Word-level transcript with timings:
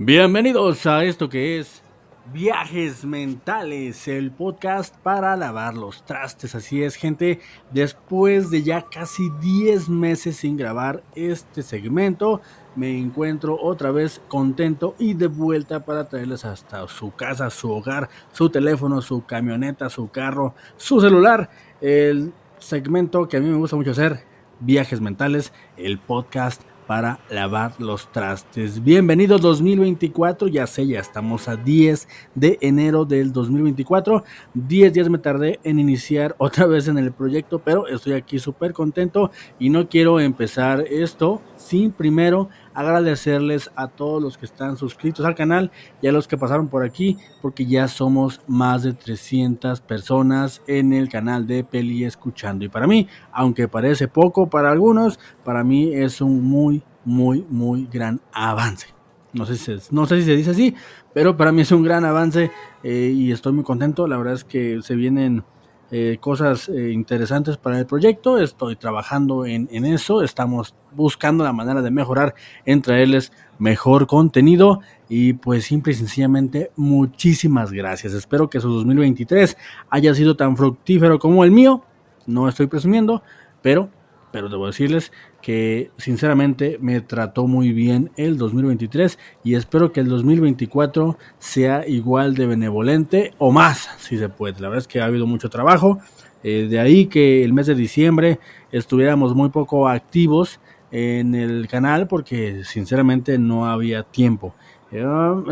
Bienvenidos 0.00 0.86
a 0.86 1.02
esto 1.02 1.28
que 1.28 1.58
es 1.58 1.82
Viajes 2.32 3.04
Mentales, 3.04 4.06
el 4.06 4.30
podcast 4.30 4.96
para 4.98 5.34
lavar 5.34 5.74
los 5.74 6.04
trastes. 6.04 6.54
Así 6.54 6.84
es, 6.84 6.94
gente, 6.94 7.40
después 7.72 8.48
de 8.48 8.62
ya 8.62 8.82
casi 8.82 9.28
10 9.40 9.88
meses 9.88 10.36
sin 10.36 10.56
grabar 10.56 11.02
este 11.16 11.62
segmento, 11.62 12.40
me 12.76 12.96
encuentro 12.96 13.58
otra 13.60 13.90
vez 13.90 14.22
contento 14.28 14.94
y 15.00 15.14
de 15.14 15.26
vuelta 15.26 15.84
para 15.84 16.08
traerles 16.08 16.44
hasta 16.44 16.86
su 16.86 17.12
casa, 17.16 17.50
su 17.50 17.68
hogar, 17.72 18.08
su 18.30 18.50
teléfono, 18.50 19.02
su 19.02 19.26
camioneta, 19.26 19.90
su 19.90 20.12
carro, 20.12 20.54
su 20.76 21.00
celular, 21.00 21.50
el 21.80 22.32
segmento 22.60 23.28
que 23.28 23.38
a 23.38 23.40
mí 23.40 23.48
me 23.48 23.56
gusta 23.56 23.74
mucho 23.74 23.90
hacer, 23.90 24.22
Viajes 24.60 25.00
Mentales, 25.00 25.52
el 25.76 25.98
podcast 25.98 26.62
para 26.88 27.20
lavar 27.28 27.74
los 27.78 28.10
trastes. 28.12 28.82
Bienvenido 28.82 29.38
2024, 29.38 30.48
ya 30.48 30.66
sé, 30.66 30.86
ya 30.86 31.00
estamos 31.00 31.46
a 31.46 31.54
10 31.54 32.08
de 32.34 32.56
enero 32.62 33.04
del 33.04 33.30
2024. 33.30 34.24
10 34.54 34.92
días 34.94 35.10
me 35.10 35.18
tardé 35.18 35.60
en 35.64 35.78
iniciar 35.78 36.34
otra 36.38 36.64
vez 36.66 36.88
en 36.88 36.96
el 36.96 37.12
proyecto, 37.12 37.58
pero 37.58 37.86
estoy 37.86 38.14
aquí 38.14 38.38
súper 38.38 38.72
contento 38.72 39.30
y 39.58 39.68
no 39.68 39.86
quiero 39.86 40.18
empezar 40.18 40.80
esto 40.88 41.42
sin 41.56 41.92
primero 41.92 42.48
agradecerles 42.78 43.70
a 43.74 43.88
todos 43.88 44.22
los 44.22 44.38
que 44.38 44.46
están 44.46 44.76
suscritos 44.76 45.26
al 45.26 45.34
canal 45.34 45.72
y 46.00 46.06
a 46.06 46.12
los 46.12 46.28
que 46.28 46.38
pasaron 46.38 46.68
por 46.68 46.84
aquí, 46.84 47.18
porque 47.42 47.66
ya 47.66 47.88
somos 47.88 48.40
más 48.46 48.84
de 48.84 48.92
300 48.92 49.80
personas 49.80 50.62
en 50.68 50.92
el 50.92 51.08
canal 51.08 51.46
de 51.48 51.64
Peli 51.64 52.04
Escuchando. 52.04 52.64
Y 52.64 52.68
para 52.68 52.86
mí, 52.86 53.08
aunque 53.32 53.66
parece 53.66 54.06
poco 54.06 54.48
para 54.48 54.70
algunos, 54.70 55.18
para 55.44 55.64
mí 55.64 55.92
es 55.92 56.20
un 56.20 56.44
muy, 56.44 56.84
muy, 57.04 57.44
muy 57.50 57.88
gran 57.92 58.20
avance. 58.32 58.86
No 59.32 59.44
sé, 59.44 59.56
si, 59.56 60.22
se 60.22 60.36
dice 60.36 60.50
así, 60.50 60.74
pero 61.12 61.36
para 61.36 61.50
mí 61.50 61.62
es 61.62 61.72
un 61.72 61.82
gran 61.82 62.04
avance 62.04 62.52
eh, 62.84 63.12
y 63.12 63.32
estoy 63.32 63.52
muy 63.52 63.64
contento. 63.64 64.06
La 64.06 64.16
verdad 64.18 64.34
es 64.34 64.44
que 64.44 64.80
se 64.82 64.94
vienen 64.94 65.42
eh, 65.90 66.18
cosas 66.20 66.68
eh, 66.68 66.90
interesantes 66.92 67.56
para 67.56 67.78
el 67.78 67.86
proyecto. 67.86 68.38
Estoy 68.38 68.76
trabajando 68.76 69.46
en, 69.46 69.68
en, 69.72 69.84
eso. 69.84 70.22
Estamos 70.22 70.74
buscando 70.92 71.44
la 71.44 71.52
manera 71.52 71.80
de 71.82 71.90
mejorar 71.90 72.34
en 72.64 72.82
traerles 72.82 73.32
mejor 73.58 74.06
contenido. 74.06 74.80
Y 75.08 75.32
pues 75.32 75.64
simple 75.64 75.92
y 75.92 75.96
sencillamente 75.96 76.70
muchísimas 76.76 77.72
gracias. 77.72 78.12
Espero 78.12 78.50
que 78.50 78.60
su 78.60 78.68
2023 78.68 79.56
haya 79.90 80.14
sido 80.14 80.36
tan 80.36 80.56
fructífero 80.56 81.18
como 81.18 81.44
el 81.44 81.50
mío. 81.50 81.84
No 82.26 82.48
estoy 82.48 82.66
presumiendo, 82.66 83.22
pero 83.62 83.88
pero 84.30 84.48
debo 84.48 84.66
decirles 84.66 85.12
que 85.48 85.90
sinceramente 85.96 86.76
me 86.78 87.00
trató 87.00 87.46
muy 87.46 87.72
bien 87.72 88.10
el 88.18 88.36
2023 88.36 89.18
y 89.44 89.54
espero 89.54 89.92
que 89.92 90.00
el 90.00 90.08
2024 90.10 91.16
sea 91.38 91.88
igual 91.88 92.34
de 92.34 92.44
benevolente 92.44 93.32
o 93.38 93.50
más, 93.50 93.88
si 93.96 94.18
se 94.18 94.28
puede. 94.28 94.60
La 94.60 94.68
verdad 94.68 94.82
es 94.82 94.88
que 94.88 95.00
ha 95.00 95.06
habido 95.06 95.26
mucho 95.26 95.48
trabajo, 95.48 96.00
eh, 96.44 96.66
de 96.68 96.78
ahí 96.78 97.06
que 97.06 97.44
el 97.44 97.54
mes 97.54 97.66
de 97.66 97.74
diciembre 97.74 98.38
estuviéramos 98.72 99.34
muy 99.34 99.48
poco 99.48 99.88
activos 99.88 100.60
en 100.90 101.34
el 101.34 101.66
canal 101.66 102.08
porque 102.08 102.62
sinceramente 102.64 103.38
no 103.38 103.64
había 103.64 104.02
tiempo. 104.02 104.54
Eh, 104.92 105.02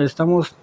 estamos 0.01 0.57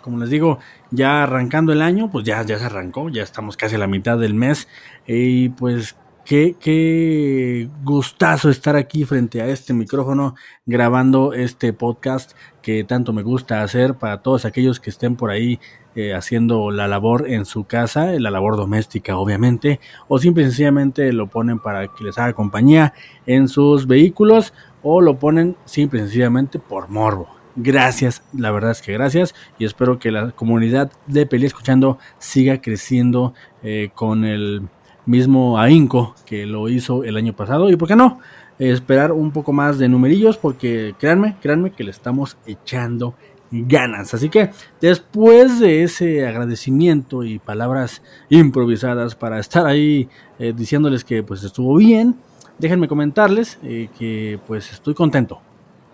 como 0.00 0.18
les 0.18 0.30
digo, 0.30 0.60
ya 0.92 1.24
arrancando 1.24 1.72
el 1.72 1.82
año, 1.82 2.10
pues 2.10 2.24
ya, 2.24 2.42
ya 2.42 2.58
se 2.58 2.66
arrancó, 2.66 3.08
ya 3.08 3.22
estamos 3.22 3.56
casi 3.56 3.74
a 3.74 3.78
la 3.78 3.86
mitad 3.88 4.18
del 4.18 4.34
mes 4.34 4.68
y 5.06 5.48
pues 5.50 5.96
Qué, 6.24 6.54
qué, 6.60 7.68
gustazo 7.82 8.48
estar 8.48 8.76
aquí 8.76 9.04
frente 9.04 9.42
a 9.42 9.48
este 9.48 9.74
micrófono 9.74 10.36
grabando 10.64 11.32
este 11.32 11.72
podcast 11.72 12.32
que 12.62 12.84
tanto 12.84 13.12
me 13.12 13.22
gusta 13.22 13.62
hacer 13.62 13.94
para 13.94 14.22
todos 14.22 14.44
aquellos 14.44 14.78
que 14.78 14.90
estén 14.90 15.16
por 15.16 15.30
ahí 15.30 15.58
eh, 15.96 16.14
haciendo 16.14 16.70
la 16.70 16.86
labor 16.86 17.28
en 17.28 17.44
su 17.44 17.64
casa, 17.64 18.06
la 18.12 18.30
labor 18.30 18.56
doméstica 18.56 19.16
obviamente, 19.16 19.80
o 20.06 20.18
simple 20.18 20.44
y 20.44 20.46
sencillamente 20.46 21.12
lo 21.12 21.26
ponen 21.26 21.58
para 21.58 21.88
que 21.88 22.04
les 22.04 22.16
haga 22.16 22.32
compañía 22.34 22.94
en 23.26 23.48
sus 23.48 23.88
vehículos 23.88 24.54
o 24.82 25.00
lo 25.00 25.18
ponen 25.18 25.56
simple 25.64 26.00
y 26.00 26.02
sencillamente 26.04 26.60
por 26.60 26.88
morbo. 26.88 27.28
Gracias, 27.56 28.22
la 28.32 28.50
verdad 28.52 28.70
es 28.70 28.80
que 28.80 28.92
gracias 28.92 29.34
y 29.58 29.64
espero 29.64 29.98
que 29.98 30.10
la 30.10 30.30
comunidad 30.30 30.90
de 31.08 31.26
Peli 31.26 31.46
Escuchando 31.46 31.98
siga 32.18 32.62
creciendo 32.62 33.34
eh, 33.62 33.90
con 33.94 34.24
el 34.24 34.62
mismo 35.06 35.58
ahínco 35.58 36.14
que 36.26 36.46
lo 36.46 36.68
hizo 36.68 37.04
el 37.04 37.16
año 37.16 37.32
pasado. 37.32 37.70
Y 37.70 37.76
por 37.76 37.88
qué 37.88 37.96
no, 37.96 38.20
esperar 38.58 39.12
un 39.12 39.30
poco 39.32 39.52
más 39.52 39.78
de 39.78 39.88
numerillos, 39.88 40.36
porque 40.36 40.94
créanme, 40.98 41.36
créanme 41.40 41.72
que 41.72 41.84
le 41.84 41.90
estamos 41.90 42.36
echando 42.46 43.14
ganas. 43.52 44.14
Así 44.14 44.28
que 44.28 44.50
después 44.80 45.60
de 45.60 45.82
ese 45.82 46.26
agradecimiento 46.26 47.22
y 47.22 47.38
palabras 47.38 48.02
improvisadas 48.30 49.14
para 49.14 49.38
estar 49.38 49.66
ahí 49.66 50.08
eh, 50.38 50.52
diciéndoles 50.56 51.04
que 51.04 51.22
pues 51.22 51.44
estuvo 51.44 51.76
bien, 51.76 52.16
déjenme 52.58 52.88
comentarles 52.88 53.58
eh, 53.62 53.88
que 53.98 54.40
pues 54.46 54.72
estoy 54.72 54.94
contento. 54.94 55.40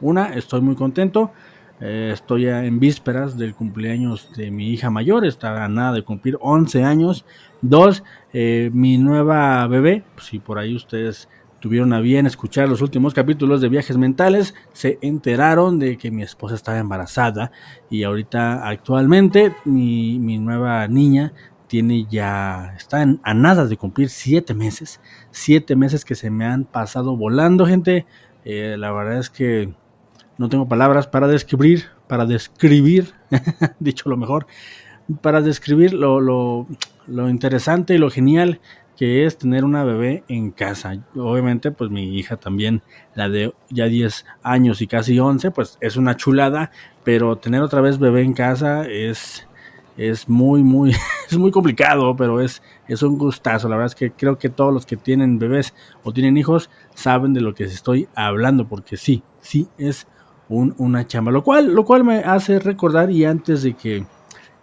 Una, 0.01 0.35
estoy 0.35 0.61
muy 0.61 0.77
contento. 0.77 1.33
Eh, 1.81 2.11
estoy 2.13 2.47
en 2.49 2.81
vísperas 2.81 3.39
del 3.39 3.55
cumpleaños 3.55 4.31
de 4.37 4.51
mi 4.51 4.71
hija 4.71 4.91
mayor, 4.91 5.25
está 5.25 5.65
a 5.65 5.69
nada 5.69 5.93
de 5.93 6.03
cumplir 6.03 6.37
11 6.41 6.83
años. 6.85 7.25
Dos, 7.61 8.03
eh, 8.33 8.71
mi 8.73 8.99
nueva 8.99 9.67
bebé, 9.67 10.05
si 10.21 10.39
por 10.39 10.59
ahí 10.59 10.75
ustedes 10.75 11.29
tuvieron 11.61 11.93
a 11.93 12.01
bien 12.01 12.27
escuchar 12.27 12.69
los 12.69 12.83
últimos 12.83 13.15
capítulos 13.15 13.61
de 13.61 13.69
Viajes 13.69 13.97
Mentales, 13.97 14.55
se 14.73 14.99
enteraron 15.03 15.79
de 15.79 15.97
que 15.99 16.11
mi 16.11 16.23
esposa 16.23 16.55
estaba 16.55 16.79
embarazada 16.79 17.51
y 17.91 18.05
ahorita 18.05 18.69
actualmente 18.69 19.53
mi, 19.65 20.19
mi 20.21 20.39
nueva 20.39 20.87
niña 20.87 21.33
tiene 21.69 22.07
ya, 22.11 22.75
está 22.77 23.05
a 23.23 23.35
nada 23.35 23.67
de 23.67 23.77
cumplir 23.77 24.09
siete 24.09 24.55
meses, 24.55 25.01
siete 25.31 25.77
meses 25.77 26.05
que 26.05 26.15
se 26.15 26.31
me 26.31 26.47
han 26.47 26.65
pasado 26.65 27.17
volando, 27.17 27.67
gente. 27.67 28.07
Eh, 28.45 28.77
la 28.79 28.91
verdad 28.93 29.19
es 29.19 29.31
que 29.31 29.75
no 30.39 30.49
tengo 30.49 30.69
palabras 30.69 31.07
para 31.07 31.27
describir, 31.27 31.87
para 32.07 32.25
describir, 32.25 33.13
dicho 33.81 34.09
lo 34.09 34.17
mejor, 34.17 34.47
para 35.21 35.43
describir 35.43 35.93
lo, 35.93 36.21
lo, 36.21 36.67
lo, 37.07 37.29
interesante 37.29 37.95
y 37.95 37.99
lo 37.99 38.11
genial 38.11 38.61
que 38.97 39.25
es 39.25 39.39
tener 39.39 39.65
una 39.65 39.85
bebé 39.85 40.25
en 40.29 40.51
casa. 40.51 40.97
Obviamente, 41.15 41.71
pues 41.71 41.89
mi 41.91 42.19
hija 42.19 42.37
también, 42.37 42.83
la 43.15 43.29
de 43.29 43.53
ya 43.71 43.87
10 43.87 44.27
años 44.43 44.83
y 44.83 44.89
casi 44.89 45.19
11, 45.19 45.53
pues 45.53 45.79
es 45.81 45.97
una 45.97 46.17
chulada, 46.17 46.73
pero 47.05 47.37
tener 47.37 47.63
otra 47.63 47.81
vez 47.81 47.99
bebé 47.99 48.23
en 48.23 48.35
casa 48.35 48.89
es, 48.89 49.47
es 49.97 50.29
muy, 50.29 50.65
muy, 50.65 50.97
es 51.31 51.39
muy 51.39 51.53
complicado, 51.53 52.17
pero 52.17 52.41
es, 52.41 52.61
es 52.89 53.03
un 53.05 53.19
gustazo. 53.19 53.69
La 53.69 53.77
verdad 53.77 53.93
es 53.93 53.95
que 53.95 54.11
creo 54.11 54.37
que 54.37 54.49
todos 54.49 54.75
los 54.75 54.85
que 54.85 54.97
tienen 54.97 55.39
bebés 55.39 55.75
o 56.03 56.13
tienen 56.13 56.37
hijos 56.37 56.69
saben 56.95 57.35
de 57.35 57.41
lo 57.41 57.55
que 57.55 57.65
estoy 57.65 58.09
hablando, 58.17 58.67
porque 58.67 58.97
sí, 58.97 59.23
sí 59.41 59.69
es 59.79 60.09
una 60.49 61.07
chamba. 61.07 61.31
Lo 61.31 61.43
cual, 61.43 61.75
lo 61.75 61.85
cual 61.85 62.05
me 62.05 62.19
hace 62.19 62.59
recordar, 62.59 63.11
y 63.11 63.25
antes 63.25 63.63
de 63.63 63.75
que 63.75 64.07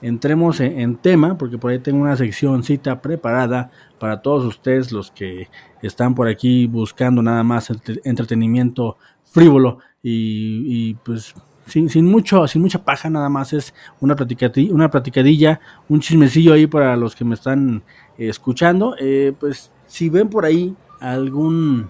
entremos 0.01 0.59
en, 0.59 0.97
tema, 0.97 1.37
porque 1.37 1.57
por 1.57 1.71
ahí 1.71 1.79
tengo 1.79 2.01
una 2.01 2.15
sección 2.15 2.63
cita 2.63 3.01
preparada 3.01 3.71
para 3.99 4.21
todos 4.21 4.45
ustedes, 4.45 4.91
los 4.91 5.11
que 5.11 5.49
están 5.81 6.15
por 6.15 6.27
aquí 6.27 6.67
buscando 6.67 7.21
nada 7.21 7.43
más 7.43 7.71
entretenimiento 8.03 8.97
frívolo 9.23 9.79
y, 10.03 10.93
pues 10.95 11.33
sin, 11.65 11.89
sin, 11.89 12.05
mucho, 12.05 12.47
sin 12.47 12.61
mucha 12.61 12.83
paja, 12.83 13.09
nada 13.09 13.29
más 13.29 13.53
es 13.53 13.73
una, 13.99 14.15
platicadilla, 14.15 14.73
una 14.73 14.91
platicadilla, 14.91 15.59
un 15.89 15.99
chismecillo 15.99 16.53
ahí 16.53 16.67
para 16.67 16.95
los 16.95 17.15
que 17.15 17.25
me 17.25 17.33
están 17.33 17.83
escuchando. 18.17 18.95
Eh, 18.99 19.33
pues 19.39 19.71
si 19.87 20.09
ven 20.09 20.29
por 20.29 20.45
ahí 20.45 20.75
algún 20.99 21.89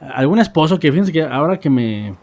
algún 0.00 0.38
esposo 0.38 0.78
que 0.78 0.90
fíjense 0.90 1.12
que 1.12 1.22
ahora 1.22 1.58
que 1.58 1.70
me 1.70 2.14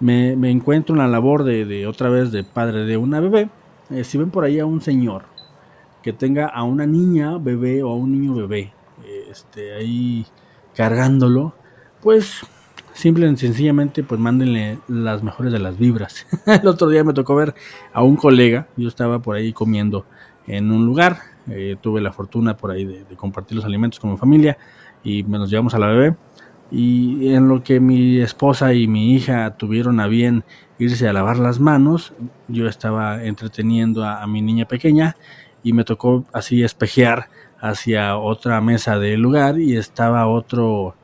me, 0.00 0.50
encuentro 0.50 0.94
en 0.94 1.00
la 1.00 1.08
labor 1.08 1.44
de, 1.44 1.86
otra 1.86 2.08
vez 2.08 2.32
de 2.32 2.44
padre 2.44 2.84
de 2.84 2.96
una 2.96 3.20
bebé. 3.20 3.48
Eh, 3.90 4.04
si 4.04 4.18
ven 4.18 4.30
por 4.30 4.44
ahí 4.44 4.58
a 4.58 4.66
un 4.66 4.80
señor 4.80 5.24
que 6.02 6.12
tenga 6.12 6.46
a 6.46 6.62
una 6.62 6.86
niña 6.86 7.38
bebé 7.38 7.82
o 7.82 7.90
a 7.90 7.96
un 7.96 8.12
niño 8.12 8.34
bebé 8.34 8.72
este, 9.30 9.74
ahí 9.74 10.26
cargándolo, 10.74 11.54
pues 12.00 12.40
simple 12.92 13.28
y 13.30 13.36
sencillamente 13.36 14.02
pues 14.02 14.20
mándenle 14.20 14.78
las 14.88 15.22
mejores 15.22 15.52
de 15.52 15.58
las 15.58 15.78
vibras. 15.78 16.26
El 16.46 16.66
otro 16.66 16.88
día 16.88 17.04
me 17.04 17.12
tocó 17.12 17.34
ver 17.34 17.54
a 17.92 18.02
un 18.02 18.16
colega, 18.16 18.68
yo 18.76 18.88
estaba 18.88 19.20
por 19.20 19.36
ahí 19.36 19.52
comiendo 19.52 20.06
en 20.46 20.70
un 20.70 20.86
lugar, 20.86 21.18
eh, 21.50 21.76
tuve 21.80 22.00
la 22.00 22.12
fortuna 22.12 22.56
por 22.56 22.70
ahí 22.70 22.84
de, 22.84 23.04
de, 23.04 23.16
compartir 23.16 23.56
los 23.56 23.64
alimentos 23.64 24.00
con 24.00 24.10
mi 24.10 24.16
familia 24.16 24.56
y 25.04 25.22
nos 25.22 25.50
llevamos 25.50 25.74
a 25.74 25.78
la 25.78 25.88
bebé 25.88 26.16
y 26.70 27.32
en 27.32 27.48
lo 27.48 27.62
que 27.62 27.80
mi 27.80 28.20
esposa 28.20 28.74
y 28.74 28.88
mi 28.88 29.14
hija 29.14 29.56
tuvieron 29.56 30.00
a 30.00 30.06
bien 30.06 30.44
irse 30.78 31.08
a 31.08 31.12
lavar 31.12 31.38
las 31.38 31.60
manos, 31.60 32.12
yo 32.48 32.66
estaba 32.66 33.24
entreteniendo 33.24 34.04
a, 34.04 34.26
mi 34.26 34.42
niña 34.42 34.66
pequeña 34.66 35.16
y 35.62 35.72
me 35.72 35.84
tocó 35.84 36.24
así 36.32 36.62
espejear 36.62 37.28
hacia 37.60 38.16
otra 38.16 38.60
mesa 38.60 38.98
del 38.98 39.20
lugar 39.20 39.58
y 39.58 39.76
estaba 39.76 40.26
otro, 40.26 40.94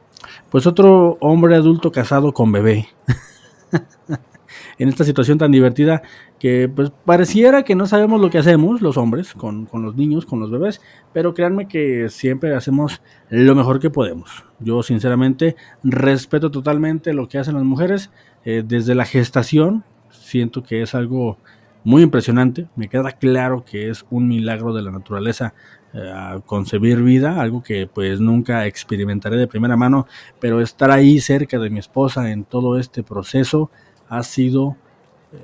pues 0.51 0.67
otro 0.67 1.17
hombre 1.21 1.55
adulto 1.55 1.91
casado 1.91 2.33
con 2.33 2.53
bebé. 2.53 2.89
en 4.79 4.89
esta 4.89 5.05
situación 5.05 5.39
tan 5.39 5.53
divertida 5.53 6.03
que 6.43 6.69
pues 6.69 6.91
pareciera 7.05 7.63
que 7.63 7.77
no 7.77 7.87
sabemos 7.87 8.21
lo 8.21 8.29
que 8.29 8.39
hacemos 8.39 8.83
los 8.83 8.97
hombres 8.97 9.33
con, 9.33 9.69
los 9.73 9.95
niños, 9.95 10.27
con 10.27 10.41
los 10.41 10.51
bebés, 10.51 10.81
pero 11.13 11.35
créanme 11.35 11.69
que 11.69 12.09
siempre 12.09 12.53
hacemos 12.53 13.01
lo 13.29 13.55
mejor 13.55 13.79
que 13.79 13.91
podemos. 13.91 14.45
Yo 14.59 14.83
sinceramente 14.83 15.55
respeto 15.85 16.51
totalmente 16.51 17.13
lo 17.13 17.29
que 17.29 17.39
hacen 17.39 17.55
las 17.55 17.63
mujeres 17.63 18.11
eh, 18.45 18.65
desde 18.67 18.97
la 18.97 19.05
gestación, 19.05 19.85
siento 20.11 20.65
que 20.65 20.83
es 20.83 20.97
algo 20.97 21.39
muy 21.85 22.03
impresionante, 22.03 22.67
me 22.75 22.89
queda 22.89 23.13
claro 23.13 23.65
que 23.65 23.89
es 23.89 24.05
un 24.11 24.27
milagro 24.27 24.75
de 24.75 24.83
la 24.83 24.91
naturaleza 24.91 25.55
eh, 25.95 26.41
concebir 26.45 27.05
vida, 27.05 27.41
algo 27.41 27.63
que 27.63 27.87
pues 27.87 28.19
nunca 28.19 28.67
experimentaré 28.67 29.37
de 29.37 29.47
primera 29.47 29.77
mano, 29.77 30.09
pero 30.41 30.61
estar 30.61 30.91
ahí 30.91 31.21
cerca 31.21 31.61
de 31.61 31.71
mi 31.71 31.79
esposa 31.79 32.33
en 32.33 32.43
todo 32.43 32.81
este 32.81 33.05
proceso 33.05 33.71
ha 34.09 34.25
sido 34.25 34.77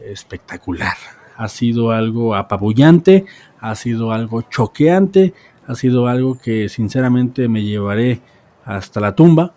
espectacular. 0.05 0.96
Ha 1.37 1.49
sido 1.49 1.93
algo 1.93 2.35
apabullante, 2.35 3.26
ha 3.61 3.75
sido 3.75 4.12
algo 4.12 4.43
choqueante, 4.43 5.35
ha 5.67 5.75
sido 5.75 6.08
algo 6.08 6.38
que 6.38 6.69
sinceramente 6.69 7.49
me 7.49 7.62
llevaré 7.62 8.20
hasta 8.64 9.00
la 9.00 9.14
tumba 9.14 9.55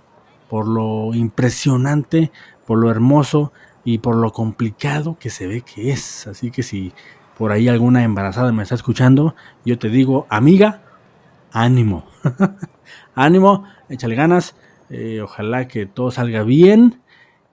por 0.51 0.67
lo 0.67 1.13
impresionante, 1.13 2.29
por 2.67 2.77
lo 2.77 2.91
hermoso 2.91 3.53
y 3.85 3.99
por 3.99 4.17
lo 4.17 4.33
complicado 4.33 5.15
que 5.17 5.29
se 5.29 5.47
ve 5.47 5.61
que 5.61 5.91
es. 5.91 6.27
Así 6.27 6.51
que 6.51 6.61
si 6.61 6.91
por 7.37 7.53
ahí 7.53 7.69
alguna 7.69 8.03
embarazada 8.03 8.51
me 8.51 8.63
está 8.63 8.75
escuchando, 8.75 9.33
yo 9.63 9.79
te 9.79 9.87
digo, 9.87 10.27
amiga, 10.29 10.81
ánimo. 11.53 12.05
ánimo, 13.15 13.63
échale 13.87 14.15
ganas. 14.15 14.57
Eh, 14.89 15.21
ojalá 15.23 15.69
que 15.69 15.85
todo 15.85 16.11
salga 16.11 16.43
bien 16.43 17.01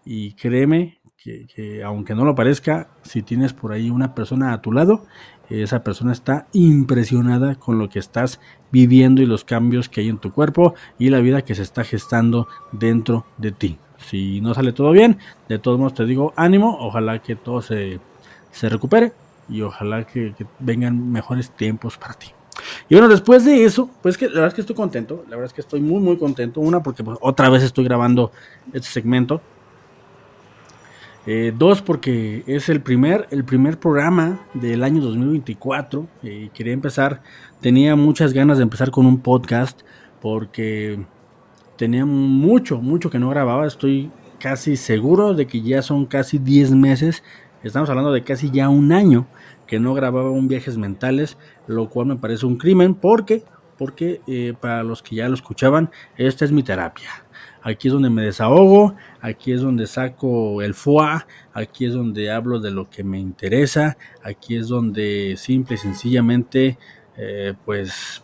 y 0.05 0.33
créeme 0.33 0.98
que, 1.55 1.83
aunque 1.83 2.15
no 2.15 2.25
lo 2.25 2.35
parezca, 2.35 2.89
si 3.03 3.23
tienes 3.23 3.53
por 3.53 3.73
ahí 3.73 3.91
una 3.91 4.15
persona 4.15 4.53
a 4.53 4.63
tu 4.63 4.73
lado, 4.73 5.05
esa 5.51 5.83
persona 5.83 6.13
está 6.13 6.47
impresionada 6.53 7.55
con 7.55 7.79
lo 7.79 7.89
que 7.89 7.99
estás 7.99 8.41
viviendo 8.71 9.23
y 9.23 9.27
los 9.27 9.45
cambios 9.45 9.89
que 9.89 10.03
hay 10.03 10.09
en 10.09 10.19
tu 10.19 10.33
cuerpo 10.33 10.75
y 10.99 11.09
la 11.09 11.21
vida 11.21 11.43
que 11.43 11.55
se 11.55 11.63
está 11.63 11.85
gestando 11.85 12.49
dentro 12.73 13.25
de 13.39 13.53
ti. 13.53 13.79
Si 13.97 14.41
no 14.41 14.55
sale 14.55 14.73
todo 14.73 14.91
bien, 14.93 15.19
de 15.49 15.59
todos 15.59 15.79
modos 15.79 15.95
te 15.95 16.05
digo 16.05 16.33
ánimo, 16.37 16.77
ojalá 16.81 17.21
que 17.21 17.35
todo 17.35 17.63
se, 17.63 17.99
recupere 18.63 19.13
y 19.49 19.63
ojalá 19.63 20.05
que, 20.07 20.35
vengan 20.59 21.11
mejores 21.11 21.51
tiempos 21.51 21.97
para 21.97 22.15
ti. 22.15 22.29
Y 22.89 22.95
bueno, 22.95 23.09
después 23.09 23.45
de 23.45 23.65
eso, 23.65 23.89
pues 24.03 24.19
que 24.19 24.27
la 24.27 24.35
verdad 24.35 24.49
es 24.49 24.55
que 24.55 24.61
estoy 24.63 24.77
contento, 24.77 25.25
la 25.29 25.37
verdad 25.37 25.47
es 25.47 25.53
que 25.53 25.61
estoy 25.61 25.81
muy 25.81 26.01
muy 26.01 26.17
contento. 26.19 26.61
Una 26.61 26.83
porque 26.83 27.05
pues, 27.05 27.17
otra 27.21 27.49
vez 27.49 27.63
estoy 27.63 27.85
grabando 27.85 28.33
este 28.73 28.89
segmento 28.89 29.41
eh, 31.31 31.53
dos, 31.55 31.83
porque 31.83 32.43
es 32.47 32.71
el 32.71 32.81
primer, 32.81 33.29
el 33.31 33.45
primer 33.45 33.79
programa 33.79 34.41
del 34.55 34.83
año 34.83 35.03
2024. 35.03 36.09
Eh, 36.23 36.49
quería 36.55 36.73
empezar, 36.73 37.21
tenía 37.61 37.97
muchas 37.97 38.33
ganas 38.33 38.57
de 38.57 38.63
empezar 38.63 38.91
con 38.91 39.05
un 39.05 39.21
podcast 39.21 39.83
porque 40.23 41.05
tenía 41.77 42.07
mucho, 42.07 42.81
mucho 42.81 43.11
que 43.11 43.19
no 43.19 43.29
grababa. 43.29 43.67
Estoy 43.67 44.11
casi 44.41 44.77
seguro 44.77 45.35
de 45.35 45.47
que 45.47 45.61
ya 45.61 45.83
son 45.83 46.07
casi 46.07 46.39
10 46.39 46.71
meses. 46.71 47.23
Estamos 47.63 47.91
hablando 47.91 48.11
de 48.11 48.25
casi 48.25 48.51
ya 48.51 48.71
un 48.71 48.91
año 48.91 49.27
que 49.67 49.79
no 49.79 49.93
grababa 49.93 50.31
un 50.31 50.49
viajes 50.49 50.79
mentales, 50.79 51.37
lo 51.67 51.91
cual 51.91 52.07
me 52.07 52.17
parece 52.17 52.47
un 52.47 52.57
crimen 52.57 52.95
porque, 52.95 53.45
porque 53.77 54.23
eh, 54.29 54.55
para 54.59 54.83
los 54.83 55.03
que 55.03 55.17
ya 55.17 55.29
lo 55.29 55.35
escuchaban, 55.35 55.91
esta 56.17 56.47
es 56.47 56.53
mi 56.53 56.63
terapia 56.63 57.11
aquí 57.63 57.89
es 57.89 57.95
donde 57.95 58.11
me 58.11 58.23
desahogo, 58.23 58.95
aquí 59.21 59.53
es 59.53 59.61
donde 59.61 59.87
saco 59.87 60.63
el 60.63 60.75
foie, 60.75 61.25
aquí 61.53 61.87
es 61.87 61.93
donde 61.93 62.31
hablo 62.31 62.61
de 62.61 62.71
lo 62.71 62.89
que 62.89 63.05
me 63.05 63.19
interesa, 63.19 63.97
aquí 64.23 64.57
es 64.57 64.69
donde 64.69 65.35
simple 65.37 65.77
y 65.77 65.79
sencillamente, 65.79 66.79
eh, 67.17 67.55
pues 67.65 68.23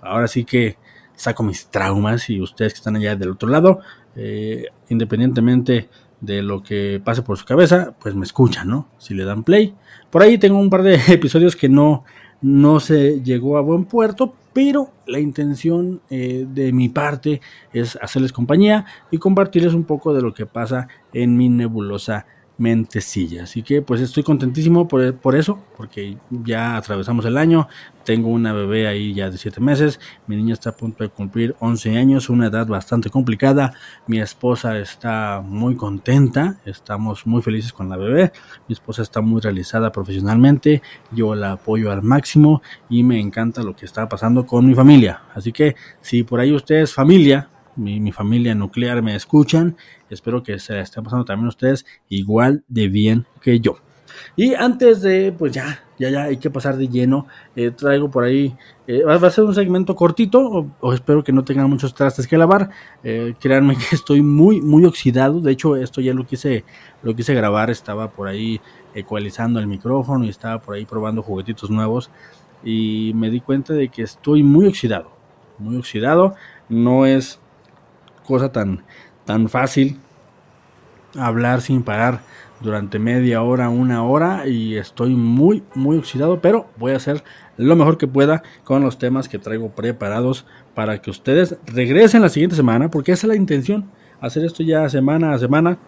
ahora 0.00 0.28
sí 0.28 0.44
que 0.44 0.76
saco 1.14 1.42
mis 1.42 1.66
traumas 1.68 2.30
y 2.30 2.40
ustedes 2.40 2.74
que 2.74 2.78
están 2.78 2.96
allá 2.96 3.16
del 3.16 3.30
otro 3.30 3.48
lado, 3.48 3.80
eh, 4.14 4.66
independientemente 4.88 5.88
de 6.26 6.42
lo 6.42 6.62
que 6.62 7.00
pase 7.02 7.22
por 7.22 7.38
su 7.38 7.44
cabeza, 7.44 7.94
pues 8.00 8.14
me 8.14 8.24
escuchan, 8.24 8.68
¿no? 8.68 8.88
Si 8.98 9.14
le 9.14 9.24
dan 9.24 9.44
play. 9.44 9.74
Por 10.10 10.22
ahí 10.22 10.36
tengo 10.36 10.58
un 10.58 10.68
par 10.68 10.82
de 10.82 10.96
episodios 11.08 11.56
que 11.56 11.68
no, 11.68 12.04
no 12.42 12.80
se 12.80 13.22
llegó 13.22 13.56
a 13.56 13.62
buen 13.62 13.84
puerto, 13.84 14.34
pero 14.52 14.90
la 15.06 15.20
intención 15.20 16.00
eh, 16.10 16.46
de 16.48 16.72
mi 16.72 16.88
parte 16.88 17.40
es 17.72 17.96
hacerles 18.02 18.32
compañía 18.32 18.86
y 19.10 19.18
compartirles 19.18 19.74
un 19.74 19.84
poco 19.84 20.12
de 20.12 20.22
lo 20.22 20.34
que 20.34 20.46
pasa 20.46 20.88
en 21.12 21.36
mi 21.36 21.48
nebulosa 21.48 22.26
mentecilla. 22.58 23.44
Así 23.44 23.62
que 23.62 23.82
pues 23.82 24.00
estoy 24.00 24.22
contentísimo 24.22 24.88
por, 24.88 25.14
por, 25.16 25.36
eso, 25.36 25.58
porque 25.76 26.16
ya 26.30 26.76
atravesamos 26.76 27.24
el 27.26 27.36
año, 27.36 27.68
tengo 28.04 28.28
una 28.28 28.52
bebé 28.52 28.86
ahí 28.86 29.12
ya 29.14 29.30
de 29.30 29.36
7 29.36 29.60
meses, 29.60 30.00
mi 30.26 30.36
niña 30.36 30.54
está 30.54 30.70
a 30.70 30.76
punto 30.76 31.04
de 31.04 31.10
cumplir 31.10 31.54
11 31.58 31.98
años, 31.98 32.30
una 32.30 32.46
edad 32.46 32.66
bastante 32.66 33.10
complicada, 33.10 33.74
mi 34.06 34.20
esposa 34.20 34.78
está 34.78 35.42
muy 35.44 35.76
contenta, 35.76 36.58
estamos 36.64 37.26
muy 37.26 37.42
felices 37.42 37.72
con 37.72 37.88
la 37.88 37.96
bebé, 37.96 38.32
mi 38.68 38.72
esposa 38.72 39.02
está 39.02 39.20
muy 39.20 39.40
realizada 39.40 39.92
profesionalmente, 39.92 40.82
yo 41.10 41.34
la 41.34 41.52
apoyo 41.52 41.90
al 41.90 42.02
máximo 42.02 42.62
y 42.88 43.02
me 43.02 43.20
encanta 43.20 43.62
lo 43.62 43.74
que 43.76 43.84
está 43.84 44.08
pasando 44.08 44.46
con 44.46 44.66
mi 44.66 44.74
familia. 44.74 45.22
Así 45.34 45.52
que 45.52 45.76
si 46.00 46.22
por 46.22 46.40
ahí 46.40 46.52
ustedes 46.52 46.94
familia, 46.94 47.50
mi, 47.76 48.12
familia 48.12 48.54
nuclear 48.54 49.02
me 49.02 49.14
escuchan. 49.14 49.76
Espero 50.10 50.42
que 50.42 50.58
se 50.58 50.80
estén 50.80 51.04
pasando 51.04 51.24
también 51.24 51.48
ustedes 51.48 51.86
igual 52.08 52.64
de 52.68 52.88
bien 52.88 53.26
que 53.40 53.60
yo. 53.60 53.76
Y 54.34 54.54
antes 54.54 55.02
de, 55.02 55.32
pues 55.32 55.52
ya, 55.52 55.80
ya, 55.98 56.10
ya 56.10 56.24
hay 56.24 56.36
que 56.38 56.50
pasar 56.50 56.76
de 56.76 56.88
lleno, 56.88 57.26
eh, 57.54 57.70
traigo 57.70 58.10
por 58.10 58.24
ahí, 58.24 58.56
eh, 58.86 59.02
va 59.02 59.14
a 59.14 59.30
ser 59.30 59.44
un 59.44 59.54
segmento 59.54 59.94
cortito, 59.94 60.66
o, 60.80 60.92
espero 60.92 61.24
que 61.24 61.32
no 61.32 61.44
tengan 61.44 61.68
muchos 61.68 61.94
trastes 61.94 62.26
que 62.26 62.38
lavar. 62.38 62.70
Eh, 63.02 63.34
créanme 63.38 63.76
que 63.76 63.94
estoy 63.94 64.22
muy, 64.22 64.60
muy 64.60 64.84
oxidado. 64.84 65.40
De 65.40 65.52
hecho, 65.52 65.76
esto 65.76 66.00
ya 66.00 66.14
lo 66.14 66.26
quise, 66.26 66.64
lo 67.02 67.14
quise 67.14 67.34
grabar, 67.34 67.70
estaba 67.70 68.10
por 68.10 68.28
ahí 68.28 68.60
ecualizando 68.94 69.60
el 69.60 69.66
micrófono 69.66 70.24
y 70.24 70.28
estaba 70.30 70.60
por 70.60 70.76
ahí 70.76 70.84
probando 70.84 71.22
juguetitos 71.22 71.70
nuevos. 71.70 72.10
Y 72.64 73.12
me 73.14 73.30
di 73.30 73.40
cuenta 73.40 73.74
de 73.74 73.88
que 73.88 74.02
estoy 74.02 74.42
muy 74.42 74.66
oxidado, 74.66 75.10
muy 75.58 75.76
oxidado. 75.76 76.34
No 76.68 77.06
es 77.06 77.38
cosa 78.26 78.52
tan, 78.52 78.84
tan 79.24 79.48
fácil 79.48 79.98
hablar 81.18 81.62
sin 81.62 81.82
parar 81.82 82.20
durante 82.60 82.98
media 82.98 83.42
hora, 83.42 83.68
una 83.68 84.02
hora 84.04 84.46
y 84.46 84.76
estoy 84.76 85.14
muy, 85.14 85.62
muy 85.74 85.98
oxidado, 85.98 86.40
pero 86.40 86.68
voy 86.78 86.92
a 86.92 86.96
hacer 86.96 87.22
lo 87.56 87.76
mejor 87.76 87.98
que 87.98 88.06
pueda 88.06 88.42
con 88.64 88.82
los 88.82 88.98
temas 88.98 89.28
que 89.28 89.38
traigo 89.38 89.70
preparados 89.70 90.46
para 90.74 91.00
que 91.00 91.10
ustedes 91.10 91.56
regresen 91.66 92.22
la 92.22 92.28
siguiente 92.28 92.56
semana, 92.56 92.90
porque 92.90 93.12
esa 93.12 93.26
es 93.26 93.28
la 93.28 93.36
intención, 93.36 93.90
hacer 94.20 94.44
esto 94.44 94.62
ya 94.62 94.88
semana 94.88 95.32
a 95.32 95.38
semana, 95.38 95.78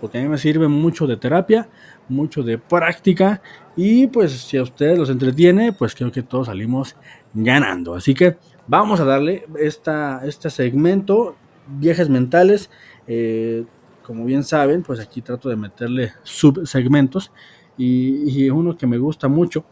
porque 0.00 0.18
a 0.18 0.22
mí 0.22 0.28
me 0.28 0.38
sirve 0.38 0.68
mucho 0.68 1.06
de 1.06 1.16
terapia, 1.16 1.68
mucho 2.08 2.42
de 2.42 2.58
práctica 2.58 3.40
y 3.76 4.06
pues 4.08 4.32
si 4.32 4.56
a 4.56 4.62
ustedes 4.62 4.98
los 4.98 5.10
entretiene, 5.10 5.72
pues 5.72 5.94
creo 5.94 6.12
que 6.12 6.22
todos 6.22 6.46
salimos 6.46 6.96
ganando. 7.34 7.94
Así 7.94 8.14
que 8.14 8.36
vamos 8.66 9.00
a 9.00 9.04
darle 9.04 9.46
esta, 9.58 10.22
este 10.24 10.50
segmento 10.50 11.36
viajes 11.66 12.08
mentales. 12.08 12.70
Eh, 13.06 13.64
como 14.02 14.24
bien 14.24 14.44
saben, 14.44 14.82
pues 14.82 15.00
aquí 15.00 15.20
trato 15.20 15.48
de 15.48 15.56
meterle 15.56 16.12
subsegmentos 16.22 17.32
y, 17.76 18.30
y 18.30 18.50
uno 18.50 18.76
que 18.76 18.86
me 18.86 18.98
gusta 18.98 19.28
mucho 19.28 19.64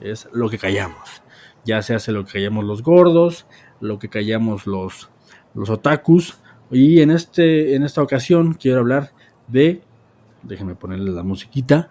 es 0.00 0.28
lo 0.32 0.48
que 0.48 0.58
callamos. 0.58 1.22
Ya 1.64 1.82
se 1.82 1.94
hace 1.94 2.12
lo 2.12 2.24
que 2.24 2.32
callamos 2.32 2.64
los 2.64 2.82
gordos, 2.82 3.46
lo 3.80 3.98
que 3.98 4.08
callamos 4.08 4.66
los, 4.66 5.10
los 5.54 5.70
otakus. 5.70 6.38
Y 6.70 7.00
en, 7.00 7.10
este, 7.10 7.74
en 7.74 7.82
esta 7.82 8.02
ocasión 8.02 8.54
quiero 8.54 8.80
hablar 8.80 9.12
de, 9.48 9.82
déjenme 10.42 10.74
ponerle 10.74 11.10
la 11.10 11.22
musiquita 11.22 11.90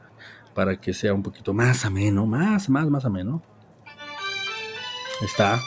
para 0.55 0.79
que 0.79 0.93
sea 0.93 1.13
un 1.13 1.23
poquito 1.23 1.53
más 1.53 1.85
ameno, 1.85 2.25
más, 2.25 2.69
más, 2.69 2.89
más 2.89 3.05
ameno. 3.05 3.43
Está. 5.21 5.59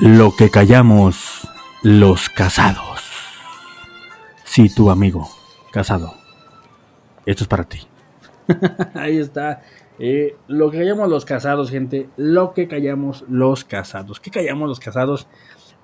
Lo 0.00 0.34
que 0.34 0.48
callamos 0.48 1.46
los 1.82 2.30
casados. 2.30 3.02
Sí, 4.44 4.74
tu 4.74 4.90
amigo, 4.90 5.28
casado. 5.70 6.14
Esto 7.26 7.44
es 7.44 7.48
para 7.48 7.64
ti. 7.64 7.80
Ahí 8.94 9.18
está. 9.18 9.60
Eh, 9.98 10.36
lo 10.48 10.70
que 10.70 10.78
callamos 10.78 11.10
los 11.10 11.26
casados, 11.26 11.70
gente. 11.70 12.08
Lo 12.16 12.54
que 12.54 12.66
callamos 12.66 13.26
los 13.28 13.62
casados. 13.64 14.20
¿Qué 14.20 14.30
callamos 14.30 14.68
los 14.68 14.80
casados? 14.80 15.26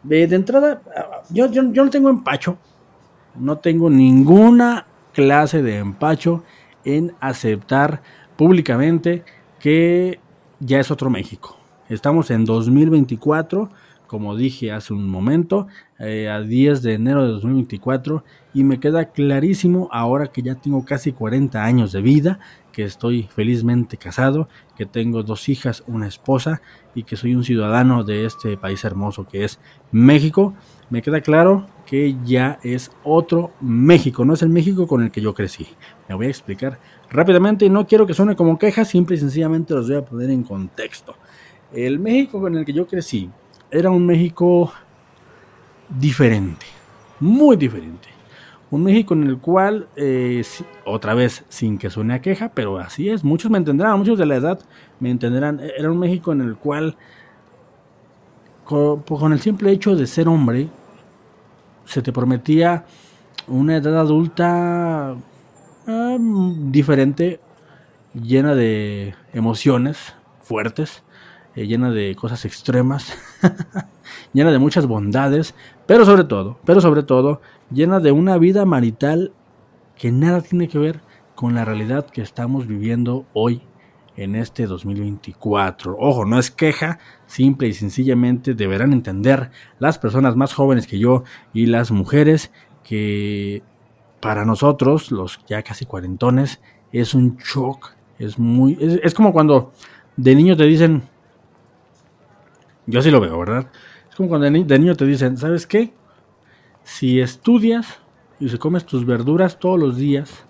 de 0.02 0.22
entrada, 0.22 0.80
yo, 1.28 1.50
yo, 1.50 1.70
yo 1.70 1.84
no 1.84 1.90
tengo 1.90 2.08
empacho. 2.08 2.56
No 3.34 3.58
tengo 3.58 3.90
ninguna 3.90 4.86
clase 5.12 5.60
de 5.60 5.76
empacho 5.76 6.42
en 6.86 7.14
aceptar 7.20 8.00
públicamente 8.36 9.24
que 9.60 10.20
ya 10.58 10.80
es 10.80 10.90
otro 10.90 11.10
México. 11.10 11.58
Estamos 11.90 12.30
en 12.30 12.46
2024 12.46 13.70
como 14.06 14.36
dije 14.36 14.72
hace 14.72 14.92
un 14.92 15.08
momento, 15.08 15.66
eh, 15.98 16.28
a 16.28 16.40
10 16.40 16.82
de 16.82 16.94
enero 16.94 17.24
de 17.24 17.32
2024 17.32 18.24
y 18.54 18.64
me 18.64 18.80
queda 18.80 19.06
clarísimo 19.06 19.88
ahora 19.92 20.28
que 20.28 20.42
ya 20.42 20.54
tengo 20.54 20.84
casi 20.84 21.12
40 21.12 21.64
años 21.64 21.92
de 21.92 22.02
vida, 22.02 22.38
que 22.72 22.84
estoy 22.84 23.28
felizmente 23.34 23.96
casado, 23.96 24.48
que 24.76 24.84
tengo 24.84 25.22
dos 25.22 25.48
hijas, 25.48 25.82
una 25.86 26.06
esposa 26.06 26.60
y 26.94 27.04
que 27.04 27.16
soy 27.16 27.34
un 27.34 27.44
ciudadano 27.44 28.04
de 28.04 28.26
este 28.26 28.56
país 28.56 28.84
hermoso 28.84 29.26
que 29.26 29.44
es 29.44 29.58
México, 29.92 30.54
me 30.90 31.02
queda 31.02 31.20
claro 31.20 31.66
que 31.86 32.16
ya 32.24 32.58
es 32.62 32.90
otro 33.02 33.52
México, 33.60 34.24
no 34.24 34.34
es 34.34 34.42
el 34.42 34.50
México 34.50 34.86
con 34.86 35.02
el 35.02 35.10
que 35.10 35.20
yo 35.20 35.34
crecí. 35.34 35.66
Me 36.08 36.14
voy 36.14 36.26
a 36.26 36.30
explicar 36.30 36.78
rápidamente 37.10 37.64
y 37.64 37.70
no 37.70 37.86
quiero 37.86 38.06
que 38.06 38.14
suene 38.14 38.36
como 38.36 38.58
queja, 38.58 38.84
simple 38.84 39.16
y 39.16 39.20
sencillamente 39.20 39.74
los 39.74 39.88
voy 39.88 39.96
a 39.96 40.04
poner 40.04 40.30
en 40.30 40.42
contexto. 40.42 41.14
El 41.72 41.98
México 41.98 42.40
con 42.40 42.56
el 42.56 42.64
que 42.64 42.72
yo 42.72 42.86
crecí 42.86 43.30
era 43.70 43.90
un 43.90 44.06
México 44.06 44.72
diferente, 45.88 46.66
muy 47.20 47.56
diferente. 47.56 48.08
Un 48.68 48.82
México 48.82 49.14
en 49.14 49.24
el 49.24 49.38
cual, 49.38 49.86
eh, 49.94 50.42
otra 50.84 51.14
vez, 51.14 51.44
sin 51.48 51.78
que 51.78 51.88
suene 51.88 52.14
a 52.14 52.20
queja, 52.20 52.50
pero 52.52 52.78
así 52.78 53.08
es, 53.08 53.22
muchos 53.22 53.50
me 53.50 53.58
entenderán, 53.58 53.98
muchos 53.98 54.18
de 54.18 54.26
la 54.26 54.36
edad 54.36 54.58
me 54.98 55.10
entenderán, 55.10 55.60
era 55.60 55.90
un 55.90 55.98
México 55.98 56.32
en 56.32 56.40
el 56.40 56.56
cual, 56.56 56.96
con, 58.64 59.02
con 59.02 59.32
el 59.32 59.40
simple 59.40 59.70
hecho 59.70 59.94
de 59.94 60.06
ser 60.06 60.28
hombre, 60.28 60.68
se 61.84 62.02
te 62.02 62.12
prometía 62.12 62.84
una 63.46 63.76
edad 63.76 64.00
adulta 64.00 65.14
ah, 65.86 66.16
diferente, 66.18 67.40
llena 68.14 68.54
de 68.56 69.14
emociones 69.32 70.14
fuertes, 70.40 71.04
eh, 71.56 71.66
llena 71.66 71.90
de 71.90 72.14
cosas 72.14 72.44
extremas, 72.44 73.12
llena 74.32 74.52
de 74.52 74.58
muchas 74.58 74.86
bondades, 74.86 75.54
pero 75.86 76.04
sobre 76.04 76.24
todo, 76.24 76.58
pero 76.64 76.80
sobre 76.80 77.02
todo, 77.02 77.40
llena 77.70 77.98
de 77.98 78.12
una 78.12 78.38
vida 78.38 78.64
marital 78.64 79.32
que 79.96 80.12
nada 80.12 80.42
tiene 80.42 80.68
que 80.68 80.78
ver 80.78 81.00
con 81.34 81.54
la 81.54 81.64
realidad 81.64 82.06
que 82.06 82.22
estamos 82.22 82.66
viviendo 82.66 83.26
hoy 83.32 83.62
en 84.16 84.34
este 84.34 84.66
2024. 84.66 85.96
Ojo, 85.98 86.24
no 86.24 86.38
es 86.38 86.50
queja, 86.50 86.98
simple 87.26 87.68
y 87.68 87.72
sencillamente 87.72 88.54
deberán 88.54 88.92
entender 88.92 89.50
las 89.78 89.98
personas 89.98 90.36
más 90.36 90.54
jóvenes 90.54 90.86
que 90.86 90.98
yo 90.98 91.24
y 91.52 91.66
las 91.66 91.90
mujeres 91.90 92.50
que 92.82 93.62
para 94.20 94.44
nosotros, 94.44 95.10
los 95.10 95.40
ya 95.46 95.62
casi 95.62 95.84
cuarentones, 95.84 96.60
es 96.92 97.14
un 97.14 97.36
shock, 97.36 97.92
es 98.18 98.38
muy, 98.38 98.78
es, 98.80 99.14
como 99.14 99.32
cuando 99.32 99.72
de 100.16 100.34
niño 100.34 100.56
te 100.56 100.64
dicen, 100.64 101.02
yo 102.86 103.00
así 103.00 103.10
lo 103.10 103.20
veo, 103.20 103.38
¿verdad? 103.38 103.70
Es 104.08 104.16
como 104.16 104.28
cuando 104.28 104.50
de 104.50 104.78
niño 104.78 104.94
te 104.94 105.04
dicen, 105.04 105.36
¿sabes 105.36 105.66
qué? 105.66 105.92
Si 106.84 107.20
estudias 107.20 107.98
y 108.38 108.48
se 108.48 108.58
comes 108.58 108.86
tus 108.86 109.04
verduras 109.04 109.58
todos 109.58 109.78
los 109.78 109.96
días 109.96 110.44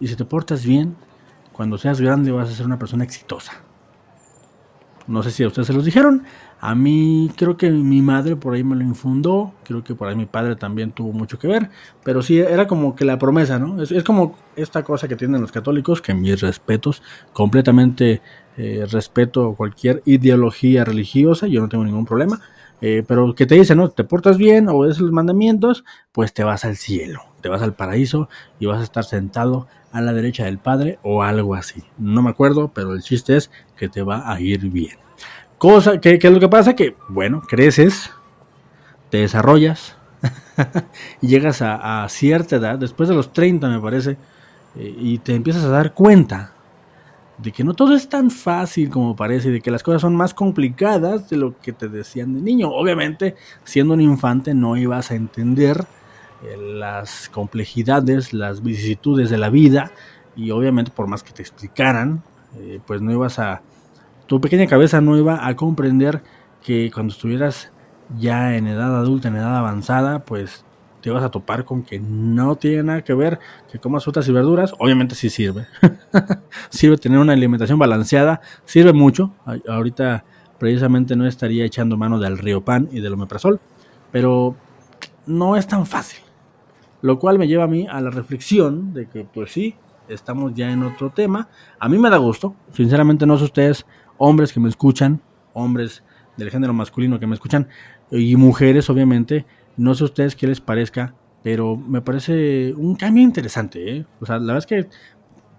y 0.00 0.08
si 0.08 0.16
te 0.16 0.24
portas 0.24 0.64
bien, 0.64 0.96
cuando 1.52 1.78
seas 1.78 2.00
grande 2.00 2.32
vas 2.32 2.50
a 2.50 2.52
ser 2.52 2.66
una 2.66 2.78
persona 2.78 3.04
exitosa. 3.04 3.52
No 5.06 5.22
sé 5.22 5.30
si 5.30 5.44
a 5.44 5.46
ustedes 5.46 5.68
se 5.68 5.72
los 5.72 5.84
dijeron. 5.84 6.24
A 6.60 6.74
mí 6.74 7.30
creo 7.36 7.56
que 7.56 7.70
mi 7.70 8.02
madre 8.02 8.34
por 8.34 8.54
ahí 8.54 8.64
me 8.64 8.74
lo 8.74 8.82
infundó. 8.82 9.54
Creo 9.62 9.84
que 9.84 9.94
por 9.94 10.08
ahí 10.08 10.16
mi 10.16 10.26
padre 10.26 10.56
también 10.56 10.90
tuvo 10.90 11.12
mucho 11.12 11.38
que 11.38 11.46
ver. 11.46 11.70
Pero 12.02 12.22
sí, 12.22 12.38
era 12.38 12.66
como 12.66 12.96
que 12.96 13.04
la 13.04 13.18
promesa, 13.18 13.58
¿no? 13.58 13.80
Es, 13.80 13.92
como 14.02 14.36
esta 14.56 14.82
cosa 14.82 15.06
que 15.06 15.14
tienen 15.14 15.40
los 15.40 15.52
católicos, 15.52 16.02
que 16.02 16.12
mis 16.12 16.40
respetos, 16.40 17.02
completamente 17.32 18.20
eh, 18.56 18.86
respeto 18.90 19.54
cualquier 19.54 20.02
ideología 20.06 20.84
religiosa, 20.84 21.46
yo 21.46 21.60
no 21.60 21.68
tengo 21.68 21.84
ningún 21.84 22.06
problema. 22.06 22.40
Eh, 22.82 23.02
pero 23.06 23.34
que 23.34 23.46
te 23.46 23.54
dicen, 23.54 23.78
¿no? 23.78 23.88
Te 23.88 24.04
portas 24.04 24.36
bien, 24.36 24.68
obedeces 24.68 25.00
los 25.00 25.12
mandamientos, 25.12 25.84
pues 26.12 26.34
te 26.34 26.44
vas 26.44 26.64
al 26.64 26.76
cielo, 26.76 27.22
te 27.40 27.48
vas 27.48 27.62
al 27.62 27.74
paraíso 27.74 28.28
y 28.58 28.66
vas 28.66 28.80
a 28.80 28.84
estar 28.84 29.04
sentado 29.04 29.66
a 29.92 30.02
la 30.02 30.12
derecha 30.12 30.44
del 30.44 30.58
Padre 30.58 30.98
o 31.02 31.22
algo 31.22 31.54
así. 31.54 31.82
No 31.96 32.20
me 32.22 32.30
acuerdo, 32.30 32.70
pero 32.74 32.92
el 32.92 33.02
chiste 33.02 33.36
es 33.36 33.50
que 33.76 33.88
te 33.88 34.02
va 34.02 34.30
a 34.30 34.40
ir 34.40 34.68
bien. 34.70 34.98
Cosa 35.56 36.00
que, 36.00 36.18
es 36.20 36.24
lo 36.30 36.38
que 36.38 36.48
pasa 36.48 36.76
que, 36.76 36.94
bueno, 37.08 37.40
creces, 37.40 38.10
te 39.08 39.18
desarrollas 39.18 39.96
y 41.22 41.28
llegas 41.28 41.62
a, 41.62 42.06
cierta 42.10 42.56
edad, 42.56 42.78
después 42.78 43.08
de 43.08 43.14
los 43.14 43.32
30 43.32 43.68
me 43.68 43.80
parece, 43.80 44.18
eh, 44.76 44.94
y 44.98 45.18
te 45.18 45.34
empiezas 45.34 45.64
a 45.64 45.70
dar 45.70 45.94
cuenta 45.94 46.52
de 47.38 47.52
que 47.52 47.64
no 47.64 47.74
todo 47.74 47.94
es 47.94 48.08
tan 48.08 48.30
fácil 48.30 48.90
como 48.90 49.14
parece, 49.14 49.50
de 49.50 49.60
que 49.60 49.70
las 49.70 49.82
cosas 49.82 50.02
son 50.02 50.16
más 50.16 50.34
complicadas 50.34 51.28
de 51.28 51.36
lo 51.36 51.58
que 51.60 51.72
te 51.72 51.88
decían 51.88 52.34
de 52.34 52.40
niño. 52.40 52.70
Obviamente, 52.70 53.36
siendo 53.64 53.94
un 53.94 54.00
infante 54.00 54.54
no 54.54 54.76
ibas 54.76 55.10
a 55.10 55.14
entender 55.14 55.84
eh, 56.42 56.56
las 56.56 57.28
complejidades, 57.28 58.32
las 58.32 58.62
vicisitudes 58.62 59.30
de 59.30 59.38
la 59.38 59.50
vida 59.50 59.90
y 60.34 60.50
obviamente 60.50 60.90
por 60.90 61.06
más 61.06 61.22
que 61.22 61.32
te 61.32 61.42
explicaran, 61.42 62.22
eh, 62.58 62.80
pues 62.86 63.02
no 63.02 63.12
ibas 63.12 63.38
a, 63.38 63.62
tu 64.26 64.40
pequeña 64.40 64.66
cabeza 64.66 65.00
no 65.00 65.16
iba 65.16 65.46
a 65.46 65.54
comprender 65.56 66.22
que 66.62 66.90
cuando 66.92 67.12
estuvieras 67.12 67.70
ya 68.18 68.56
en 68.56 68.66
edad 68.66 68.96
adulta, 68.96 69.28
en 69.28 69.36
edad 69.36 69.56
avanzada, 69.56 70.20
pues 70.20 70.64
te 71.00 71.10
vas 71.10 71.22
a 71.22 71.30
topar 71.30 71.64
con 71.64 71.82
que 71.82 72.00
no 72.00 72.56
tiene 72.56 72.82
nada 72.82 73.04
que 73.04 73.14
ver 73.14 73.38
que 73.70 73.78
comas 73.78 74.02
frutas 74.02 74.26
y 74.28 74.32
verduras. 74.32 74.74
Obviamente 74.78 75.14
sí 75.14 75.30
sirve. 75.30 75.66
sirve 76.70 76.96
tener 76.96 77.18
una 77.18 77.32
alimentación 77.32 77.78
balanceada, 77.78 78.40
sirve 78.64 78.92
mucho. 78.92 79.32
Ahorita 79.68 80.24
precisamente 80.58 81.16
no 81.16 81.26
estaría 81.26 81.64
echando 81.64 81.96
mano 81.96 82.18
del 82.18 82.38
río 82.38 82.64
pan 82.64 82.88
y 82.92 83.00
del 83.00 83.14
omeprazol, 83.14 83.60
pero 84.12 84.56
no 85.26 85.56
es 85.56 85.66
tan 85.66 85.86
fácil. 85.86 86.20
Lo 87.02 87.18
cual 87.18 87.38
me 87.38 87.46
lleva 87.46 87.64
a 87.64 87.68
mí 87.68 87.86
a 87.88 88.00
la 88.00 88.10
reflexión 88.10 88.92
de 88.94 89.08
que 89.08 89.24
pues 89.24 89.52
sí, 89.52 89.74
estamos 90.08 90.54
ya 90.54 90.70
en 90.70 90.82
otro 90.82 91.10
tema. 91.10 91.48
A 91.78 91.88
mí 91.88 91.98
me 91.98 92.10
da 92.10 92.16
gusto, 92.16 92.54
sinceramente 92.72 93.26
no 93.26 93.36
sé 93.38 93.44
ustedes, 93.44 93.86
hombres 94.18 94.52
que 94.52 94.60
me 94.60 94.68
escuchan, 94.68 95.20
hombres 95.52 96.02
del 96.36 96.50
género 96.50 96.72
masculino 96.72 97.18
que 97.18 97.26
me 97.26 97.34
escuchan, 97.34 97.68
y 98.10 98.36
mujeres 98.36 98.88
obviamente, 98.90 99.46
no 99.76 99.94
sé 99.94 100.04
ustedes 100.04 100.36
qué 100.36 100.46
les 100.46 100.60
parezca, 100.60 101.14
pero 101.42 101.76
me 101.76 102.00
parece 102.00 102.74
un 102.74 102.96
cambio 102.96 103.22
interesante. 103.22 103.98
¿eh? 103.98 104.06
O 104.20 104.26
sea, 104.26 104.38
la 104.38 104.54
verdad 104.54 104.58
es 104.58 104.66
que 104.66 104.88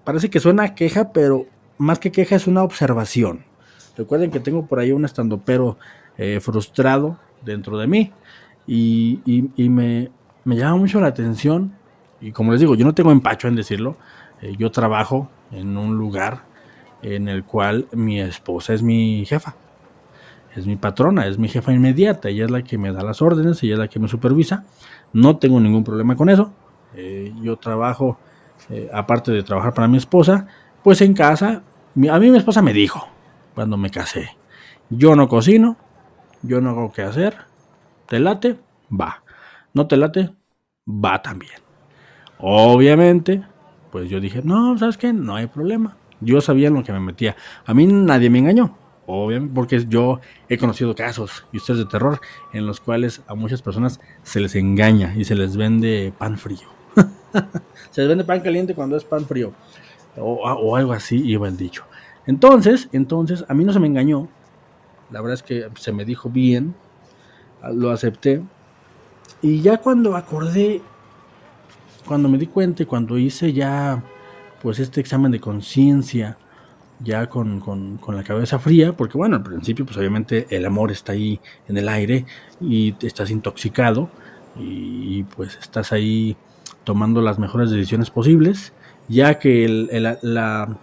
parece 0.07 0.29
que 0.29 0.39
suena 0.39 0.73
queja, 0.73 1.11
pero 1.11 1.47
más 1.77 1.99
que 1.99 2.13
queja 2.13 2.37
es 2.37 2.47
una 2.47 2.63
observación. 2.63 3.43
Recuerden 3.97 4.31
que 4.31 4.39
tengo 4.39 4.65
por 4.65 4.79
ahí 4.79 4.93
un 4.93 5.03
estandopero 5.03 5.77
eh, 6.17 6.39
frustrado 6.39 7.19
dentro 7.43 7.77
de 7.77 7.87
mí 7.87 8.13
y, 8.65 9.19
me, 9.57 10.09
llama 10.45 10.77
mucho 10.77 11.01
la 11.01 11.07
atención. 11.07 11.73
Y 12.21 12.31
como 12.31 12.53
les 12.53 12.61
digo, 12.61 12.75
yo 12.75 12.85
no 12.85 12.95
tengo 12.95 13.11
empacho 13.11 13.49
en 13.49 13.57
decirlo. 13.57 13.97
Eh, 14.41 14.55
yo 14.57 14.71
trabajo 14.71 15.29
en 15.51 15.77
un 15.77 15.97
lugar 15.97 16.45
en 17.01 17.27
el 17.27 17.43
cual 17.43 17.89
mi 17.91 18.21
esposa 18.21 18.73
es 18.73 18.81
mi 18.81 19.25
jefa 19.25 19.57
es 20.55 20.65
mi 20.65 20.77
patrona, 20.77 21.27
es 21.27 21.37
mi 21.37 21.49
jefa 21.49 21.73
inmediata, 21.73 22.29
ella 22.29 22.45
es 22.45 22.51
la 22.51 22.63
que 22.63 22.77
me 22.77 22.93
da 22.93 23.03
las 23.03 23.21
órdenes, 23.21 23.61
ella 23.61 23.73
es 23.73 23.79
la 23.79 23.87
que 23.89 23.99
me 23.99 24.07
supervisa. 24.07 24.65
No 25.11 25.37
tengo 25.37 25.59
ningún 25.59 25.83
problema 25.83 26.15
con 26.15 26.29
eso. 26.29 26.51
Eh, 26.95 27.31
yo 27.41 27.57
trabajo, 27.57 28.17
eh, 28.69 28.89
aparte 28.93 29.31
de 29.31 29.43
trabajar 29.43 29.73
para 29.73 29.87
mi 29.87 29.97
esposa, 29.97 30.47
pues 30.83 31.01
en 31.01 31.13
casa, 31.13 31.63
a 32.09 32.19
mí 32.19 32.29
mi 32.31 32.37
esposa 32.37 32.61
me 32.61 32.73
dijo, 32.73 33.07
cuando 33.55 33.77
me 33.77 33.89
casé, 33.89 34.37
yo 34.89 35.15
no 35.15 35.27
cocino, 35.27 35.77
yo 36.41 36.61
no 36.61 36.69
hago 36.71 36.91
qué 36.91 37.01
hacer, 37.01 37.35
te 38.07 38.19
late, 38.19 38.57
va. 38.89 39.23
No 39.73 39.87
te 39.87 39.97
late, 39.97 40.33
va 40.87 41.21
también. 41.21 41.59
Obviamente, 42.39 43.43
pues 43.91 44.09
yo 44.09 44.19
dije, 44.19 44.41
no, 44.43 44.77
¿sabes 44.77 44.97
qué? 44.97 45.13
No 45.13 45.35
hay 45.35 45.47
problema. 45.47 45.97
Yo 46.19 46.41
sabía 46.41 46.69
en 46.69 46.75
lo 46.75 46.83
que 46.83 46.93
me 46.93 46.99
metía. 46.99 47.35
A 47.65 47.73
mí 47.73 47.85
nadie 47.85 48.29
me 48.29 48.39
engañó. 48.39 48.77
Obviamente, 49.05 49.53
porque 49.55 49.85
yo 49.87 50.19
he 50.49 50.57
conocido 50.57 50.93
casos, 50.93 51.45
y 51.51 51.57
ustedes 51.57 51.79
de 51.79 51.85
terror, 51.85 52.19
en 52.53 52.65
los 52.65 52.81
cuales 52.81 53.23
a 53.27 53.35
muchas 53.35 53.61
personas 53.61 54.01
se 54.23 54.39
les 54.39 54.55
engaña 54.55 55.13
y 55.15 55.23
se 55.23 55.35
les 55.35 55.55
vende 55.55 56.13
pan 56.17 56.37
frío. 56.37 56.76
se 57.91 58.01
les 58.01 58.09
vende 58.09 58.23
pan 58.23 58.41
caliente 58.41 58.73
cuando 58.73 58.97
es 58.97 59.03
pan 59.03 59.25
frío. 59.25 59.53
O, 60.17 60.75
algo 60.75 60.93
así 60.93 61.21
iba 61.23 61.47
el 61.47 61.57
dicho. 61.57 61.83
Entonces, 62.25 62.89
entonces, 62.91 63.45
a 63.47 63.53
mí 63.53 63.63
no 63.63 63.73
se 63.73 63.79
me 63.79 63.87
engañó. 63.87 64.27
La 65.11 65.21
verdad 65.21 65.35
es 65.35 65.43
que 65.43 65.69
se 65.75 65.91
me 65.91 66.05
dijo 66.05 66.29
bien. 66.29 66.75
Lo 67.73 67.91
acepté. 67.91 68.41
Y 69.41 69.61
ya 69.61 69.77
cuando 69.77 70.15
acordé, 70.15 70.81
cuando 72.05 72.29
me 72.29 72.37
di 72.37 72.47
cuenta 72.47 72.83
y 72.83 72.85
cuando 72.85 73.17
hice 73.17 73.53
ya, 73.53 74.03
pues 74.61 74.79
este 74.79 74.99
examen 74.99 75.31
de 75.31 75.39
conciencia, 75.39 76.37
ya 76.99 77.27
con, 77.29 77.59
con, 77.59 77.97
con, 77.97 78.15
la 78.15 78.23
cabeza 78.23 78.57
fría, 78.57 78.93
porque 78.93 79.17
bueno, 79.17 79.35
al 79.35 79.43
principio 79.43 79.85
pues 79.85 79.97
obviamente 79.97 80.47
el 80.49 80.65
amor 80.65 80.91
está 80.91 81.11
ahí 81.11 81.39
en 81.67 81.77
el 81.77 81.87
aire 81.89 82.25
y 82.59 82.95
estás 83.05 83.29
intoxicado 83.29 84.09
y, 84.59 85.23
pues 85.23 85.57
estás 85.61 85.91
ahí 85.91 86.35
tomando 86.83 87.21
las 87.21 87.39
mejores 87.39 87.69
decisiones 87.71 88.09
posibles, 88.09 88.73
ya 89.07 89.39
que 89.39 89.65
el, 89.65 89.89
la, 90.01 90.77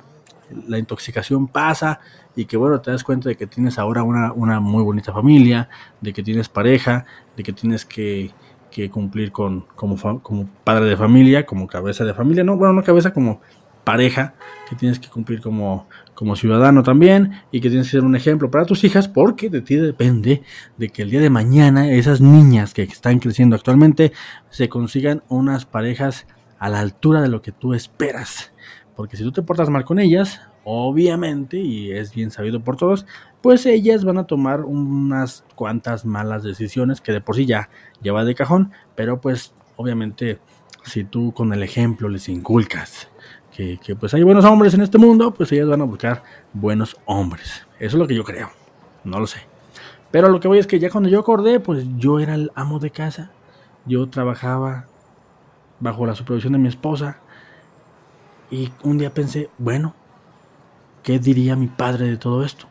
la, 0.66 0.78
intoxicación 0.78 1.48
pasa 1.48 2.00
y 2.36 2.46
que 2.46 2.56
bueno, 2.56 2.80
te 2.80 2.90
das 2.90 3.04
cuenta 3.04 3.28
de 3.28 3.36
que 3.36 3.46
tienes 3.46 3.78
ahora 3.78 4.02
una, 4.02 4.32
una 4.32 4.60
muy 4.60 4.82
bonita 4.82 5.12
familia, 5.12 5.68
de 6.00 6.12
que 6.12 6.22
tienes 6.22 6.48
pareja, 6.48 7.06
de 7.36 7.42
que 7.42 7.52
tienes 7.52 7.84
que, 7.84 8.30
que 8.70 8.90
cumplir 8.90 9.30
con 9.30 9.62
como, 9.76 9.96
como 10.20 10.48
padre 10.64 10.86
de 10.86 10.96
familia, 10.96 11.46
como 11.46 11.66
cabeza 11.66 12.04
de 12.04 12.14
familia, 12.14 12.44
no, 12.44 12.56
bueno, 12.56 12.74
no 12.74 12.82
cabeza 12.82 13.12
como 13.12 13.40
pareja, 13.84 14.34
que 14.68 14.76
tienes 14.76 14.98
que 14.98 15.08
cumplir 15.08 15.40
como, 15.40 15.88
como 16.14 16.36
ciudadano 16.36 16.82
también 16.82 17.42
y 17.52 17.60
que 17.60 17.68
tienes 17.68 17.88
que 17.88 17.92
ser 17.92 18.04
un 18.04 18.16
ejemplo 18.16 18.50
para 18.50 18.64
tus 18.64 18.82
hijas 18.84 19.08
porque 19.08 19.50
de 19.50 19.60
ti 19.60 19.76
depende 19.76 20.42
de 20.76 20.88
que 20.88 21.02
el 21.02 21.10
día 21.10 21.20
de 21.20 21.30
mañana 21.30 21.90
esas 21.90 22.20
niñas 22.20 22.74
que 22.74 22.82
están 22.82 23.18
creciendo 23.18 23.56
actualmente 23.56 24.12
se 24.50 24.68
consigan 24.68 25.22
unas 25.28 25.66
parejas 25.66 26.26
a 26.58 26.68
la 26.68 26.80
altura 26.80 27.20
de 27.20 27.28
lo 27.28 27.42
que 27.42 27.52
tú 27.52 27.74
esperas. 27.74 28.52
Porque 28.96 29.16
si 29.16 29.22
tú 29.22 29.32
te 29.32 29.42
portas 29.42 29.68
mal 29.70 29.84
con 29.84 29.98
ellas, 29.98 30.40
obviamente, 30.64 31.58
y 31.58 31.90
es 31.92 32.14
bien 32.14 32.30
sabido 32.30 32.60
por 32.60 32.76
todos, 32.76 33.06
pues 33.42 33.66
ellas 33.66 34.04
van 34.04 34.18
a 34.18 34.26
tomar 34.26 34.60
unas 34.62 35.44
cuantas 35.54 36.06
malas 36.06 36.42
decisiones 36.42 37.00
que 37.00 37.12
de 37.12 37.20
por 37.20 37.36
sí 37.36 37.44
ya 37.44 37.68
lleva 38.00 38.24
de 38.24 38.34
cajón, 38.34 38.72
pero 38.94 39.20
pues 39.20 39.52
obviamente 39.76 40.38
si 40.84 41.04
tú 41.04 41.32
con 41.32 41.52
el 41.52 41.62
ejemplo 41.62 42.08
les 42.08 42.28
inculcas 42.28 43.08
que, 43.54 43.78
pues 43.94 44.12
hay 44.14 44.22
buenos 44.22 44.44
hombres 44.44 44.74
en 44.74 44.82
este 44.82 44.98
mundo, 44.98 45.32
pues 45.32 45.52
ellas 45.52 45.68
van 45.68 45.80
a 45.80 45.84
buscar 45.84 46.22
buenos 46.52 46.96
hombres. 47.04 47.66
Eso 47.78 47.96
es 47.96 48.00
lo 48.00 48.06
que 48.06 48.14
yo 48.14 48.24
creo, 48.24 48.50
no 49.04 49.20
lo 49.20 49.26
sé. 49.26 49.40
Pero 50.10 50.28
lo 50.28 50.40
que 50.40 50.48
voy 50.48 50.58
es 50.58 50.66
que 50.66 50.78
ya 50.78 50.90
cuando 50.90 51.08
yo 51.08 51.20
acordé, 51.20 51.60
pues 51.60 51.86
yo 51.96 52.18
era 52.18 52.34
el 52.34 52.50
amo 52.54 52.80
de 52.80 52.90
casa, 52.90 53.30
yo 53.86 54.08
trabajaba 54.08 54.86
bajo 55.78 56.04
la 56.06 56.14
supervisión 56.14 56.52
de 56.52 56.58
mi 56.58 56.68
esposa, 56.68 57.20
y 58.50 58.72
un 58.82 58.98
día 58.98 59.12
pensé, 59.14 59.50
bueno, 59.58 59.94
¿qué 61.02 61.18
diría 61.18 61.56
mi 61.56 61.68
padre 61.68 62.06
de 62.06 62.16
todo 62.16 62.44
esto? 62.44 62.66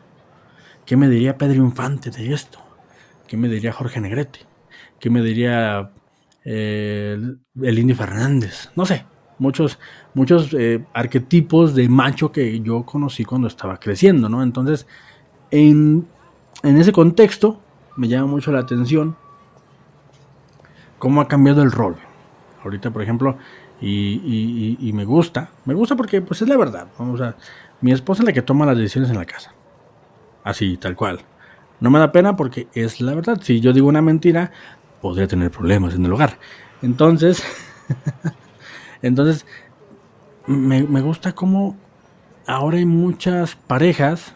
¿Qué 0.86 0.98
me 0.98 1.08
diría 1.10 1.38
Pedro 1.38 1.63
Infante 1.63 2.12
de 2.12 2.34
esto? 2.34 2.60
¿Qué 3.28 3.38
me 3.38 3.48
diría 3.48 3.72
Jorge 3.72 4.02
Negrete? 4.02 4.40
¿Qué 5.00 5.10
me 5.10 5.22
diría 5.22 5.92
eh, 6.44 7.18
el 7.62 7.80
Indy 7.80 7.94
Fernández? 7.94 8.70
No 8.75 8.86
sé, 8.86 9.06
muchos, 9.40 9.80
muchos 10.13 10.53
eh, 10.53 10.84
arquetipos 10.93 11.75
de 11.75 11.89
macho 11.89 12.32
que 12.32 12.60
yo 12.62 12.84
conocí 12.84 13.25
cuando 13.25 13.48
estaba 13.48 13.79
creciendo, 13.79 14.29
¿no? 14.29 14.43
Entonces, 14.43 14.88
en, 15.51 16.08
en 16.63 16.77
ese 16.77 16.91
contexto, 16.91 17.60
me 17.96 18.08
llama 18.08 18.27
mucho 18.27 18.51
la 18.51 18.60
atención 18.60 19.15
cómo 21.03 21.20
ha 21.20 21.27
cambiado 21.27 21.62
el 21.63 21.72
rol. 21.72 21.98
Ahorita, 22.63 22.91
por 22.91 23.01
ejemplo, 23.01 23.38
y, 23.82 24.91
me 24.93 25.03
gusta, 25.03 25.50
me 25.65 25.74
gusta 25.74 25.98
porque 25.98 26.22
pues 26.22 26.41
es 26.41 26.48
la 26.48 26.55
verdad. 26.55 26.88
Mi 27.82 27.91
esposa 27.91 28.22
es 28.22 28.25
la 28.27 28.32
que 28.32 28.41
toma 28.41 28.65
las 28.65 28.77
decisiones 28.77 29.10
en 29.10 29.17
la 29.17 29.25
casa. 29.25 29.53
Así, 30.46 30.77
tal 30.77 30.96
cual. 30.96 31.20
No 31.82 31.89
me 31.89 32.00
da 32.00 32.13
pena 32.13 32.38
porque 32.38 32.70
es 32.74 33.01
la 33.01 33.13
verdad. 33.13 33.39
Si 33.41 33.60
yo 33.60 33.74
digo 33.74 33.89
una 33.89 34.01
mentira, 34.01 34.51
podría 35.01 35.27
tener 35.27 35.51
problemas 35.51 35.93
en 35.96 36.05
el 36.05 36.13
hogar. 36.13 36.38
Entonces, 36.82 37.43
entonces, 39.01 39.46
me, 40.48 40.84
me 40.84 41.02
gusta 41.02 41.34
cómo 41.34 41.76
ahora 42.48 42.78
hay 42.78 42.86
muchas 42.86 43.56
parejas, 43.56 44.34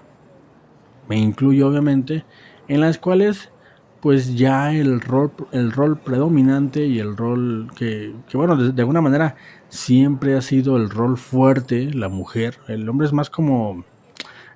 me 1.07 1.17
incluyo 1.17 1.67
obviamente, 1.67 2.25
en 2.67 2.81
las 2.81 2.97
cuales 2.97 3.49
pues 4.01 4.35
ya 4.35 4.71
el 4.73 5.01
rol, 5.01 5.31
el 5.51 5.71
rol 5.71 5.97
predominante 5.97 6.85
y 6.85 6.99
el 6.99 7.17
rol 7.17 7.71
que, 7.75 8.13
que 8.29 8.37
bueno, 8.37 8.55
de, 8.55 8.81
alguna 8.81 9.01
manera 9.01 9.35
siempre 9.69 10.35
ha 10.37 10.41
sido 10.41 10.77
el 10.77 10.89
rol 10.89 11.17
fuerte, 11.17 11.91
la 11.93 12.07
mujer. 12.09 12.59
El 12.67 12.87
hombre 12.87 13.07
es 13.07 13.13
más 13.13 13.29
como, 13.29 13.83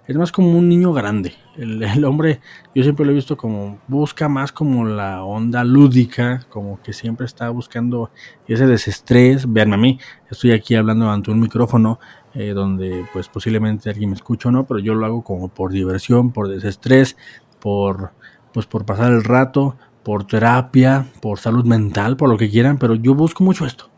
es 0.08 0.15
más 0.15 0.31
como 0.31 0.58
un 0.58 0.67
niño 0.67 0.93
grande. 0.93 1.34
El, 1.55 1.81
el, 1.84 2.05
hombre, 2.05 2.41
yo 2.74 2.84
siempre 2.84 3.05
lo 3.05 3.12
he 3.12 3.15
visto 3.15 3.38
como, 3.38 3.79
busca 3.88 4.27
más 4.27 4.51
como 4.51 4.86
la 4.86 5.24
onda 5.24 5.63
lúdica, 5.63 6.46
como 6.50 6.81
que 6.81 6.93
siempre 6.93 7.25
está 7.25 7.50
buscando 7.50 8.12
ese 8.48 8.65
desestrés. 8.65 9.51
Veanme 9.51 9.75
a 9.75 9.79
mí, 9.79 10.00
estoy 10.29 10.51
aquí 10.51 10.75
hablando 10.75 11.10
ante 11.10 11.31
un 11.31 11.39
micrófono. 11.39 11.99
Eh, 12.34 12.54
donde 12.54 13.06
pues 13.12 13.28
posiblemente 13.28 13.89
alguien 13.89 14.12
me 14.12 14.15
escucha 14.15 14.47
o 14.47 14.54
no, 14.54 14.65
pero 14.65 14.80
yo 14.80 14.93
lo 14.95 15.06
hago 15.06 15.21
como 15.21 15.49
por 15.49 15.73
diversión, 15.73 16.32
por 16.32 16.47
desestrés, 16.47 17.17
por 17.60 18.13
pues 18.54 18.65
por 18.65 18.86
pasar 18.86 19.12
el 19.12 19.25
rato, 19.25 19.75
por 20.04 20.25
terapia, 20.25 21.08
por 21.21 21.39
salud 21.39 21.65
mental, 21.65 22.17
por 22.17 22.30
lo 22.30 22.38
que 22.38 22.49
quieran, 22.49 22.78
pero 22.78 22.95
yo 22.95 23.15
busco 23.15 23.43
mucho 23.43 23.65
esto. 23.65 23.90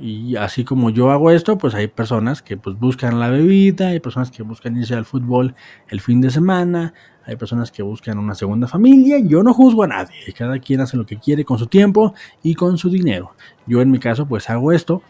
Y 0.00 0.36
así 0.36 0.64
como 0.64 0.88
yo 0.88 1.10
hago 1.10 1.30
esto, 1.30 1.58
pues 1.58 1.74
hay 1.74 1.86
personas 1.86 2.40
que 2.40 2.56
pues 2.56 2.78
buscan 2.78 3.20
la 3.20 3.28
bebida, 3.28 3.88
hay 3.88 4.00
personas 4.00 4.30
que 4.30 4.42
buscan 4.42 4.76
irse 4.76 4.94
al 4.94 5.04
fútbol 5.04 5.54
el 5.88 6.00
fin 6.00 6.22
de 6.22 6.30
semana, 6.30 6.94
hay 7.26 7.36
personas 7.36 7.70
que 7.70 7.82
buscan 7.82 8.18
una 8.18 8.34
segunda 8.34 8.66
familia, 8.66 9.18
yo 9.18 9.42
no 9.42 9.52
juzgo 9.52 9.82
a 9.82 9.88
nadie, 9.88 10.32
cada 10.36 10.58
quien 10.58 10.80
hace 10.80 10.96
lo 10.96 11.04
que 11.04 11.18
quiere 11.18 11.44
con 11.44 11.58
su 11.58 11.66
tiempo 11.66 12.14
y 12.42 12.54
con 12.54 12.78
su 12.78 12.88
dinero. 12.88 13.32
Yo 13.66 13.82
en 13.82 13.90
mi 13.90 13.98
caso 13.98 14.26
pues 14.26 14.48
hago 14.48 14.72
esto 14.72 15.02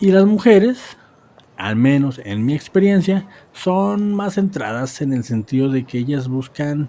y 0.00 0.10
las 0.10 0.26
mujeres 0.26 0.96
al 1.56 1.76
menos 1.76 2.20
en 2.24 2.44
mi 2.44 2.54
experiencia, 2.54 3.26
son 3.52 4.14
más 4.14 4.34
centradas 4.34 5.00
en 5.02 5.12
el 5.12 5.24
sentido 5.24 5.68
de 5.68 5.84
que 5.84 5.98
ellas 5.98 6.28
buscan 6.28 6.88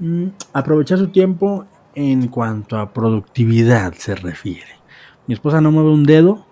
mm, 0.00 0.26
aprovechar 0.52 0.98
su 0.98 1.08
tiempo 1.08 1.66
en 1.94 2.28
cuanto 2.28 2.78
a 2.78 2.92
productividad 2.92 3.94
se 3.94 4.16
refiere. 4.16 4.83
Mi 5.26 5.34
esposa 5.34 5.60
no 5.60 5.70
mueve 5.70 5.90
un 5.90 6.04
dedo, 6.04 6.46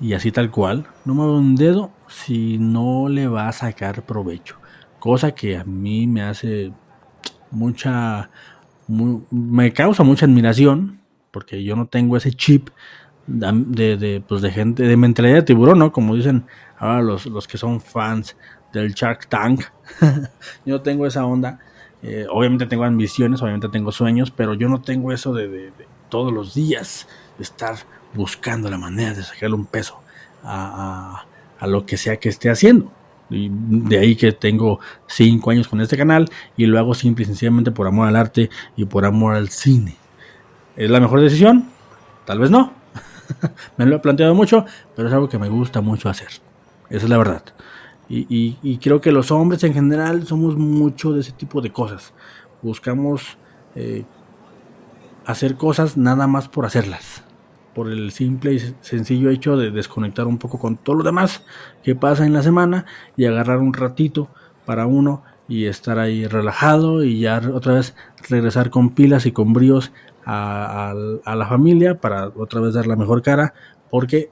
y 0.00 0.14
así 0.14 0.32
tal 0.32 0.50
cual, 0.50 0.86
no 1.04 1.14
mueve 1.14 1.34
un 1.34 1.56
dedo 1.56 1.90
si 2.08 2.58
no 2.58 3.08
le 3.08 3.28
va 3.28 3.48
a 3.48 3.52
sacar 3.52 4.04
provecho. 4.04 4.56
Cosa 4.98 5.32
que 5.32 5.56
a 5.56 5.64
mí 5.64 6.06
me 6.06 6.22
hace 6.22 6.72
mucha, 7.50 8.30
me 8.88 9.72
causa 9.72 10.02
mucha 10.02 10.26
admiración, 10.26 11.00
porque 11.30 11.64
yo 11.64 11.76
no 11.76 11.86
tengo 11.86 12.16
ese 12.16 12.32
chip 12.32 12.68
de, 13.26 13.96
de, 13.96 14.22
pues 14.26 14.42
de 14.42 14.50
gente, 14.50 14.82
de 14.82 14.96
mentalidad 14.96 15.36
de 15.36 15.42
tiburón, 15.42 15.78
¿no? 15.78 15.92
Como 15.92 16.14
dicen 16.14 16.44
ahora 16.78 17.00
los, 17.02 17.26
los 17.26 17.46
que 17.46 17.58
son 17.58 17.80
fans 17.80 18.36
del 18.72 18.92
Shark 18.94 19.28
Tank. 19.28 19.62
yo 20.66 20.76
no 20.76 20.82
tengo 20.82 21.06
esa 21.06 21.24
onda. 21.24 21.60
Eh, 22.02 22.26
obviamente 22.28 22.66
tengo 22.66 22.84
ambiciones, 22.84 23.40
obviamente 23.42 23.68
tengo 23.68 23.92
sueños, 23.92 24.30
pero 24.32 24.54
yo 24.54 24.68
no 24.68 24.82
tengo 24.82 25.12
eso 25.12 25.32
de, 25.32 25.48
de, 25.48 25.72
todos 26.12 26.30
los 26.30 26.52
días 26.52 27.08
estar 27.38 27.74
buscando 28.12 28.68
la 28.68 28.76
manera 28.76 29.14
de 29.14 29.22
sacarle 29.22 29.56
un 29.56 29.64
peso 29.64 29.98
a, 30.44 31.24
a, 31.58 31.66
lo 31.66 31.86
que 31.86 31.96
sea 31.96 32.18
que 32.18 32.28
esté 32.28 32.50
haciendo. 32.50 32.92
Y 33.30 33.48
de 33.50 33.98
ahí 33.98 34.14
que 34.14 34.30
tengo 34.32 34.78
cinco 35.06 35.52
años 35.52 35.68
con 35.68 35.80
este 35.80 35.96
canal 35.96 36.28
y 36.54 36.66
lo 36.66 36.78
hago 36.78 36.92
simple 36.92 37.22
y 37.22 37.26
sencillamente 37.26 37.70
por 37.70 37.86
amor 37.86 38.08
al 38.08 38.16
arte 38.16 38.50
y 38.76 38.84
por 38.84 39.06
amor 39.06 39.34
al 39.34 39.48
cine. 39.48 39.96
¿Es 40.76 40.90
la 40.90 41.00
mejor 41.00 41.22
decisión? 41.22 41.70
Tal 42.26 42.40
vez 42.40 42.50
no, 42.50 42.74
me 43.78 43.86
lo 43.86 43.96
he 43.96 43.98
planteado 44.00 44.34
mucho, 44.34 44.66
pero 44.94 45.08
es 45.08 45.14
algo 45.14 45.30
que 45.30 45.38
me 45.38 45.48
gusta 45.48 45.80
mucho 45.80 46.10
hacer. 46.10 46.28
Esa 46.90 47.04
es 47.04 47.08
la 47.08 47.16
verdad. 47.16 47.42
Y, 48.10 48.76
creo 48.82 49.00
que 49.00 49.12
los 49.12 49.30
hombres 49.30 49.64
en 49.64 49.72
general 49.72 50.26
somos 50.26 50.58
mucho 50.58 51.14
de 51.14 51.20
ese 51.20 51.32
tipo 51.32 51.62
de 51.62 51.72
cosas. 51.72 52.12
Buscamos 52.60 53.38
eh, 53.74 54.04
hacer 55.26 55.56
cosas 55.56 55.96
nada 55.96 56.26
más 56.26 56.48
por 56.48 56.66
hacerlas. 56.66 57.24
Por 57.74 57.90
el 57.90 58.12
simple 58.12 58.52
y 58.52 58.58
sencillo 58.80 59.30
hecho 59.30 59.56
de 59.56 59.70
desconectar 59.70 60.26
un 60.26 60.38
poco 60.38 60.58
con 60.58 60.76
todo 60.76 60.96
lo 60.96 61.04
demás 61.04 61.44
que 61.82 61.94
pasa 61.94 62.26
en 62.26 62.32
la 62.32 62.42
semana 62.42 62.84
y 63.16 63.24
agarrar 63.24 63.58
un 63.58 63.72
ratito 63.72 64.28
para 64.66 64.86
uno 64.86 65.22
y 65.48 65.66
estar 65.66 65.98
ahí 65.98 66.26
relajado 66.26 67.02
y 67.02 67.20
ya 67.20 67.40
otra 67.52 67.74
vez 67.74 67.94
regresar 68.28 68.70
con 68.70 68.90
pilas 68.90 69.26
y 69.26 69.32
con 69.32 69.52
bríos 69.52 69.92
a, 70.24 70.94
la 70.94 71.46
familia 71.46 72.00
para 72.00 72.28
otra 72.28 72.60
vez 72.60 72.74
dar 72.74 72.86
la 72.86 72.96
mejor 72.96 73.22
cara, 73.22 73.54
porque, 73.90 74.30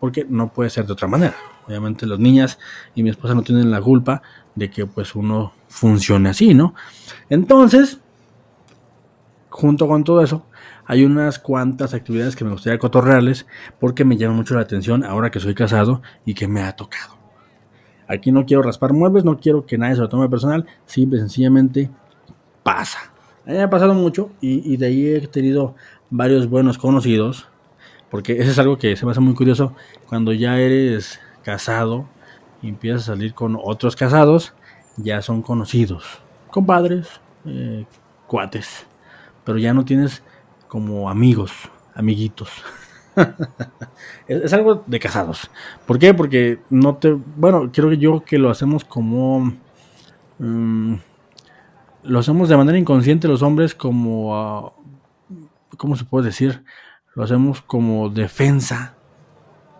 porque 0.00 0.26
no 0.28 0.52
puede 0.52 0.70
ser 0.70 0.86
de 0.86 0.92
otra 0.92 1.08
manera. 1.08 1.34
Obviamente 1.66 2.06
las 2.06 2.18
niñas 2.18 2.58
y 2.94 3.02
mi 3.02 3.10
esposa 3.10 3.34
no 3.34 3.42
tienen 3.42 3.70
la 3.70 3.80
culpa 3.80 4.22
de 4.54 4.70
que 4.70 4.86
pues 4.86 5.14
uno 5.14 5.52
funcione 5.68 6.28
así, 6.28 6.54
¿no? 6.54 6.74
Entonces, 7.28 8.00
junto 9.54 9.86
con 9.86 10.02
todo 10.02 10.20
eso, 10.20 10.44
hay 10.84 11.04
unas 11.04 11.38
cuantas 11.38 11.94
actividades 11.94 12.34
que 12.34 12.44
me 12.44 12.50
gustaría 12.50 12.76
cotorrearles 12.80 13.46
porque 13.78 14.04
me 14.04 14.16
llama 14.16 14.34
mucho 14.34 14.56
la 14.56 14.62
atención 14.62 15.04
ahora 15.04 15.30
que 15.30 15.38
soy 15.38 15.54
casado 15.54 16.02
y 16.26 16.34
que 16.34 16.48
me 16.48 16.60
ha 16.60 16.74
tocado. 16.74 17.14
Aquí 18.08 18.32
no 18.32 18.46
quiero 18.46 18.64
raspar 18.64 18.92
muebles, 18.92 19.24
no 19.24 19.38
quiero 19.38 19.64
que 19.64 19.78
nadie 19.78 19.94
se 19.94 20.00
lo 20.00 20.08
tome 20.08 20.28
personal, 20.28 20.66
simple 20.86 21.20
sencillamente 21.20 21.88
pasa. 22.64 22.98
A 23.46 23.50
mí 23.50 23.56
me 23.56 23.62
ha 23.62 23.70
pasado 23.70 23.94
mucho 23.94 24.30
y, 24.40 24.76
de 24.76 24.86
ahí 24.86 25.06
he 25.06 25.20
tenido 25.28 25.76
varios 26.10 26.50
buenos 26.50 26.76
conocidos, 26.76 27.46
porque 28.10 28.32
eso 28.32 28.50
es 28.50 28.58
algo 28.58 28.76
que 28.76 28.96
se 28.96 29.06
me 29.06 29.12
hace 29.12 29.20
muy 29.20 29.34
curioso. 29.34 29.76
Cuando 30.08 30.32
ya 30.32 30.58
eres 30.58 31.20
casado 31.44 32.08
y 32.60 32.70
empiezas 32.70 33.02
a 33.02 33.06
salir 33.14 33.34
con 33.34 33.56
otros 33.62 33.94
casados, 33.94 34.52
ya 34.96 35.22
son 35.22 35.42
conocidos, 35.42 36.20
compadres, 36.50 37.20
eh, 37.44 37.84
cuates, 38.26 38.84
pero 39.44 39.58
ya 39.58 39.74
no 39.74 39.84
tienes 39.84 40.22
como 40.68 41.08
amigos, 41.08 41.52
amiguitos. 41.94 42.50
es, 44.28 44.52
algo 44.52 44.82
de 44.86 44.98
casados. 44.98 45.50
¿Por 45.86 45.98
qué? 45.98 46.14
Porque 46.14 46.58
no 46.70 46.96
te... 46.96 47.12
Bueno, 47.12 47.70
quiero 47.72 47.90
que 47.90 47.98
yo 47.98 48.24
que 48.24 48.38
lo 48.38 48.50
hacemos 48.50 48.84
como... 48.84 49.52
Mm, 50.38 50.94
lo 52.02 52.18
hacemos 52.18 52.48
de 52.48 52.56
manera 52.56 52.78
inconsciente 52.78 53.28
los 53.28 53.42
hombres 53.42 53.74
como... 53.74 54.36
Ah, 54.36 54.72
¿Cómo 55.76 55.96
se 55.96 56.04
puede 56.04 56.26
decir? 56.26 56.64
Lo 57.14 57.24
hacemos 57.24 57.62
como 57.62 58.08
defensa. 58.08 58.94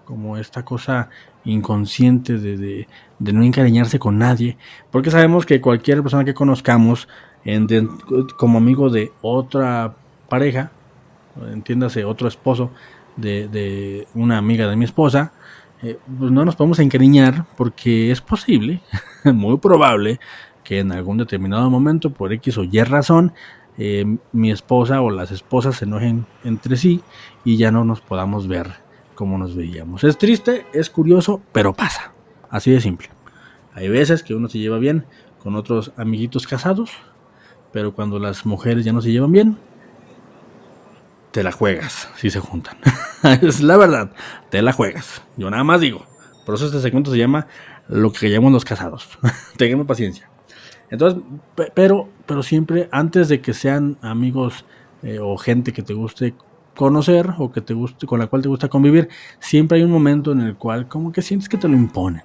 Como 0.04 0.36
esta 0.36 0.64
cosa 0.64 1.08
inconsciente 1.44 2.38
de, 2.38 2.56
de, 2.56 2.88
de 3.18 3.32
no 3.32 3.42
encariñarse 3.42 3.98
con 3.98 4.18
nadie. 4.18 4.58
Porque 4.90 5.10
sabemos 5.10 5.46
que 5.46 5.60
cualquier 5.60 6.02
persona 6.02 6.24
que 6.24 6.34
conozcamos 6.34 7.08
como 8.36 8.58
amigo 8.58 8.90
de 8.90 9.12
otra 9.22 9.94
pareja, 10.28 10.72
entiéndase 11.52 12.04
otro 12.04 12.28
esposo 12.28 12.70
de, 13.16 14.06
una 14.14 14.38
amiga 14.38 14.68
de 14.68 14.76
mi 14.76 14.84
esposa, 14.84 15.32
eh, 15.82 15.98
pues 16.18 16.30
no 16.30 16.44
nos 16.44 16.56
podemos 16.56 16.78
encariñar 16.78 17.46
porque 17.56 18.10
es 18.10 18.20
posible, 18.20 18.80
muy 19.24 19.58
probable, 19.58 20.20
que 20.62 20.80
en 20.80 20.92
algún 20.92 21.18
determinado 21.18 21.68
momento, 21.68 22.10
por 22.10 22.32
X 22.32 22.58
o 22.58 22.64
Y 22.64 22.82
razón, 22.82 23.32
eh, 23.76 24.16
mi 24.32 24.50
esposa 24.50 25.02
o 25.02 25.10
las 25.10 25.30
esposas 25.30 25.76
se 25.76 25.84
enojen 25.84 26.26
entre 26.44 26.76
sí 26.76 27.02
y 27.44 27.56
ya 27.56 27.70
no 27.70 27.84
nos 27.84 28.00
podamos 28.00 28.46
ver 28.46 28.84
como 29.14 29.36
nos 29.38 29.54
veíamos. 29.54 30.04
Es 30.04 30.16
triste, 30.18 30.66
es 30.72 30.90
curioso, 30.90 31.42
pero 31.52 31.72
pasa. 31.72 32.12
Así 32.50 32.70
de 32.70 32.80
simple. 32.80 33.08
Hay 33.74 33.88
veces 33.88 34.22
que 34.22 34.34
uno 34.34 34.48
se 34.48 34.58
lleva 34.58 34.78
bien 34.78 35.04
con 35.42 35.56
otros 35.56 35.92
amiguitos 35.96 36.46
casados, 36.46 36.92
pero 37.74 37.92
cuando 37.92 38.20
las 38.20 38.46
mujeres 38.46 38.84
ya 38.84 38.92
no 38.92 39.02
se 39.02 39.10
llevan 39.10 39.32
bien, 39.32 39.58
te 41.32 41.42
la 41.42 41.50
juegas 41.50 42.08
si 42.14 42.30
se 42.30 42.38
juntan. 42.38 42.76
es 43.42 43.60
la 43.62 43.76
verdad, 43.76 44.12
te 44.48 44.62
la 44.62 44.72
juegas. 44.72 45.22
Yo 45.36 45.50
nada 45.50 45.64
más 45.64 45.80
digo. 45.80 46.06
Por 46.46 46.54
eso 46.54 46.66
este 46.66 46.80
segmento 46.80 47.10
se 47.10 47.18
llama 47.18 47.48
lo 47.88 48.12
que 48.12 48.30
llamamos 48.30 48.52
los 48.52 48.64
casados. 48.64 49.18
Tengamos 49.56 49.88
paciencia. 49.88 50.30
Entonces, 50.88 51.20
pero, 51.74 52.08
pero 52.26 52.44
siempre 52.44 52.88
antes 52.92 53.28
de 53.28 53.40
que 53.40 53.52
sean 53.52 53.98
amigos 54.02 54.64
eh, 55.02 55.18
o 55.20 55.36
gente 55.36 55.72
que 55.72 55.82
te 55.82 55.94
guste 55.94 56.34
conocer 56.76 57.34
o 57.38 57.50
que 57.50 57.60
te 57.60 57.74
guste, 57.74 58.06
con 58.06 58.20
la 58.20 58.28
cual 58.28 58.42
te 58.42 58.48
gusta 58.48 58.68
convivir, 58.68 59.08
siempre 59.40 59.78
hay 59.78 59.84
un 59.84 59.90
momento 59.90 60.30
en 60.30 60.42
el 60.42 60.54
cual 60.54 60.86
como 60.86 61.10
que 61.10 61.22
sientes 61.22 61.48
que 61.48 61.56
te 61.56 61.66
lo 61.66 61.74
imponen. 61.74 62.22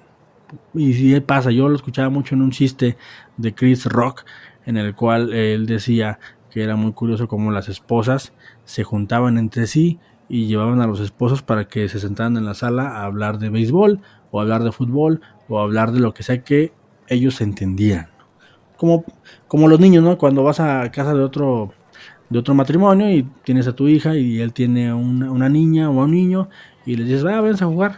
Y 0.74 0.92
si 0.94 1.20
pasa, 1.20 1.50
yo 1.50 1.68
lo 1.68 1.74
escuchaba 1.74 2.08
mucho 2.08 2.36
en 2.36 2.42
un 2.42 2.50
chiste 2.50 2.96
de 3.36 3.54
Chris 3.54 3.86
Rock, 3.86 4.24
en 4.66 4.76
el 4.76 4.94
cual 4.94 5.32
él 5.32 5.66
decía 5.66 6.18
que 6.50 6.62
era 6.62 6.76
muy 6.76 6.92
curioso 6.92 7.28
cómo 7.28 7.50
las 7.50 7.68
esposas 7.68 8.32
se 8.64 8.84
juntaban 8.84 9.38
entre 9.38 9.66
sí 9.66 9.98
y 10.28 10.46
llevaban 10.46 10.80
a 10.80 10.86
los 10.86 11.00
esposos 11.00 11.42
para 11.42 11.66
que 11.68 11.88
se 11.88 12.00
sentaran 12.00 12.36
en 12.36 12.44
la 12.44 12.54
sala 12.54 12.88
a 12.88 13.04
hablar 13.04 13.38
de 13.38 13.50
béisbol 13.50 14.00
o 14.30 14.40
hablar 14.40 14.62
de 14.62 14.72
fútbol 14.72 15.20
o 15.48 15.58
hablar 15.58 15.92
de 15.92 16.00
lo 16.00 16.14
que 16.14 16.22
sea 16.22 16.42
que 16.42 16.72
ellos 17.08 17.40
entendieran. 17.40 18.08
Como, 18.76 19.04
como 19.48 19.68
los 19.68 19.80
niños, 19.80 20.02
¿no? 20.02 20.16
Cuando 20.16 20.42
vas 20.42 20.60
a 20.60 20.90
casa 20.90 21.12
de 21.14 21.22
otro, 21.22 21.72
de 22.30 22.38
otro 22.38 22.54
matrimonio 22.54 23.10
y 23.10 23.28
tienes 23.44 23.66
a 23.66 23.74
tu 23.74 23.88
hija 23.88 24.16
y 24.16 24.40
él 24.40 24.52
tiene 24.52 24.94
una, 24.94 25.30
una 25.30 25.48
niña 25.48 25.90
o 25.90 25.92
un 25.92 26.12
niño 26.12 26.48
y 26.86 26.96
le 26.96 27.04
dices, 27.04 27.26
va, 27.26 27.40
ven 27.40 27.54
a 27.54 27.66
jugar. 27.66 27.96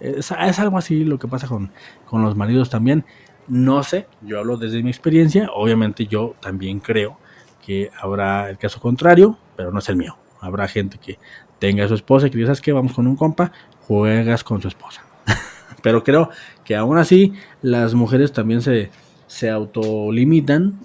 Es, 0.00 0.30
es, 0.30 0.58
algo 0.58 0.78
así 0.78 1.04
lo 1.04 1.18
que 1.18 1.28
pasa 1.28 1.46
con, 1.46 1.72
con 2.06 2.22
los 2.22 2.36
maridos 2.36 2.70
también. 2.70 3.04
No 3.46 3.82
sé, 3.82 4.06
yo 4.22 4.38
hablo 4.38 4.56
desde 4.56 4.82
mi 4.82 4.90
experiencia, 4.90 5.50
obviamente 5.52 6.06
yo 6.06 6.34
también 6.40 6.80
creo 6.80 7.18
que 7.64 7.90
habrá 8.00 8.48
el 8.50 8.58
caso 8.58 8.80
contrario, 8.80 9.38
pero 9.56 9.70
no 9.70 9.78
es 9.78 9.88
el 9.88 9.96
mío. 9.96 10.16
Habrá 10.40 10.68
gente 10.68 10.98
que 10.98 11.18
tenga 11.58 11.84
a 11.84 11.88
su 11.88 11.94
esposa 11.94 12.26
y 12.26 12.30
que 12.30 12.38
dice, 12.38 12.52
que 12.62 12.72
Vamos 12.72 12.92
con 12.92 13.06
un 13.06 13.16
compa, 13.16 13.52
juegas 13.86 14.44
con 14.44 14.60
su 14.60 14.68
esposa. 14.68 15.02
pero 15.82 16.04
creo 16.04 16.30
que 16.64 16.76
aún 16.76 16.98
así 16.98 17.32
las 17.62 17.94
mujeres 17.94 18.32
también 18.32 18.62
se, 18.62 18.90
se 19.26 19.50
autolimitan 19.50 20.80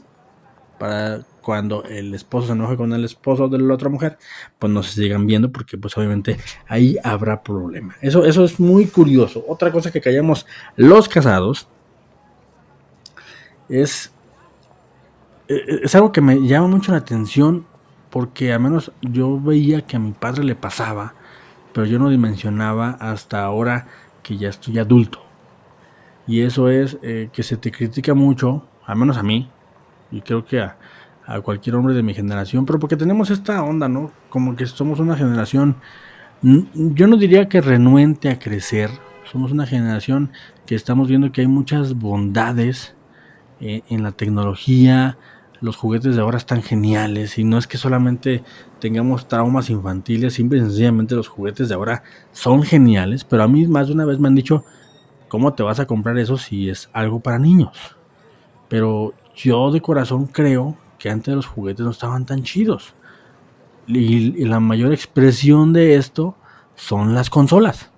para 0.78 1.22
cuando 1.42 1.84
el 1.84 2.14
esposo 2.14 2.48
se 2.48 2.54
enoje 2.54 2.78
con 2.78 2.94
el 2.94 3.04
esposo 3.04 3.48
de 3.48 3.58
la 3.58 3.74
otra 3.74 3.90
mujer, 3.90 4.18
pues 4.60 4.72
no 4.72 4.84
se 4.84 5.02
sigan 5.02 5.26
viendo 5.26 5.52
porque 5.52 5.78
pues 5.78 5.98
obviamente 5.98 6.38
ahí 6.68 6.98
habrá 7.04 7.42
problema. 7.42 7.96
Eso, 8.02 8.24
eso 8.26 8.44
es 8.44 8.60
muy 8.60 8.86
curioso. 8.86 9.44
Otra 9.48 9.72
cosa 9.72 9.92
que 9.92 10.00
callamos 10.00 10.46
los 10.76 11.10
casados 11.10 11.68
es, 13.70 14.12
e, 15.48 15.54
e, 15.54 15.80
es 15.84 15.96
algo 15.96 16.12
que 16.12 16.22
me 16.22 16.48
llama 16.48 16.68
mucho 16.68 16.92
la 16.92 16.98
atención 16.98 17.66
porque 18.10 18.52
al 18.54 18.60
menos 18.60 18.92
yo 19.02 19.40
veía 19.40 19.84
que 19.84 19.98
a 19.98 20.00
mi 20.00 20.12
padre 20.12 20.44
le 20.44 20.56
pasaba, 20.56 21.14
pero 21.74 21.86
yo 21.86 22.00
no 22.00 22.10
dimensionaba 22.10 22.92
hasta 23.00 23.44
ahora 23.44 23.88
que 24.24 24.38
ya 24.38 24.50
estoy 24.50 24.80
adulto. 24.80 25.20
Y 26.28 26.42
eso 26.42 26.70
es 26.70 26.98
eh, 27.02 27.30
que 27.32 27.44
se 27.44 27.58
te 27.58 27.72
critica 27.72 28.14
mucho, 28.14 28.68
al 28.86 28.98
menos 28.98 29.18
a 29.18 29.24
mí, 29.24 29.50
y 30.12 30.22
creo 30.22 30.46
que 30.46 30.60
a, 30.60 30.78
a, 31.26 31.42
cualquier 31.42 31.76
hombre 31.76 31.94
de 31.94 32.04
mi 32.04 32.14
generación, 32.14 32.66
pero 32.66 32.80
porque 32.80 32.98
tenemos 32.98 33.30
esta 33.30 33.64
onda, 33.64 33.88
¿no? 33.88 34.12
Como 34.30 34.56
que 34.56 34.66
somos 34.66 35.00
una 35.00 35.16
generación, 35.16 35.78
yo 36.42 37.08
no 37.08 37.18
diría 37.18 37.50
que 37.50 37.62
renuente 37.62 38.30
a 38.30 38.40
crecer, 38.40 38.90
somos 39.32 39.52
una 39.52 39.68
generación 39.68 40.32
que 40.66 40.76
estamos 40.76 41.08
viendo 41.08 41.32
que 41.32 41.42
hay 41.42 41.48
muchas 41.48 41.96
bondades 41.96 42.96
eh, 43.62 43.82
en 43.90 44.04
la 44.04 44.12
tecnología, 44.12 45.18
los 45.62 45.76
juguetes 45.76 46.16
de 46.16 46.22
ahora 46.22 46.38
están 46.38 46.62
geniales 46.62 47.38
y 47.38 47.44
no 47.44 47.58
es 47.58 47.68
que 47.68 47.78
solamente 47.78 48.44
tengamos 48.80 49.28
traumas 49.28 49.70
infantiles, 49.70 50.34
simple 50.34 50.60
y 50.60 50.62
sencillamente 50.62 51.16
los 51.16 51.28
juguetes 51.28 51.70
de 51.70 51.76
ahora 51.76 52.04
son 52.32 52.64
geniales, 52.64 53.24
pero 53.24 53.44
a 53.44 53.48
mí 53.48 53.68
más 53.68 53.88
de 53.88 53.94
una 53.94 54.06
vez 54.06 54.20
me 54.20 54.30
han 54.30 54.36
dicho, 54.36 54.64
¿cómo 55.28 55.54
te 55.54 55.64
vas 55.64 55.80
a 55.80 55.88
comprar 55.88 56.18
eso 56.18 56.38
si 56.38 56.70
es 56.70 56.90
algo 56.94 57.20
para 57.20 57.40
niños? 57.40 57.98
Pero 58.70 59.14
yo 59.36 59.72
de 59.72 59.82
corazón 59.82 60.28
creo 60.28 60.78
que 60.98 61.10
antes 61.10 61.36
los 61.36 61.46
juguetes 61.46 61.84
no 61.84 61.92
estaban 61.92 62.26
tan 62.26 62.44
chidos. 62.44 62.94
Y, 63.88 64.42
y 64.42 64.46
la 64.46 64.60
mayor 64.60 64.94
expresión 64.94 65.74
de 65.74 65.96
esto 65.96 66.38
son 66.76 67.16
las 67.16 67.30
consolas. 67.30 67.92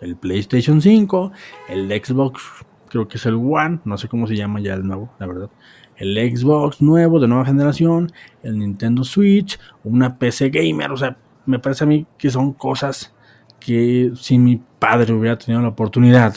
El 0.00 0.16
PlayStation 0.16 0.80
5, 0.80 1.32
el 1.68 1.88
Xbox 1.88 2.64
creo 2.90 3.08
que 3.08 3.16
es 3.16 3.24
el 3.24 3.36
One, 3.36 3.80
no 3.84 3.96
sé 3.96 4.08
cómo 4.08 4.26
se 4.26 4.36
llama 4.36 4.60
ya 4.60 4.74
el 4.74 4.86
nuevo, 4.86 5.10
la 5.18 5.26
verdad. 5.26 5.50
El 5.96 6.16
Xbox 6.36 6.82
nuevo 6.82 7.20
de 7.20 7.28
nueva 7.28 7.44
generación, 7.44 8.12
el 8.42 8.58
Nintendo 8.58 9.04
Switch, 9.04 9.58
una 9.84 10.18
PC 10.18 10.50
gamer, 10.50 10.90
o 10.92 10.96
sea, 10.96 11.16
me 11.46 11.58
parece 11.58 11.84
a 11.84 11.86
mí 11.86 12.06
que 12.18 12.30
son 12.30 12.52
cosas 12.52 13.14
que 13.58 14.12
si 14.16 14.38
mi 14.38 14.60
padre 14.78 15.12
hubiera 15.12 15.38
tenido 15.38 15.62
la 15.62 15.68
oportunidad 15.68 16.34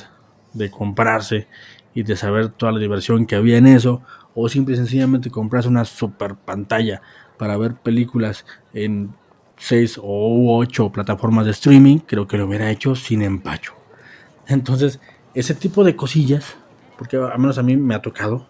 de 0.53 0.69
comprarse 0.69 1.47
y 1.93 2.03
de 2.03 2.15
saber 2.15 2.49
toda 2.49 2.71
la 2.71 2.79
diversión 2.79 3.25
que 3.25 3.35
había 3.35 3.57
en 3.57 3.67
eso, 3.67 4.01
o 4.35 4.49
simple 4.49 4.73
y 4.73 4.77
sencillamente 4.77 5.29
comprarse 5.29 5.69
una 5.69 5.85
super 5.85 6.35
pantalla 6.35 7.01
para 7.37 7.57
ver 7.57 7.75
películas 7.75 8.45
en 8.73 9.13
6 9.57 9.99
o 10.01 10.57
8 10.57 10.91
plataformas 10.91 11.45
de 11.45 11.51
streaming, 11.51 11.99
creo 11.99 12.27
que 12.27 12.37
lo 12.37 12.47
hubiera 12.47 12.69
hecho 12.71 12.95
sin 12.95 13.21
empacho. 13.21 13.73
Entonces, 14.47 14.99
ese 15.33 15.55
tipo 15.55 15.83
de 15.83 15.95
cosillas, 15.95 16.55
porque 16.97 17.17
al 17.17 17.39
menos 17.39 17.57
a 17.57 17.63
mí 17.63 17.75
me 17.77 17.95
ha 17.95 18.01
tocado, 18.01 18.45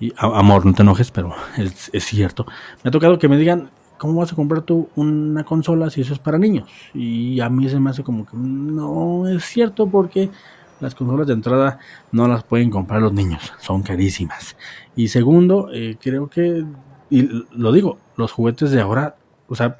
y 0.00 0.12
amor, 0.16 0.66
no 0.66 0.74
te 0.74 0.82
enojes, 0.82 1.10
pero 1.10 1.34
es, 1.56 2.04
cierto, 2.04 2.46
me 2.82 2.88
ha 2.88 2.90
tocado 2.90 3.18
que 3.18 3.28
me 3.28 3.36
digan, 3.36 3.70
¿cómo 3.98 4.20
vas 4.20 4.32
a 4.32 4.36
comprar 4.36 4.62
tú 4.62 4.88
una 4.96 5.44
consola 5.44 5.90
si 5.90 6.00
eso 6.00 6.12
es 6.12 6.18
para 6.18 6.38
niños? 6.38 6.68
Y 6.92 7.40
a 7.40 7.48
mí 7.48 7.68
se 7.68 7.78
me 7.78 7.90
hace 7.90 8.02
como 8.02 8.26
que 8.26 8.36
no 8.36 9.28
es 9.28 9.44
cierto 9.44 9.86
porque 9.86 10.28
las 10.80 10.96
consolas 10.96 11.28
de 11.28 11.34
entrada 11.34 11.78
no 12.10 12.26
las 12.26 12.42
pueden 12.42 12.68
comprar 12.68 13.00
los 13.00 13.12
niños, 13.12 13.52
son 13.60 13.82
carísimas. 13.82 14.56
Y 14.96 15.06
segundo, 15.06 15.68
eh, 15.72 15.96
creo 16.00 16.28
que, 16.28 16.64
y 17.08 17.44
lo 17.52 17.70
digo, 17.70 17.98
los 18.16 18.32
juguetes 18.32 18.72
de 18.72 18.80
ahora, 18.80 19.14
o 19.48 19.54
sea, 19.54 19.78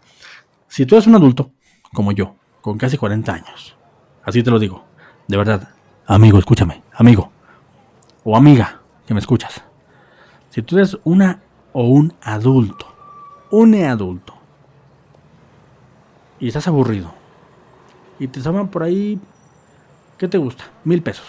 si 0.69 0.87
tú 0.87 0.95
eres 0.95 1.09
un 1.09 1.17
adulto, 1.17 1.51
como 1.93 2.13
yo, 2.13 2.37
con 2.61 2.79
casi 2.79 2.97
40 2.97 3.35
años, 3.35 3.77
así 4.23 4.45
te 4.45 4.53
lo 4.53 4.61
digo, 4.61 4.85
de 5.27 5.37
verdad, 5.37 5.72
Amigo, 6.07 6.39
escúchame, 6.39 6.83
amigo. 6.95 7.31
O 8.25 8.37
amiga, 8.37 8.81
que 9.07 9.15
me 9.15 9.21
escuchas. 9.21 9.63
Si 10.51 10.61
tú 10.63 10.77
eres 10.77 10.99
una 11.05 11.41
o 11.73 11.85
un 11.85 12.13
adulto, 12.21 12.87
un 13.51 13.75
adulto, 13.77 14.35
y 16.41 16.49
estás 16.49 16.67
aburrido, 16.67 17.15
y 18.19 18.27
te 18.27 18.41
llaman 18.41 18.69
por 18.69 18.83
ahí, 18.83 19.21
¿qué 20.19 20.27
te 20.27 20.39
gusta? 20.39 20.65
Mil 20.85 21.03
pesos. 21.03 21.27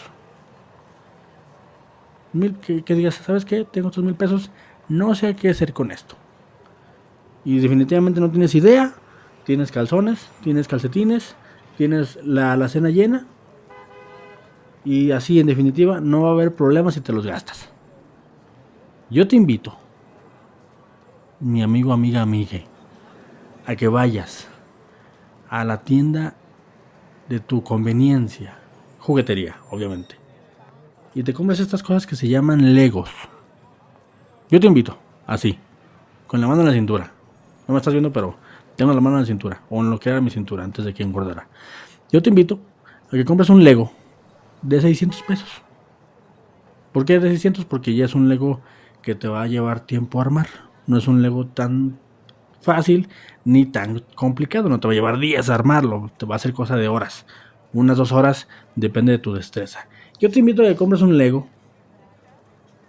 Mil, 2.33 2.55
que, 2.55 2.83
que 2.83 2.95
digas, 2.95 3.15
¿sabes 3.15 3.45
qué? 3.45 3.65
Tengo 3.65 3.89
estos 3.89 4.03
mil 4.03 4.15
pesos, 4.15 4.49
no 4.89 5.13
sé 5.13 5.35
qué 5.35 5.51
hacer 5.51 5.73
con 5.73 5.91
esto. 5.91 6.15
Y 7.45 7.59
definitivamente 7.59 8.19
no 8.19 8.31
tienes 8.31 8.55
idea, 8.55 8.93
tienes 9.45 9.71
calzones, 9.71 10.27
tienes 10.41 10.67
calcetines, 10.67 11.35
tienes 11.77 12.17
la, 12.23 12.57
la 12.57 12.67
cena 12.69 12.89
llena, 12.89 13.27
y 14.85 15.11
así, 15.11 15.39
en 15.39 15.47
definitiva, 15.47 16.01
no 16.01 16.23
va 16.23 16.29
a 16.29 16.31
haber 16.33 16.55
problemas 16.55 16.95
si 16.95 17.01
te 17.01 17.13
los 17.13 17.25
gastas. 17.25 17.69
Yo 19.09 19.27
te 19.27 19.35
invito, 19.35 19.77
mi 21.39 21.61
amigo, 21.61 21.93
amiga, 21.93 22.21
amigue, 22.21 22.65
a 23.65 23.75
que 23.75 23.87
vayas 23.87 24.47
a 25.49 25.63
la 25.63 25.81
tienda 25.81 26.35
de 27.29 27.39
tu 27.39 27.63
conveniencia. 27.63 28.57
Juguetería, 28.99 29.57
obviamente. 29.69 30.15
Y 31.15 31.23
te 31.23 31.33
compras 31.33 31.59
estas 31.59 31.83
cosas 31.83 32.07
que 32.07 32.15
se 32.15 32.27
llaman 32.27 32.73
Legos. 32.73 33.11
Yo 34.49 34.59
te 34.59 34.67
invito, 34.67 34.97
así, 35.27 35.57
con 36.27 36.41
la 36.41 36.47
mano 36.47 36.61
en 36.61 36.67
la 36.67 36.73
cintura. 36.73 37.11
No 37.67 37.73
me 37.73 37.77
estás 37.77 37.93
viendo, 37.93 38.11
pero 38.11 38.35
tengo 38.75 38.93
la 38.93 39.01
mano 39.01 39.17
en 39.17 39.21
la 39.21 39.27
cintura, 39.27 39.61
o 39.69 39.81
en 39.81 39.89
lo 39.89 39.99
que 39.99 40.09
era 40.09 40.19
mi 40.21 40.29
cintura, 40.29 40.63
antes 40.63 40.83
de 40.83 40.93
que 40.93 41.03
engordara. 41.03 41.47
Yo 42.11 42.21
te 42.21 42.29
invito 42.29 42.59
a 43.07 43.11
que 43.11 43.23
compres 43.25 43.49
un 43.49 43.63
Lego 43.63 43.91
de 44.63 44.81
600 44.81 45.21
pesos. 45.23 45.61
¿Por 46.91 47.05
qué 47.05 47.19
de 47.19 47.29
600? 47.29 47.65
Porque 47.65 47.95
ya 47.95 48.05
es 48.05 48.15
un 48.15 48.29
Lego 48.29 48.61
que 49.01 49.15
te 49.15 49.27
va 49.27 49.43
a 49.43 49.47
llevar 49.47 49.81
tiempo 49.81 50.19
a 50.19 50.23
armar. 50.23 50.47
No 50.87 50.97
es 50.97 51.07
un 51.07 51.21
Lego 51.21 51.47
tan 51.47 51.99
fácil 52.61 53.09
ni 53.45 53.65
tan 53.65 53.99
complicado. 54.15 54.69
No 54.69 54.79
te 54.79 54.87
va 54.87 54.93
a 54.93 54.95
llevar 54.95 55.19
días 55.19 55.49
a 55.49 55.55
armarlo. 55.55 56.11
Te 56.17 56.25
va 56.25 56.35
a 56.35 56.37
hacer 56.37 56.53
cosa 56.53 56.75
de 56.75 56.87
horas. 56.87 57.25
Unas 57.73 57.97
dos 57.97 58.11
horas, 58.11 58.47
depende 58.75 59.11
de 59.11 59.17
tu 59.17 59.33
destreza. 59.33 59.87
Yo 60.19 60.29
te 60.29 60.39
invito 60.39 60.61
a 60.61 60.65
que 60.65 60.75
compres 60.75 61.01
un 61.01 61.17
Lego 61.17 61.47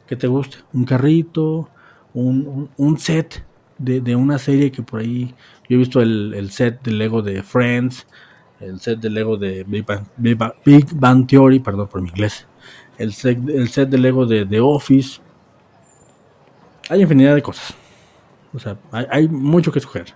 que 0.07 0.17
te 0.17 0.27
guste. 0.27 0.59
Un 0.73 0.85
carrito, 0.85 1.71
un, 2.13 2.97
set 2.99 3.45
de, 3.79 4.17
una 4.17 4.39
serie 4.39 4.71
que 4.71 4.83
por 4.83 5.01
ahí. 5.01 5.35
Yo 5.69 5.77
he 5.77 5.79
visto 5.79 6.01
el, 6.01 6.51
set 6.51 6.83
de 6.83 6.93
Lego 6.93 7.23
de 7.23 7.43
Friends, 7.43 8.07
el 8.67 8.81
set 8.81 9.01
de 9.01 9.11
Lego 9.11 9.37
de 9.37 9.65
Big 9.65 9.85
Bang, 10.95 11.27
Theory, 11.27 11.61
perdón 11.61 11.89
por 11.89 12.03
mi 12.03 12.09
inglés. 12.09 12.47
El 12.99 13.13
set, 13.13 13.39
el 13.49 13.69
set 13.69 13.89
de 13.89 13.99
Lego 13.99 14.27
de 14.27 14.47
The 14.47 14.61
Office. 14.61 15.21
Hay 16.89 17.03
infinidad 17.03 17.35
de 17.35 17.43
cosas. 17.43 17.75
O 18.53 18.59
sea, 18.59 18.77
hay, 18.93 19.29
mucho 19.29 19.73
que 19.73 19.79
escoger. 19.79 20.15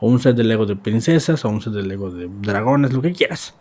O 0.00 0.08
un 0.08 0.18
set 0.18 0.36
de 0.36 0.44
Lego 0.44 0.66
de 0.66 0.76
princesas, 0.76 1.44
o 1.44 1.48
un 1.48 1.60
set 1.60 1.72
de 1.72 1.82
Lego 1.82 2.10
de 2.10 2.28
dragones, 2.40 2.92
lo 2.92 3.02
que 3.02 3.12
quieras. 3.12 3.54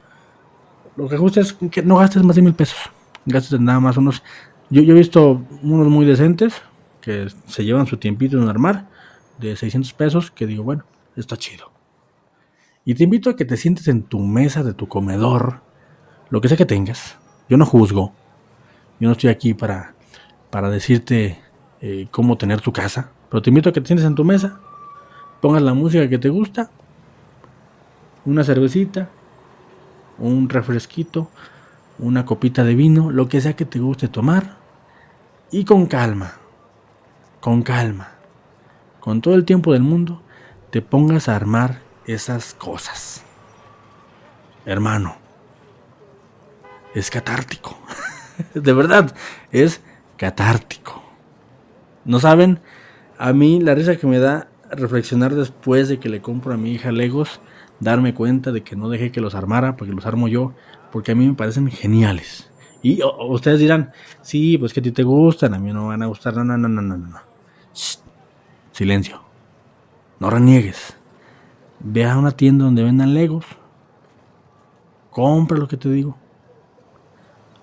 Lo 0.96 1.10
que 1.10 1.18
gusta 1.18 1.42
es 1.42 1.54
que 1.54 1.82
no 1.82 1.98
gastes 1.98 2.24
más 2.24 2.36
de 2.36 2.42
mil 2.42 2.54
pesos. 2.54 2.80
Gastes 3.26 3.60
nada 3.60 3.80
más 3.80 3.98
unos. 3.98 4.24
Yo, 4.70 4.82
yo 4.82 4.94
he 4.94 4.98
visto 4.98 5.46
unos 5.62 5.88
muy 5.88 6.06
decentes 6.06 6.62
que 7.02 7.28
se 7.48 7.66
llevan 7.66 7.86
su 7.86 7.98
tiempito 7.98 8.42
en 8.42 8.48
armar 8.48 8.88
de 9.40 9.56
600 9.56 9.94
pesos. 9.94 10.32
Que 10.32 10.48
digo, 10.48 10.64
bueno, 10.64 10.86
está 11.16 11.36
chido. 11.36 11.73
Y 12.86 12.96
te 12.96 13.04
invito 13.06 13.30
a 13.30 13.36
que 13.36 13.46
te 13.46 13.56
sientes 13.56 13.88
en 13.88 14.04
tu 14.04 14.20
mesa 14.20 14.64
de 14.64 14.74
tu 14.74 14.88
comedor, 14.88 15.62
lo 16.30 16.42
que 16.42 16.50
sea 16.50 16.58
que 16.58 16.66
tengas. 16.66 17.18
Yo 17.48 17.58
no 17.58 17.66
juzgo. 17.66 18.14
Yo 19.00 19.08
no 19.08 19.14
estoy 19.14 19.30
aquí 19.30 19.54
para, 19.54 19.96
para 20.50 20.70
decirte 20.70 21.40
eh, 21.82 22.08
cómo 22.12 22.38
tener 22.38 22.62
tu 22.62 22.74
casa. 22.74 23.12
Pero 23.30 23.42
te 23.42 23.50
invito 23.50 23.70
a 23.70 23.74
que 23.74 23.82
te 23.82 23.88
sientes 23.88 24.06
en 24.06 24.16
tu 24.16 24.24
mesa, 24.24 24.60
pongas 25.42 25.62
la 25.62 25.74
música 25.74 26.08
que 26.08 26.20
te 26.20 26.30
gusta, 26.30 26.70
una 28.26 28.44
cervecita, 28.44 29.10
un 30.20 30.50
refresquito, 30.50 31.30
una 32.00 32.26
copita 32.26 32.64
de 32.64 32.76
vino, 32.76 33.12
lo 33.12 33.28
que 33.28 33.42
sea 33.42 33.56
que 33.56 33.66
te 33.66 33.80
guste 33.80 34.08
tomar, 34.08 34.58
y 35.52 35.66
con 35.66 35.86
calma, 35.86 36.34
con 37.40 37.64
calma, 37.64 38.12
con 39.00 39.22
todo 39.22 39.36
el 39.36 39.46
tiempo 39.46 39.74
del 39.74 39.84
mundo, 39.84 40.22
te 40.70 40.82
pongas 40.82 41.28
a 41.30 41.36
armar 41.36 41.83
esas 42.06 42.54
cosas. 42.54 43.24
Hermano, 44.66 45.16
es 46.94 47.10
catártico. 47.10 47.78
de 48.54 48.74
verdad, 48.74 49.14
es 49.52 49.82
catártico. 50.18 51.04
¿No 52.06 52.20
saben? 52.20 52.60
A 53.18 53.34
mí 53.34 53.60
la 53.60 53.76
risa 53.76 53.96
que 53.96 54.08
me 54.08 54.20
da 54.20 54.48
reflexionar 54.72 55.36
después 55.36 55.88
de 55.88 56.00
que 56.00 56.10
le 56.10 56.22
compro 56.22 56.54
a 56.54 56.58
mi 56.58 56.72
hija 56.72 56.92
Legos, 56.92 57.40
darme 57.80 58.14
cuenta 58.14 58.52
de 58.52 58.64
que 58.64 58.76
no 58.76 58.90
dejé 58.90 59.12
que 59.12 59.22
los 59.22 59.36
armara, 59.36 59.76
porque 59.76 59.94
los 59.94 60.06
armo 60.06 60.28
yo, 60.28 60.54
porque 60.92 61.12
a 61.12 61.16
mí 61.16 61.28
me 61.28 61.34
parecen 61.34 61.70
geniales. 61.70 62.50
Y 62.82 63.00
ustedes 63.30 63.60
dirán, 63.60 63.94
sí, 64.22 64.58
pues 64.58 64.74
que 64.74 64.82
a 64.82 64.84
ti 64.84 64.92
te 64.92 65.04
gustan, 65.04 65.54
a 65.54 65.60
mí 65.60 65.72
no 65.72 65.88
van 65.88 66.02
a 66.02 66.08
gustar, 66.08 66.36
no, 66.36 66.44
no, 66.44 66.58
no, 66.58 66.68
no, 66.68 66.82
no, 66.82 66.98
no. 66.98 67.20
Silencio. 68.72 69.22
No 70.20 70.30
reniegues. 70.30 70.98
Ve 71.84 72.06
a 72.06 72.18
una 72.18 72.32
tienda 72.32 72.66
donde 72.66 72.84
vendan 72.84 73.14
Legos. 73.14 73.46
Compra 75.12 75.58
lo 75.58 75.68
que 75.68 75.78
te 75.78 75.90
digo. 75.90 76.18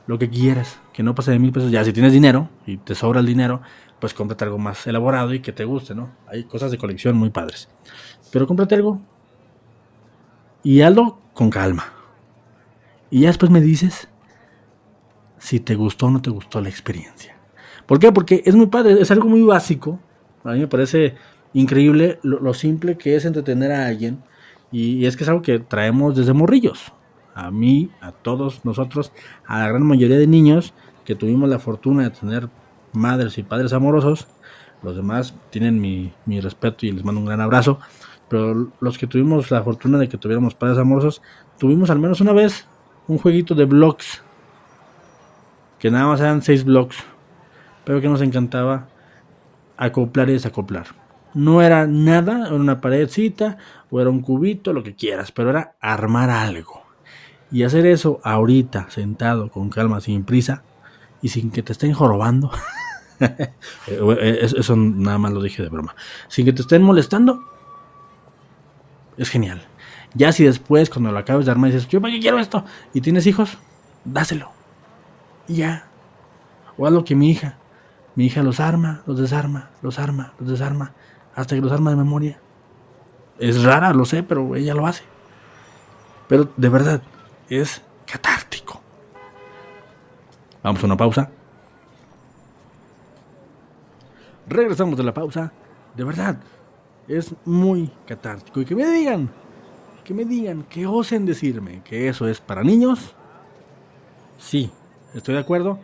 Lo 0.06 0.18
que 0.18 0.28
quieras. 0.28 0.80
Que 0.92 1.02
no 1.02 1.14
pase 1.14 1.32
de 1.32 1.38
mil 1.38 1.52
pesos. 1.52 1.70
Ya, 1.70 1.82
si 1.84 1.92
tienes 1.92 2.12
dinero 2.12 2.48
y 2.66 2.76
te 2.76 2.94
sobra 2.94 3.20
el 3.20 3.26
dinero, 3.26 3.62
pues 3.98 4.14
cómprate 4.14 4.44
algo 4.44 4.58
más 4.58 4.86
elaborado 4.86 5.32
y 5.32 5.40
que 5.40 5.52
te 5.52 5.64
guste, 5.64 5.94
¿no? 5.94 6.10
Hay 6.26 6.44
cosas 6.44 6.70
de 6.70 6.78
colección 6.78 7.16
muy 7.16 7.30
padres. 7.30 7.68
Pero 8.30 8.46
cómprate 8.46 8.74
algo 8.74 9.00
y 10.62 10.82
hazlo 10.82 11.18
con 11.34 11.50
calma. 11.50 11.84
Y 13.10 13.22
ya 13.22 13.28
después 13.28 13.50
me 13.50 13.60
dices 13.60 14.08
si 15.38 15.58
te 15.58 15.74
gustó 15.74 16.06
o 16.06 16.10
no 16.10 16.22
te 16.22 16.30
gustó 16.30 16.60
la 16.60 16.68
experiencia. 16.68 17.36
¿Por 17.86 17.98
qué? 17.98 18.12
Porque 18.12 18.42
es 18.44 18.54
muy 18.54 18.66
padre, 18.66 19.00
es 19.00 19.10
algo 19.10 19.28
muy 19.28 19.42
básico. 19.42 19.98
A 20.44 20.52
mí 20.52 20.60
me 20.60 20.68
parece 20.68 21.16
increíble 21.52 22.18
lo, 22.22 22.54
simple 22.54 22.96
que 22.96 23.16
es 23.16 23.24
entretener 23.24 23.72
a 23.72 23.86
alguien. 23.86 24.22
y, 24.72 25.06
es 25.06 25.16
que 25.16 25.24
es 25.24 25.28
algo 25.28 25.42
que 25.42 25.58
traemos 25.58 26.16
desde 26.16 26.32
morrillos. 26.32 26.92
A 27.34 27.50
mí, 27.50 27.90
a 28.00 28.12
todos 28.12 28.64
nosotros, 28.64 29.12
a 29.46 29.60
la 29.60 29.68
gran 29.68 29.84
mayoría 29.84 30.18
de 30.18 30.26
niños 30.26 30.74
que 31.04 31.14
tuvimos 31.14 31.48
la 31.48 31.58
fortuna 31.58 32.04
de 32.04 32.10
tener 32.10 32.48
madres 32.92 33.38
y 33.38 33.42
padres 33.42 33.72
amorosos. 33.72 34.26
Los 34.82 34.96
demás 34.96 35.34
tienen 35.50 35.80
mi, 35.80 36.12
respeto 36.40 36.86
y 36.86 36.92
les 36.92 37.04
mando 37.04 37.20
un 37.20 37.26
gran 37.26 37.40
abrazo. 37.40 37.78
Pero 38.28 38.70
los 38.80 38.96
que 38.98 39.06
tuvimos 39.06 39.50
la 39.50 39.62
fortuna 39.62 39.98
de 39.98 40.08
que 40.08 40.18
tuviéramos 40.18 40.54
padres 40.54 40.78
amorosos, 40.78 41.20
tuvimos 41.58 41.90
al 41.90 41.98
menos 41.98 42.20
una 42.20 42.32
vez 42.32 42.66
un 43.08 43.18
jueguito 43.18 43.54
de 43.54 43.64
blocks. 43.64 44.22
Que 45.78 45.90
nada 45.90 46.06
más 46.06 46.20
eran 46.20 46.42
seis 46.42 46.64
blocks. 46.64 46.96
Pero 47.84 48.00
que 48.00 48.08
nos 48.08 48.22
encantaba 48.22 48.88
acoplar 49.76 50.28
y 50.30 50.34
desacoplar. 50.34 50.99
No 51.34 51.62
era 51.62 51.86
nada, 51.86 52.46
era 52.46 52.54
una 52.54 52.80
paredcita 52.80 53.58
o 53.90 54.00
era 54.00 54.10
un 54.10 54.20
cubito, 54.20 54.72
lo 54.72 54.82
que 54.82 54.94
quieras, 54.94 55.32
pero 55.32 55.50
era 55.50 55.76
armar 55.80 56.30
algo. 56.30 56.82
Y 57.52 57.64
hacer 57.64 57.86
eso 57.86 58.20
ahorita, 58.22 58.90
sentado, 58.90 59.50
con 59.50 59.70
calma, 59.70 60.00
sin 60.00 60.24
prisa, 60.24 60.62
y 61.22 61.28
sin 61.28 61.50
que 61.50 61.62
te 61.62 61.72
estén 61.72 61.92
jorobando. 61.92 62.50
Eso 63.86 64.76
nada 64.76 65.18
más 65.18 65.32
lo 65.32 65.42
dije 65.42 65.62
de 65.62 65.68
broma. 65.68 65.94
Sin 66.28 66.46
que 66.46 66.52
te 66.52 66.62
estén 66.62 66.82
molestando. 66.82 67.44
Es 69.16 69.28
genial. 69.28 69.66
Ya 70.14 70.32
si 70.32 70.44
después, 70.44 70.90
cuando 70.90 71.12
lo 71.12 71.18
acabes 71.18 71.46
de 71.46 71.52
armar, 71.52 71.70
dices, 71.70 71.88
yo 71.88 72.00
para 72.00 72.12
qué 72.12 72.20
quiero 72.20 72.38
esto, 72.38 72.64
y 72.94 73.00
tienes 73.00 73.26
hijos, 73.26 73.58
dáselo. 74.04 74.50
Ya. 75.46 75.86
O 76.76 76.86
haz 76.86 76.92
lo 76.92 77.04
que 77.04 77.14
mi 77.14 77.30
hija. 77.30 77.58
Mi 78.14 78.26
hija 78.26 78.42
los 78.42 78.60
arma, 78.60 79.02
los 79.06 79.18
desarma, 79.18 79.70
los 79.82 79.98
arma, 79.98 80.32
los 80.40 80.48
desarma, 80.48 80.92
hasta 81.34 81.54
que 81.54 81.60
los 81.60 81.72
arma 81.72 81.90
de 81.90 81.96
memoria. 81.96 82.40
Es 83.38 83.62
rara, 83.62 83.92
lo 83.92 84.04
sé, 84.04 84.22
pero 84.22 84.54
ella 84.54 84.74
lo 84.74 84.86
hace. 84.86 85.02
Pero 86.28 86.48
de 86.56 86.68
verdad, 86.68 87.02
es 87.48 87.82
catártico. 88.06 88.80
Vamos 90.62 90.82
a 90.82 90.86
una 90.86 90.96
pausa. 90.96 91.30
Regresamos 94.46 94.96
de 94.96 95.02
la 95.04 95.14
pausa. 95.14 95.52
De 95.96 96.04
verdad, 96.04 96.38
es 97.08 97.34
muy 97.44 97.90
catártico. 98.06 98.60
Y 98.60 98.64
que 98.64 98.76
me 98.76 98.86
digan, 98.86 99.30
que 100.04 100.14
me 100.14 100.24
digan, 100.24 100.64
que 100.64 100.86
osen 100.86 101.26
decirme 101.26 101.82
que 101.82 102.08
eso 102.08 102.28
es 102.28 102.40
para 102.40 102.62
niños. 102.62 103.14
Sí, 104.38 104.70
estoy 105.14 105.34
de 105.34 105.40
acuerdo, 105.40 105.78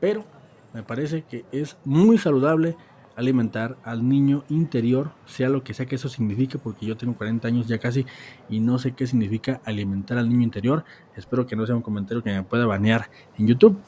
pero 0.00 0.24
me 0.72 0.82
parece 0.82 1.22
que 1.22 1.44
es 1.52 1.76
muy 1.84 2.18
saludable 2.18 2.76
alimentar 3.16 3.76
al 3.84 4.08
niño 4.08 4.44
interior, 4.48 5.12
sea 5.24 5.48
lo 5.48 5.62
que 5.62 5.74
sea 5.74 5.86
que 5.86 5.96
eso 5.96 6.08
signifique, 6.08 6.58
porque 6.58 6.86
yo 6.86 6.96
tengo 6.96 7.14
40 7.14 7.48
años 7.48 7.68
ya 7.68 7.78
casi 7.78 8.06
y 8.48 8.60
no 8.60 8.78
sé 8.78 8.92
qué 8.92 9.06
significa 9.06 9.60
alimentar 9.64 10.18
al 10.18 10.28
niño 10.28 10.42
interior. 10.42 10.84
Espero 11.16 11.46
que 11.46 11.56
no 11.56 11.66
sea 11.66 11.76
un 11.76 11.82
comentario 11.82 12.22
que 12.22 12.32
me 12.32 12.42
pueda 12.42 12.66
banear 12.66 13.10
en 13.38 13.46
YouTube, 13.46 13.78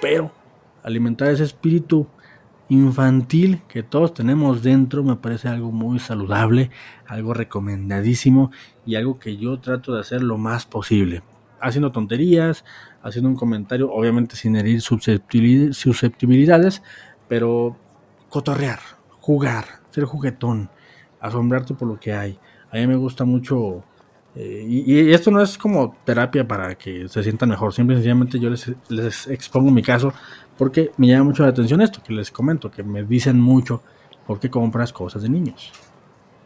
pero 0.00 0.32
alimentar 0.82 1.28
ese 1.28 1.44
espíritu 1.44 2.06
infantil 2.68 3.62
que 3.68 3.82
todos 3.82 4.14
tenemos 4.14 4.62
dentro 4.62 5.02
me 5.02 5.16
parece 5.16 5.48
algo 5.48 5.72
muy 5.72 5.98
saludable, 5.98 6.70
algo 7.06 7.34
recomendadísimo 7.34 8.50
y 8.86 8.94
algo 8.94 9.18
que 9.18 9.36
yo 9.36 9.58
trato 9.58 9.92
de 9.92 10.00
hacer 10.00 10.22
lo 10.22 10.38
más 10.38 10.66
posible. 10.66 11.22
Haciendo 11.60 11.92
tonterías, 11.92 12.64
haciendo 13.02 13.28
un 13.28 13.36
comentario, 13.36 13.92
obviamente 13.92 14.36
sin 14.36 14.56
herir 14.56 14.80
susceptibilidades, 14.80 16.82
pero 17.28 17.76
cotorrear, 18.30 18.80
jugar, 19.20 19.66
ser 19.90 20.04
juguetón, 20.04 20.70
asombrarte 21.20 21.74
por 21.74 21.88
lo 21.88 22.00
que 22.00 22.14
hay. 22.14 22.38
A 22.72 22.76
mí 22.76 22.86
me 22.86 22.96
gusta 22.96 23.24
mucho 23.24 23.84
eh, 24.34 24.64
y, 24.66 25.12
esto 25.12 25.30
no 25.30 25.42
es 25.42 25.58
como 25.58 25.96
terapia 26.04 26.46
para 26.46 26.76
que 26.76 27.08
se 27.08 27.22
sientan 27.22 27.48
mejor, 27.48 27.74
simple 27.74 27.94
y 27.94 27.96
sencillamente 27.98 28.38
yo 28.38 28.48
les, 28.88 29.26
expongo 29.26 29.70
mi 29.70 29.82
caso 29.82 30.12
porque 30.56 30.92
me 30.98 31.08
llama 31.08 31.24
mucho 31.24 31.42
la 31.42 31.48
atención 31.48 31.80
esto 31.80 32.02
que 32.02 32.12
les 32.12 32.30
comento, 32.30 32.70
que 32.70 32.82
me 32.82 33.02
dicen 33.02 33.40
mucho 33.40 33.82
por 34.26 34.38
qué 34.38 34.48
compras 34.48 34.92
cosas 34.92 35.22
de 35.22 35.28
niños. 35.28 35.72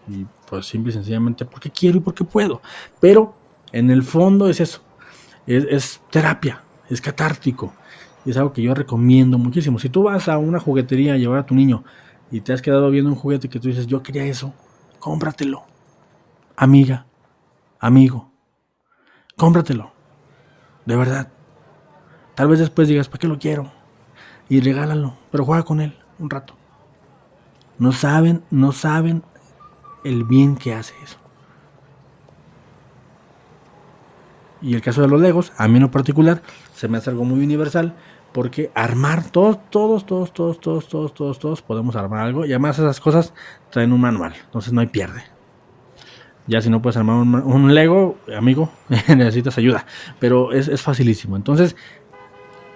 Y 0.08 0.24
pues 0.48 0.66
simple 0.66 0.90
y 0.90 0.94
sencillamente 0.94 1.44
porque 1.44 1.70
quiero 1.70 1.98
y 1.98 2.00
porque 2.00 2.24
puedo. 2.24 2.62
Pero 3.00 3.34
en 3.72 3.90
el 3.90 4.02
fondo 4.02 4.48
es 4.48 4.60
eso, 4.60 4.82
es, 5.46 6.00
terapia, 6.10 6.62
es 6.88 7.00
catártico. 7.00 7.74
Y 8.24 8.30
es 8.30 8.36
algo 8.36 8.52
que 8.52 8.62
yo 8.62 8.74
recomiendo 8.74 9.38
muchísimo. 9.38 9.78
Si 9.78 9.88
tú 9.88 10.04
vas 10.04 10.28
a 10.28 10.38
una 10.38 10.58
juguetería 10.58 11.14
a 11.14 11.18
llevar 11.18 11.40
a 11.40 11.46
tu 11.46 11.54
niño 11.54 11.84
y 12.30 12.40
te 12.40 12.52
has 12.52 12.62
quedado 12.62 12.90
viendo 12.90 13.10
un 13.10 13.16
juguete 13.16 13.48
que 13.48 13.60
tú 13.60 13.68
dices, 13.68 13.86
yo 13.86 14.02
quería 14.02 14.24
eso, 14.24 14.54
cómpratelo. 14.98 15.64
Amiga, 16.56 17.06
amigo, 17.80 18.30
cómpratelo. 19.36 19.92
De 20.86 20.96
verdad. 20.96 21.28
Tal 22.34 22.48
vez 22.48 22.58
después 22.58 22.88
digas, 22.88 23.08
¿para 23.08 23.18
qué 23.20 23.28
lo 23.28 23.38
quiero? 23.38 23.70
Y 24.48 24.60
regálalo, 24.60 25.16
pero 25.30 25.44
juega 25.44 25.62
con 25.62 25.80
él 25.80 25.96
un 26.18 26.30
rato. 26.30 26.54
No 27.78 27.92
saben, 27.92 28.42
no 28.50 28.72
saben 28.72 29.22
el 30.04 30.24
bien 30.24 30.56
que 30.56 30.74
hace 30.74 30.94
eso. 31.02 31.18
Y 34.60 34.74
el 34.74 34.80
caso 34.80 35.02
de 35.02 35.08
los 35.08 35.20
Legos, 35.20 35.52
a 35.58 35.68
mí 35.68 35.76
en 35.76 35.82
lo 35.82 35.90
particular, 35.90 36.42
se 36.74 36.88
me 36.88 36.98
hace 36.98 37.10
algo 37.10 37.24
muy 37.24 37.40
universal, 37.40 37.94
porque 38.34 38.72
armar 38.74 39.30
todos, 39.30 39.60
todos, 39.70 40.04
todos, 40.04 40.32
todos, 40.34 40.60
todos, 40.60 40.88
todos, 40.88 41.14
todos, 41.14 41.38
todos 41.38 41.62
podemos 41.62 41.94
armar 41.94 42.26
algo. 42.26 42.44
Y 42.44 42.50
además 42.50 42.76
esas 42.80 42.98
cosas 42.98 43.32
traen 43.70 43.92
un 43.92 44.00
manual, 44.00 44.34
entonces 44.44 44.72
no 44.72 44.80
hay 44.80 44.88
pierde. 44.88 45.22
Ya 46.48 46.60
si 46.60 46.68
no 46.68 46.82
puedes 46.82 46.96
armar 46.96 47.16
un, 47.16 47.74
Lego, 47.74 48.18
amigo, 48.36 48.70
necesitas 49.08 49.56
ayuda. 49.56 49.86
Pero 50.18 50.52
es, 50.52 50.66
es, 50.66 50.82
facilísimo. 50.82 51.36
Entonces, 51.36 51.76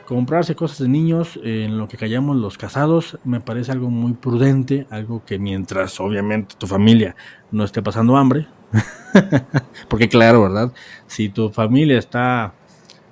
comprarse 0.07 0.55
cosas 0.55 0.79
de 0.79 0.88
niños 0.88 1.38
en 1.42 1.77
lo 1.77 1.88
que 1.88 1.99
callamos 1.99 2.37
los 2.37 2.57
casados 2.57 3.18
me 3.25 3.40
parece 3.40 3.73
algo 3.73 3.90
muy 3.90 4.12
prudente. 4.12 4.87
Algo 4.90 5.25
que 5.25 5.40
mientras 5.40 5.99
obviamente 5.99 6.55
tu 6.57 6.68
familia 6.68 7.16
no 7.51 7.64
esté 7.64 7.83
pasando 7.83 8.16
hambre. 8.16 8.47
porque 9.88 10.09
claro, 10.09 10.42
¿verdad? 10.42 10.73
Si 11.09 11.29
tu 11.29 11.51
familia 11.51 11.99
está 11.99 12.55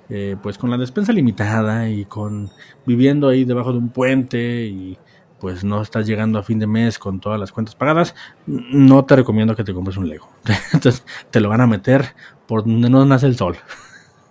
eh, 0.09 0.35
pues 0.41 0.57
con 0.57 0.69
la 0.69 0.77
despensa 0.77 1.11
limitada 1.11 1.89
y 1.89 2.05
con 2.05 2.49
viviendo 2.85 3.27
ahí 3.27 3.45
debajo 3.45 3.71
de 3.71 3.79
un 3.79 3.89
puente 3.89 4.65
y 4.65 4.97
pues 5.39 5.63
no 5.63 5.81
estás 5.81 6.07
llegando 6.07 6.39
a 6.39 6.43
fin 6.43 6.59
de 6.59 6.67
mes 6.67 6.97
con 6.97 7.19
todas 7.19 7.39
las 7.39 7.51
cuentas 7.51 7.75
pagadas, 7.75 8.15
no 8.45 9.05
te 9.05 9.15
recomiendo 9.15 9.55
que 9.55 9.63
te 9.63 9.73
compres 9.73 9.97
un 9.97 10.07
Lego. 10.09 10.29
Entonces 10.73 11.05
te 11.29 11.39
lo 11.39 11.49
van 11.49 11.61
a 11.61 11.67
meter 11.67 12.15
por 12.47 12.63
donde 12.63 12.89
no 12.89 13.05
nace 13.05 13.27
el 13.27 13.35
sol. 13.35 13.57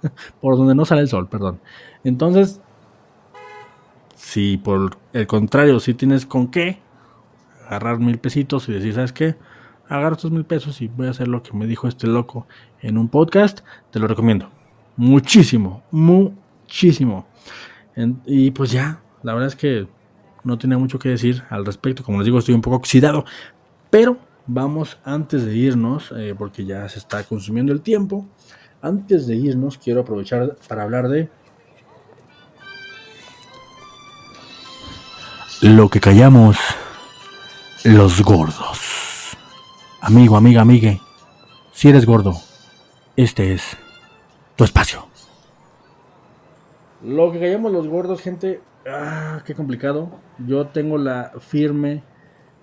por 0.40 0.56
donde 0.56 0.74
no 0.74 0.84
sale 0.84 1.02
el 1.02 1.08
sol, 1.08 1.28
perdón. 1.28 1.60
Entonces, 2.04 2.60
si 4.14 4.56
por 4.56 4.96
el 5.12 5.26
contrario, 5.26 5.80
si 5.80 5.94
tienes 5.94 6.26
con 6.26 6.48
qué 6.48 6.80
agarrar 7.66 7.98
mil 7.98 8.18
pesitos 8.18 8.68
y 8.68 8.72
decir, 8.72 8.94
¿sabes 8.94 9.12
qué? 9.12 9.36
Agarro 9.88 10.16
estos 10.16 10.30
mil 10.30 10.44
pesos 10.44 10.80
y 10.80 10.88
voy 10.88 11.06
a 11.06 11.10
hacer 11.10 11.28
lo 11.28 11.42
que 11.42 11.56
me 11.56 11.66
dijo 11.66 11.88
este 11.88 12.06
loco 12.06 12.46
en 12.80 12.98
un 12.98 13.08
podcast, 13.08 13.60
te 13.90 13.98
lo 13.98 14.08
recomiendo. 14.08 14.55
Muchísimo, 14.96 15.82
muchísimo. 15.90 17.26
y 18.26 18.50
pues 18.50 18.70
ya, 18.70 19.00
la 19.22 19.34
verdad 19.34 19.48
es 19.48 19.56
que 19.56 19.86
no 20.44 20.56
tenía 20.58 20.78
mucho 20.78 20.98
que 20.98 21.08
decir 21.10 21.42
al 21.50 21.66
respecto. 21.66 22.02
Como 22.02 22.18
les 22.18 22.26
digo, 22.26 22.38
estoy 22.38 22.54
un 22.54 22.62
poco 22.62 22.76
oxidado. 22.76 23.24
Pero 23.90 24.16
vamos 24.46 24.98
antes 25.04 25.44
de 25.44 25.56
irnos, 25.56 26.12
eh, 26.16 26.34
porque 26.36 26.64
ya 26.64 26.88
se 26.88 26.98
está 26.98 27.22
consumiendo 27.24 27.72
el 27.72 27.82
tiempo. 27.82 28.26
Antes 28.80 29.26
de 29.26 29.36
irnos, 29.36 29.78
quiero 29.78 30.02
aprovechar 30.02 30.56
para 30.68 30.84
hablar 30.84 31.08
de 31.08 31.28
lo 35.62 35.88
que 35.88 36.00
callamos 36.00 36.56
los 37.84 38.22
gordos. 38.22 39.36
Amigo, 40.00 40.36
amiga, 40.36 40.60
amigue, 40.60 41.00
si 41.72 41.88
eres 41.88 42.06
gordo, 42.06 42.34
este 43.16 43.54
es 43.54 43.76
tu 44.56 44.64
espacio. 44.64 45.06
Lo 47.02 47.30
que 47.30 47.38
callamos 47.38 47.72
los 47.72 47.86
gordos, 47.86 48.20
gente, 48.20 48.60
Ah, 48.88 49.42
qué 49.44 49.54
complicado. 49.54 50.20
Yo 50.46 50.68
tengo 50.68 50.96
la 50.96 51.32
firme 51.40 52.04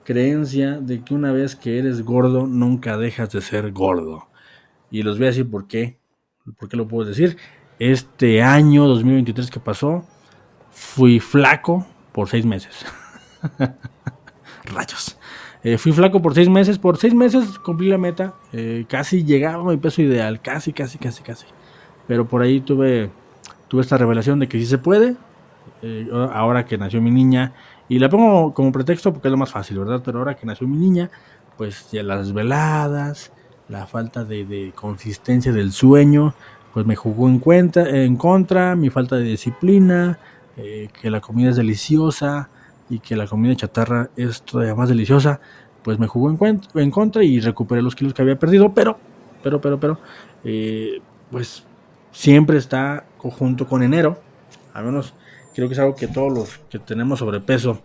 creencia 0.05 0.79
de 0.79 1.03
que 1.03 1.13
una 1.13 1.33
vez 1.33 1.55
que 1.55 1.77
eres 1.77 2.03
gordo, 2.03 2.47
nunca 2.47 2.97
dejas 2.97 3.31
de 3.31 3.41
ser 3.41 3.71
gordo. 3.71 4.27
Y 4.89 5.01
los 5.01 5.17
voy 5.17 5.25
a 5.27 5.29
decir 5.29 5.49
por 5.49 5.67
qué. 5.67 5.97
¿Por 6.57 6.69
qué 6.69 6.77
lo 6.77 6.87
puedo 6.87 7.09
decir? 7.09 7.37
Este 7.77 8.41
año 8.41 8.87
2023 8.87 9.49
que 9.49 9.59
pasó, 9.59 10.05
fui 10.71 11.19
flaco 11.19 11.85
por 12.13 12.29
seis 12.29 12.45
meses. 12.45 12.85
Rayos. 14.65 15.17
Eh, 15.63 15.77
fui 15.77 15.91
flaco 15.91 16.21
por 16.21 16.33
seis 16.33 16.47
meses. 16.47 16.79
Por 16.79 16.97
seis 16.97 17.13
meses 17.13 17.59
cumplí 17.59 17.89
la 17.89 17.97
meta. 17.97 18.35
Eh, 18.53 18.85
casi 18.87 19.25
llegaba 19.25 19.61
a 19.63 19.73
mi 19.73 19.77
peso 19.77 20.01
ideal. 20.01 20.41
Casi, 20.41 20.71
casi, 20.71 20.97
casi, 20.97 21.21
casi. 21.21 21.45
Pero 22.07 22.27
por 22.27 22.41
ahí 22.41 22.61
tuve, 22.61 23.09
tuve 23.67 23.81
esta 23.81 23.97
revelación 23.97 24.39
de 24.39 24.47
que 24.47 24.57
sí 24.59 24.65
se 24.65 24.77
puede. 24.77 25.15
Eh, 25.81 26.09
ahora 26.33 26.65
que 26.65 26.77
nació 26.77 27.01
mi 27.01 27.11
niña, 27.11 27.53
y 27.89 27.99
la 27.99 28.09
pongo 28.09 28.53
como 28.53 28.71
pretexto 28.71 29.11
porque 29.13 29.27
es 29.27 29.31
lo 29.31 29.37
más 29.37 29.51
fácil, 29.51 29.79
¿verdad? 29.79 30.01
Pero 30.03 30.19
ahora 30.19 30.35
que 30.35 30.45
nació 30.45 30.67
mi 30.67 30.77
niña, 30.77 31.09
pues 31.57 31.91
ya 31.91 32.03
las 32.03 32.33
veladas, 32.33 33.31
la 33.69 33.85
falta 33.85 34.23
de, 34.23 34.71
consistencia 34.75 35.51
del 35.51 35.71
sueño, 35.71 36.33
pues 36.73 36.85
me 36.85 36.95
jugó 36.95 37.27
en, 37.27 37.39
cuenta, 37.39 37.87
en 37.87 38.15
contra, 38.15 38.75
mi 38.75 38.89
falta 38.89 39.17
de 39.17 39.23
disciplina, 39.23 40.17
eh, 40.57 40.89
que 41.01 41.09
la 41.09 41.21
comida 41.21 41.49
es 41.49 41.55
deliciosa 41.55 42.49
y 42.89 42.99
que 42.99 43.15
la 43.15 43.27
comida 43.27 43.55
chatarra 43.55 44.09
es 44.15 44.41
todavía 44.41 44.75
más 44.75 44.89
deliciosa, 44.89 45.39
pues 45.83 45.99
me 45.99 46.07
jugó 46.07 46.29
en, 46.29 46.61
en 46.75 46.91
contra 46.91 47.23
y 47.23 47.39
recuperé 47.39 47.81
los 47.81 47.95
kilos 47.95 48.13
que 48.13 48.21
había 48.21 48.39
perdido, 48.39 48.73
pero, 48.73 48.97
pero, 49.43 49.59
pero, 49.59 49.79
pero, 49.79 49.99
eh, 50.43 51.01
pues 51.29 51.65
siempre 52.13 52.57
está 52.57 53.05
junto 53.17 53.67
con 53.67 53.83
enero, 53.83 54.21
al 54.73 54.85
menos 54.85 55.13
creo 55.53 55.67
que 55.67 55.73
es 55.73 55.79
algo 55.79 55.95
que 55.95 56.07
todos 56.07 56.31
los 56.31 56.57
que 56.69 56.79
tenemos 56.79 57.19
sobrepeso 57.19 57.81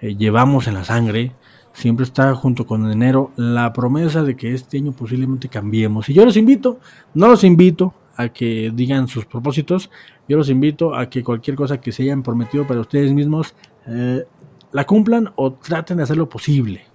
eh, 0.00 0.14
llevamos 0.16 0.66
en 0.66 0.74
la 0.74 0.84
sangre. 0.84 1.32
Siempre 1.72 2.04
está 2.04 2.34
junto 2.34 2.66
con 2.66 2.90
enero 2.90 3.30
la 3.36 3.72
promesa 3.72 4.24
de 4.24 4.36
que 4.36 4.52
este 4.52 4.78
año 4.78 4.92
posiblemente 4.92 5.48
cambiemos. 5.48 6.08
Y 6.08 6.14
yo 6.14 6.24
los 6.24 6.36
invito, 6.36 6.80
no 7.14 7.28
los 7.28 7.44
invito 7.44 7.94
a 8.16 8.28
que 8.28 8.72
digan 8.74 9.06
sus 9.06 9.24
propósitos, 9.24 9.88
yo 10.28 10.36
los 10.36 10.50
invito 10.50 10.94
a 10.94 11.08
que 11.08 11.22
cualquier 11.22 11.56
cosa 11.56 11.80
que 11.80 11.92
se 11.92 12.02
hayan 12.02 12.24
prometido 12.24 12.66
para 12.66 12.80
ustedes 12.80 13.12
mismos 13.12 13.54
eh, 13.86 14.24
la 14.72 14.84
cumplan 14.84 15.32
o 15.36 15.52
traten 15.52 15.98
de 15.98 16.02
hacer 16.02 16.16
lo 16.16 16.28
posible. 16.28 16.89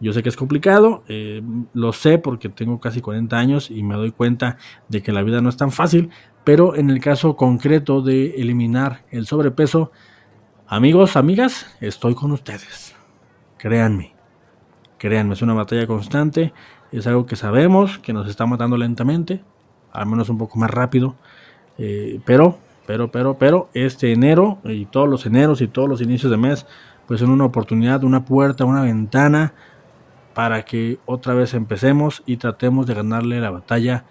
Yo 0.00 0.14
sé 0.14 0.22
que 0.22 0.30
es 0.30 0.36
complicado, 0.36 1.02
eh, 1.08 1.42
lo 1.74 1.92
sé 1.92 2.18
porque 2.18 2.48
tengo 2.48 2.80
casi 2.80 3.02
40 3.02 3.36
años 3.38 3.70
y 3.70 3.82
me 3.82 3.94
doy 3.94 4.12
cuenta 4.12 4.56
de 4.88 5.02
que 5.02 5.12
la 5.12 5.22
vida 5.22 5.42
no 5.42 5.50
es 5.50 5.58
tan 5.58 5.70
fácil, 5.70 6.08
pero 6.42 6.74
en 6.74 6.88
el 6.88 7.00
caso 7.00 7.36
concreto 7.36 8.00
de 8.00 8.40
eliminar 8.40 9.02
el 9.10 9.26
sobrepeso, 9.26 9.92
amigos, 10.66 11.16
amigas, 11.16 11.66
estoy 11.82 12.14
con 12.14 12.32
ustedes. 12.32 12.96
Créanme, 13.58 14.14
créanme, 14.96 15.34
es 15.34 15.42
una 15.42 15.52
batalla 15.52 15.86
constante, 15.86 16.54
es 16.92 17.06
algo 17.06 17.26
que 17.26 17.36
sabemos 17.36 17.98
que 17.98 18.14
nos 18.14 18.26
está 18.26 18.46
matando 18.46 18.78
lentamente, 18.78 19.44
al 19.92 20.06
menos 20.06 20.30
un 20.30 20.38
poco 20.38 20.58
más 20.58 20.70
rápido, 20.70 21.16
eh, 21.76 22.20
pero, 22.24 22.56
pero, 22.86 23.10
pero, 23.10 23.36
pero, 23.36 23.68
este 23.74 24.12
enero 24.12 24.60
y 24.64 24.86
todos 24.86 25.10
los 25.10 25.26
eneros 25.26 25.60
y 25.60 25.68
todos 25.68 25.90
los 25.90 26.00
inicios 26.00 26.30
de 26.30 26.38
mes, 26.38 26.66
pues 27.06 27.20
son 27.20 27.30
una 27.30 27.44
oportunidad, 27.44 28.02
una 28.02 28.24
puerta, 28.24 28.64
una 28.64 28.82
ventana 28.82 29.52
para 30.34 30.64
que 30.64 30.98
otra 31.06 31.34
vez 31.34 31.54
empecemos 31.54 32.22
y 32.26 32.36
tratemos 32.36 32.86
de 32.86 32.94
ganarle 32.94 33.40
la 33.40 33.50
batalla 33.50 34.04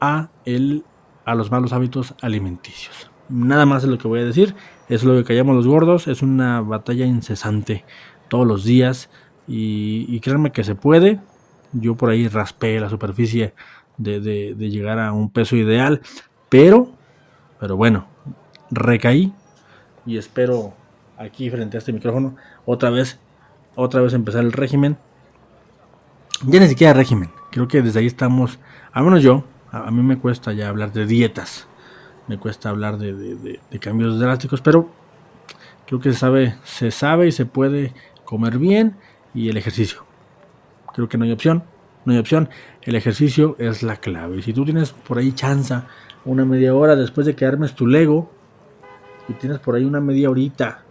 a, 0.00 0.28
el, 0.44 0.84
a 1.24 1.34
los 1.34 1.50
malos 1.50 1.72
hábitos 1.72 2.14
alimenticios. 2.20 3.10
Nada 3.28 3.66
más 3.66 3.82
es 3.82 3.88
lo 3.88 3.98
que 3.98 4.08
voy 4.08 4.20
a 4.20 4.24
decir, 4.24 4.54
es 4.88 5.02
lo 5.02 5.14
que 5.16 5.24
callamos 5.24 5.56
los 5.56 5.66
gordos, 5.66 6.06
es 6.06 6.22
una 6.22 6.60
batalla 6.60 7.06
incesante 7.06 7.84
todos 8.28 8.46
los 8.46 8.64
días 8.64 9.10
y, 9.48 10.18
créanme 10.20 10.52
que 10.52 10.64
se 10.64 10.74
puede. 10.74 11.20
Yo 11.72 11.96
por 11.96 12.10
ahí 12.10 12.28
raspé 12.28 12.78
la 12.78 12.88
superficie 12.88 13.54
de, 13.96 14.20
de 14.20 14.70
llegar 14.70 15.00
a 15.00 15.12
un 15.12 15.30
peso 15.30 15.56
ideal, 15.56 16.00
pero, 16.48 16.92
pero 17.58 17.76
bueno, 17.76 18.06
recaí 18.70 19.32
y 20.04 20.18
espero 20.18 20.74
aquí 21.18 21.50
frente 21.50 21.76
a 21.76 21.78
este 21.78 21.92
micrófono 21.92 22.36
otra 22.64 22.90
vez, 22.90 23.18
otra 23.74 24.00
vez 24.00 24.12
empezar 24.12 24.44
el 24.44 24.52
régimen 24.52 24.96
ya 26.44 26.60
ni 26.60 26.68
siquiera 26.68 26.92
régimen. 26.92 27.30
Creo 27.50 27.68
que 27.68 27.82
desde 27.82 28.00
ahí 28.00 28.06
estamos, 28.06 28.58
al 28.92 29.04
menos 29.04 29.22
yo, 29.22 29.44
a, 29.70 29.90
mí 29.90 30.02
me 30.02 30.18
cuesta 30.18 30.52
ya 30.52 30.68
hablar 30.68 30.92
de 30.92 31.06
dietas, 31.06 31.66
me 32.28 32.38
cuesta 32.38 32.70
hablar 32.70 32.98
de, 32.98 33.60
cambios 33.80 34.18
drásticos, 34.18 34.60
pero 34.60 34.90
creo 35.86 36.00
que 36.00 36.12
se 36.12 36.18
sabe, 36.18 36.56
se 36.64 36.90
sabe 36.90 37.28
y 37.28 37.32
se 37.32 37.46
puede 37.46 37.92
comer 38.24 38.58
bien 38.58 38.96
y 39.34 39.48
el 39.48 39.56
ejercicio. 39.56 40.04
Creo 40.94 41.08
que 41.08 41.18
no 41.18 41.24
hay 41.24 41.32
opción, 41.32 41.64
no 42.04 42.12
hay 42.12 42.18
opción. 42.18 42.48
El 42.82 42.94
ejercicio 42.94 43.56
es 43.58 43.82
la 43.82 43.96
clave. 43.96 44.38
Y 44.38 44.42
si 44.42 44.52
tú 44.52 44.64
tienes 44.64 44.92
por 44.92 45.18
ahí 45.18 45.32
chanza, 45.32 45.86
una 46.24 46.44
media 46.44 46.74
hora 46.74 46.96
después 46.96 47.26
de 47.26 47.36
que 47.36 47.44
armes 47.44 47.74
tu 47.74 47.86
Lego, 47.86 48.30
y 49.28 49.34
tienes 49.34 49.58
por 49.58 49.74
ahí 49.74 49.84
una 49.84 50.00
media 50.00 50.30
horita 50.30 50.85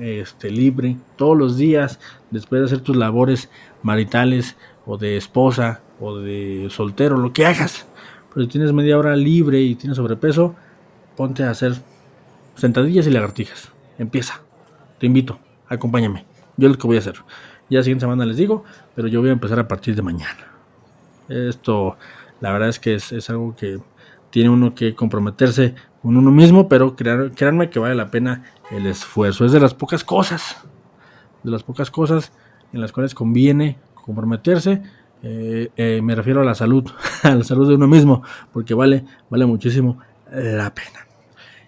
este, 0.00 0.50
libre 0.50 0.96
todos 1.16 1.36
los 1.36 1.56
días 1.56 2.00
después 2.30 2.60
de 2.60 2.66
hacer 2.66 2.80
tus 2.80 2.96
labores 2.96 3.50
maritales 3.82 4.56
o 4.86 4.96
de 4.96 5.16
esposa 5.16 5.82
o 6.00 6.18
de 6.18 6.68
soltero, 6.70 7.16
lo 7.16 7.32
que 7.32 7.46
hagas. 7.46 7.86
pero 8.32 8.44
si 8.44 8.52
tienes 8.52 8.72
media 8.72 8.98
hora 8.98 9.16
libre 9.16 9.60
y 9.60 9.74
tienes 9.74 9.96
sobrepeso, 9.96 10.54
ponte 11.16 11.42
a 11.42 11.50
hacer 11.50 11.74
sentadillas 12.54 13.06
y 13.06 13.10
lagartijas. 13.10 13.72
Empieza. 13.98 14.40
Te 14.98 15.06
invito, 15.06 15.38
acompáñame. 15.68 16.24
Yo 16.56 16.68
lo 16.68 16.76
que 16.76 16.86
voy 16.86 16.96
a 16.96 17.00
hacer. 17.00 17.14
Ya 17.70 17.78
la 17.78 17.82
siguiente 17.82 18.02
semana 18.02 18.24
les 18.24 18.36
digo, 18.36 18.64
pero 18.94 19.08
yo 19.08 19.20
voy 19.20 19.30
a 19.30 19.32
empezar 19.32 19.58
a 19.58 19.68
partir 19.68 19.94
de 19.94 20.02
mañana. 20.02 20.48
Esto, 21.28 21.96
la 22.40 22.52
verdad 22.52 22.68
es 22.68 22.80
que 22.80 22.94
es, 22.94 23.30
algo 23.30 23.54
que 23.54 23.78
tiene 24.30 24.50
uno 24.50 24.74
que 24.74 24.94
comprometerse 24.94 25.74
con 26.02 26.16
uno 26.16 26.30
mismo, 26.30 26.68
pero 26.68 26.94
créanme 26.96 27.70
que 27.70 27.78
vale 27.78 27.94
la 27.94 28.10
pena 28.10 28.44
el 28.70 28.86
esfuerzo. 28.86 29.44
Es 29.44 29.52
de 29.52 29.60
las 29.60 29.74
pocas 29.74 30.04
cosas, 30.04 30.56
de 31.42 31.50
las 31.50 31.62
pocas 31.62 31.90
cosas 31.90 32.32
en 32.72 32.80
las 32.80 32.92
cuales 32.92 33.14
conviene 33.14 33.78
comprometerse. 33.94 34.82
Eh, 35.22 35.70
eh, 35.76 36.00
me 36.02 36.14
refiero 36.14 36.40
a 36.40 36.44
la 36.44 36.54
salud, 36.54 36.88
a 37.22 37.34
la 37.34 37.44
salud 37.44 37.68
de 37.68 37.74
uno 37.74 37.88
mismo, 37.88 38.22
porque 38.52 38.74
vale, 38.74 39.04
vale 39.30 39.46
muchísimo 39.46 39.98
la 40.30 40.74
pena. 40.74 41.06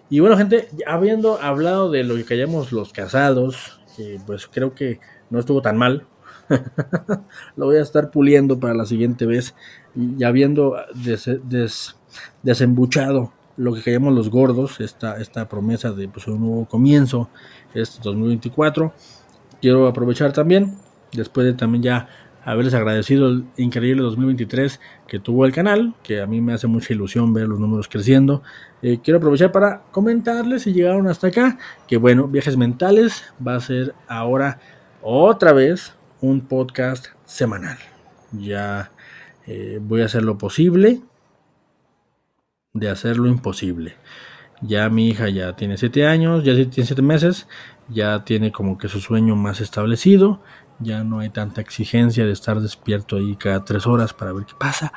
Y 0.09 0.19
bueno, 0.19 0.37
gente, 0.37 0.67
habiendo 0.85 1.41
hablado 1.41 1.89
de 1.89 2.03
lo 2.03 2.15
que 2.15 2.25
callamos 2.25 2.71
los 2.71 2.93
casados, 2.93 3.79
pues 4.25 4.47
creo 4.47 4.73
que 4.75 4.99
no 5.29 5.39
estuvo 5.39 5.61
tan 5.61 5.77
mal. 5.77 6.05
lo 7.55 7.65
voy 7.65 7.77
a 7.77 7.81
estar 7.81 8.11
puliendo 8.11 8.59
para 8.59 8.73
la 8.73 8.85
siguiente 8.85 9.25
vez. 9.25 9.55
Y 9.95 10.23
habiendo 10.23 10.75
desembuchado 12.43 13.31
lo 13.57 13.73
que 13.73 13.81
callamos 13.81 14.13
los 14.13 14.29
gordos, 14.29 14.79
esta, 14.79 15.17
esta 15.17 15.47
promesa 15.47 15.91
de 15.91 16.07
pues, 16.07 16.27
un 16.27 16.41
nuevo 16.41 16.65
comienzo, 16.65 17.29
este 17.73 17.99
2024, 18.03 18.93
quiero 19.61 19.87
aprovechar 19.87 20.33
también, 20.33 20.77
después 21.13 21.45
de 21.45 21.53
también 21.53 21.83
ya 21.83 22.07
haberles 22.43 22.73
agradecido 22.73 23.27
el 23.29 23.45
increíble 23.57 24.01
2023 24.01 24.79
que 25.07 25.19
tuvo 25.19 25.45
el 25.45 25.51
canal, 25.51 25.93
que 26.03 26.21
a 26.21 26.27
mí 26.27 26.41
me 26.41 26.53
hace 26.53 26.67
mucha 26.67 26.93
ilusión 26.93 27.33
ver 27.33 27.47
los 27.47 27.59
números 27.59 27.87
creciendo. 27.87 28.41
Eh, 28.81 28.99
quiero 29.03 29.19
aprovechar 29.19 29.51
para 29.51 29.83
comentarles 29.91 30.63
si 30.63 30.73
llegaron 30.73 31.07
hasta 31.07 31.27
acá, 31.27 31.57
que 31.87 31.97
bueno, 31.97 32.27
Viajes 32.27 32.57
Mentales 32.57 33.25
va 33.45 33.55
a 33.55 33.59
ser 33.59 33.93
ahora 34.07 34.59
otra 35.01 35.53
vez 35.53 35.93
un 36.19 36.41
podcast 36.41 37.07
semanal. 37.25 37.77
Ya 38.31 38.91
eh, 39.45 39.79
voy 39.81 40.01
a 40.01 40.05
hacer 40.05 40.23
lo 40.23 40.37
posible 40.37 41.01
de 42.73 42.89
hacer 42.89 43.17
lo 43.17 43.27
imposible. 43.27 43.95
Ya 44.61 44.89
mi 44.89 45.09
hija 45.09 45.29
ya 45.29 45.55
tiene 45.55 45.77
7 45.77 46.05
años, 46.05 46.43
ya 46.43 46.53
tiene 46.53 46.85
7 46.85 47.01
meses, 47.01 47.47
ya 47.89 48.23
tiene 48.23 48.51
como 48.51 48.77
que 48.77 48.87
su 48.87 48.99
sueño 48.99 49.35
más 49.35 49.59
establecido 49.59 50.41
ya 50.81 51.03
no 51.03 51.19
hay 51.19 51.29
tanta 51.29 51.61
exigencia 51.61 52.25
de 52.25 52.31
estar 52.31 52.59
despierto 52.59 53.17
ahí 53.17 53.35
cada 53.35 53.63
tres 53.63 53.87
horas 53.87 54.13
para 54.13 54.33
ver 54.33 54.45
qué 54.45 54.53
pasa. 54.57 54.91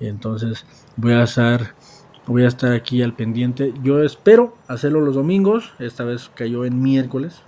Entonces 0.00 0.66
voy 0.96 1.12
a 1.12 1.22
estar, 1.22 1.74
voy 2.26 2.44
a 2.44 2.48
estar 2.48 2.72
aquí 2.72 3.02
al 3.02 3.14
pendiente. 3.14 3.72
Yo 3.82 4.02
espero 4.02 4.56
hacerlo 4.66 5.00
los 5.00 5.14
domingos. 5.14 5.72
Esta 5.78 6.04
vez 6.04 6.30
cayó 6.34 6.64
en 6.64 6.82
miércoles, 6.82 7.42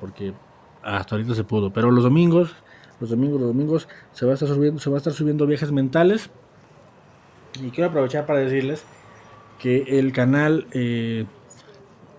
porque 0.00 0.34
hasta 0.82 1.16
ahorita 1.16 1.34
se 1.34 1.44
pudo. 1.44 1.72
Pero 1.72 1.90
los 1.90 2.04
domingos, 2.04 2.54
los 3.00 3.10
domingos, 3.10 3.40
los 3.40 3.48
domingos 3.48 3.88
se 4.12 4.26
va 4.26 4.32
a 4.32 4.34
estar 4.34 4.48
subiendo, 4.48 4.80
se 4.80 4.90
va 4.90 4.96
a 4.96 4.98
estar 4.98 5.12
subiendo 5.12 5.46
viajes 5.46 5.72
mentales. 5.72 6.30
Y 7.60 7.70
quiero 7.70 7.90
aprovechar 7.90 8.26
para 8.26 8.40
decirles 8.40 8.84
que 9.60 9.98
el 9.98 10.12
canal 10.12 10.66
eh, 10.72 11.26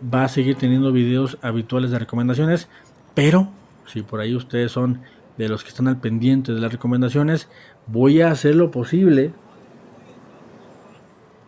va 0.02 0.24
a 0.24 0.28
seguir 0.30 0.56
teniendo 0.56 0.92
videos 0.92 1.38
habituales 1.42 1.92
de 1.92 2.00
recomendaciones, 2.00 2.70
pero 3.16 3.50
si 3.86 4.04
por 4.04 4.22
ahí 4.22 4.36
ustedes 4.36 4.72
son 4.72 5.02
de 5.38 5.50
los 5.50 5.64
que 5.64 5.70
están 5.70 5.88
al 5.88 6.00
pendiente 6.00 6.54
de 6.54 6.62
las 6.62 6.72
recomendaciones, 6.72 7.50
voy 7.88 8.22
a 8.22 8.32
hacer 8.32 8.56
lo 8.56 8.72
posible 8.72 9.34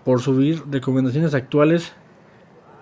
por 0.03 0.19
subir 0.19 0.63
recomendaciones 0.69 1.33
actuales 1.33 1.93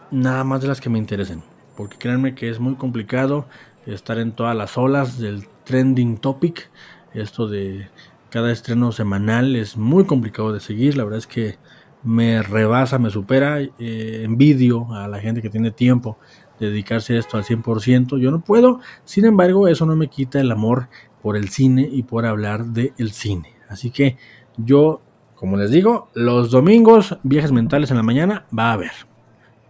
nada 0.10 0.44
más 0.44 0.62
de 0.62 0.68
las 0.68 0.82
que 0.82 0.90
me 0.90 0.98
interesen. 0.98 1.44
Porque 1.76 1.98
créanme 1.98 2.34
que 2.34 2.50
es 2.50 2.60
muy 2.60 2.76
complicado 2.76 3.46
estar 3.86 4.18
en 4.20 4.32
todas 4.32 4.56
las 4.56 4.78
olas 4.78 5.20
del 5.20 5.48
trending 5.66 6.18
topic. 6.18 6.70
Esto 7.14 7.48
de 7.48 7.90
cada 8.30 8.52
estreno 8.52 8.92
semanal 8.92 9.56
es 9.56 9.78
muy 9.78 10.06
complicado 10.06 10.54
de 10.54 10.60
seguir. 10.60 10.98
La 10.98 11.04
verdad 11.04 11.20
es 11.20 11.28
que 11.28 11.58
me 12.04 12.42
rebasa, 12.42 13.00
me 13.00 13.10
supera. 13.10 13.60
Eh, 13.60 14.22
envidio 14.24 14.94
a 14.94 15.08
la 15.08 15.20
gente 15.20 15.42
que 15.42 15.50
tiene 15.50 15.72
tiempo 15.72 16.18
dedicarse 16.60 17.16
a 17.16 17.20
esto 17.20 17.38
al 17.38 17.44
100%. 17.44 18.18
Yo 18.20 18.32
no 18.32 18.42
puedo, 18.42 18.80
sin 19.04 19.26
embargo, 19.26 19.68
eso 19.68 19.86
no 19.86 19.96
me 19.96 20.08
quita 20.08 20.40
el 20.40 20.52
amor 20.52 20.90
por 21.22 21.38
el 21.38 21.50
cine 21.50 21.88
y 21.92 22.04
por 22.04 22.26
hablar 22.26 22.66
del 22.66 22.94
el 22.98 23.12
cine. 23.12 23.54
Así 23.68 23.90
que 23.90 24.18
yo, 24.58 25.02
como 25.36 25.58
les 25.58 25.72
digo, 25.72 26.10
los 26.14 26.52
domingos, 26.52 27.18
viajes 27.24 27.52
mentales 27.52 27.92
en 27.92 27.98
la 27.98 28.04
mañana, 28.04 28.46
va 28.58 28.72
a 28.72 28.74
haber. 28.74 28.92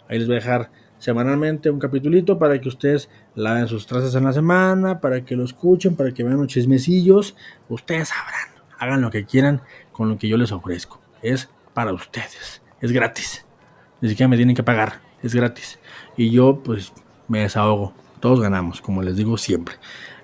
Ahí 0.09 0.19
les 0.19 0.27
voy 0.27 0.37
a 0.37 0.39
dejar 0.39 0.71
semanalmente 0.97 1.69
un 1.69 1.79
capitulito 1.79 2.37
para 2.37 2.59
que 2.59 2.67
ustedes 2.67 3.09
laven 3.35 3.67
sus 3.67 3.87
trazas 3.87 4.13
en 4.15 4.25
la 4.25 4.33
semana, 4.33 4.99
para 4.99 5.23
que 5.23 5.35
lo 5.35 5.43
escuchen, 5.43 5.95
para 5.95 6.11
que 6.11 6.23
vean 6.23 6.37
los 6.37 6.47
chismecillos. 6.47 7.35
Ustedes 7.69 8.09
sabrán, 8.09 8.65
hagan 8.77 9.01
lo 9.01 9.09
que 9.09 9.25
quieran 9.25 9.61
con 9.91 10.09
lo 10.09 10.17
que 10.17 10.27
yo 10.27 10.37
les 10.37 10.51
ofrezco. 10.51 10.99
Es 11.21 11.49
para 11.73 11.93
ustedes, 11.93 12.61
es 12.79 12.91
gratis. 12.91 13.45
Ni 14.01 14.09
siquiera 14.09 14.27
me 14.27 14.37
tienen 14.37 14.55
que 14.55 14.63
pagar, 14.63 14.99
es 15.21 15.35
gratis 15.35 15.79
y 16.17 16.31
yo 16.31 16.61
pues 16.63 16.93
me 17.27 17.41
desahogo. 17.41 17.93
Todos 18.19 18.39
ganamos, 18.39 18.81
como 18.81 19.01
les 19.01 19.15
digo 19.15 19.37
siempre. 19.37 19.75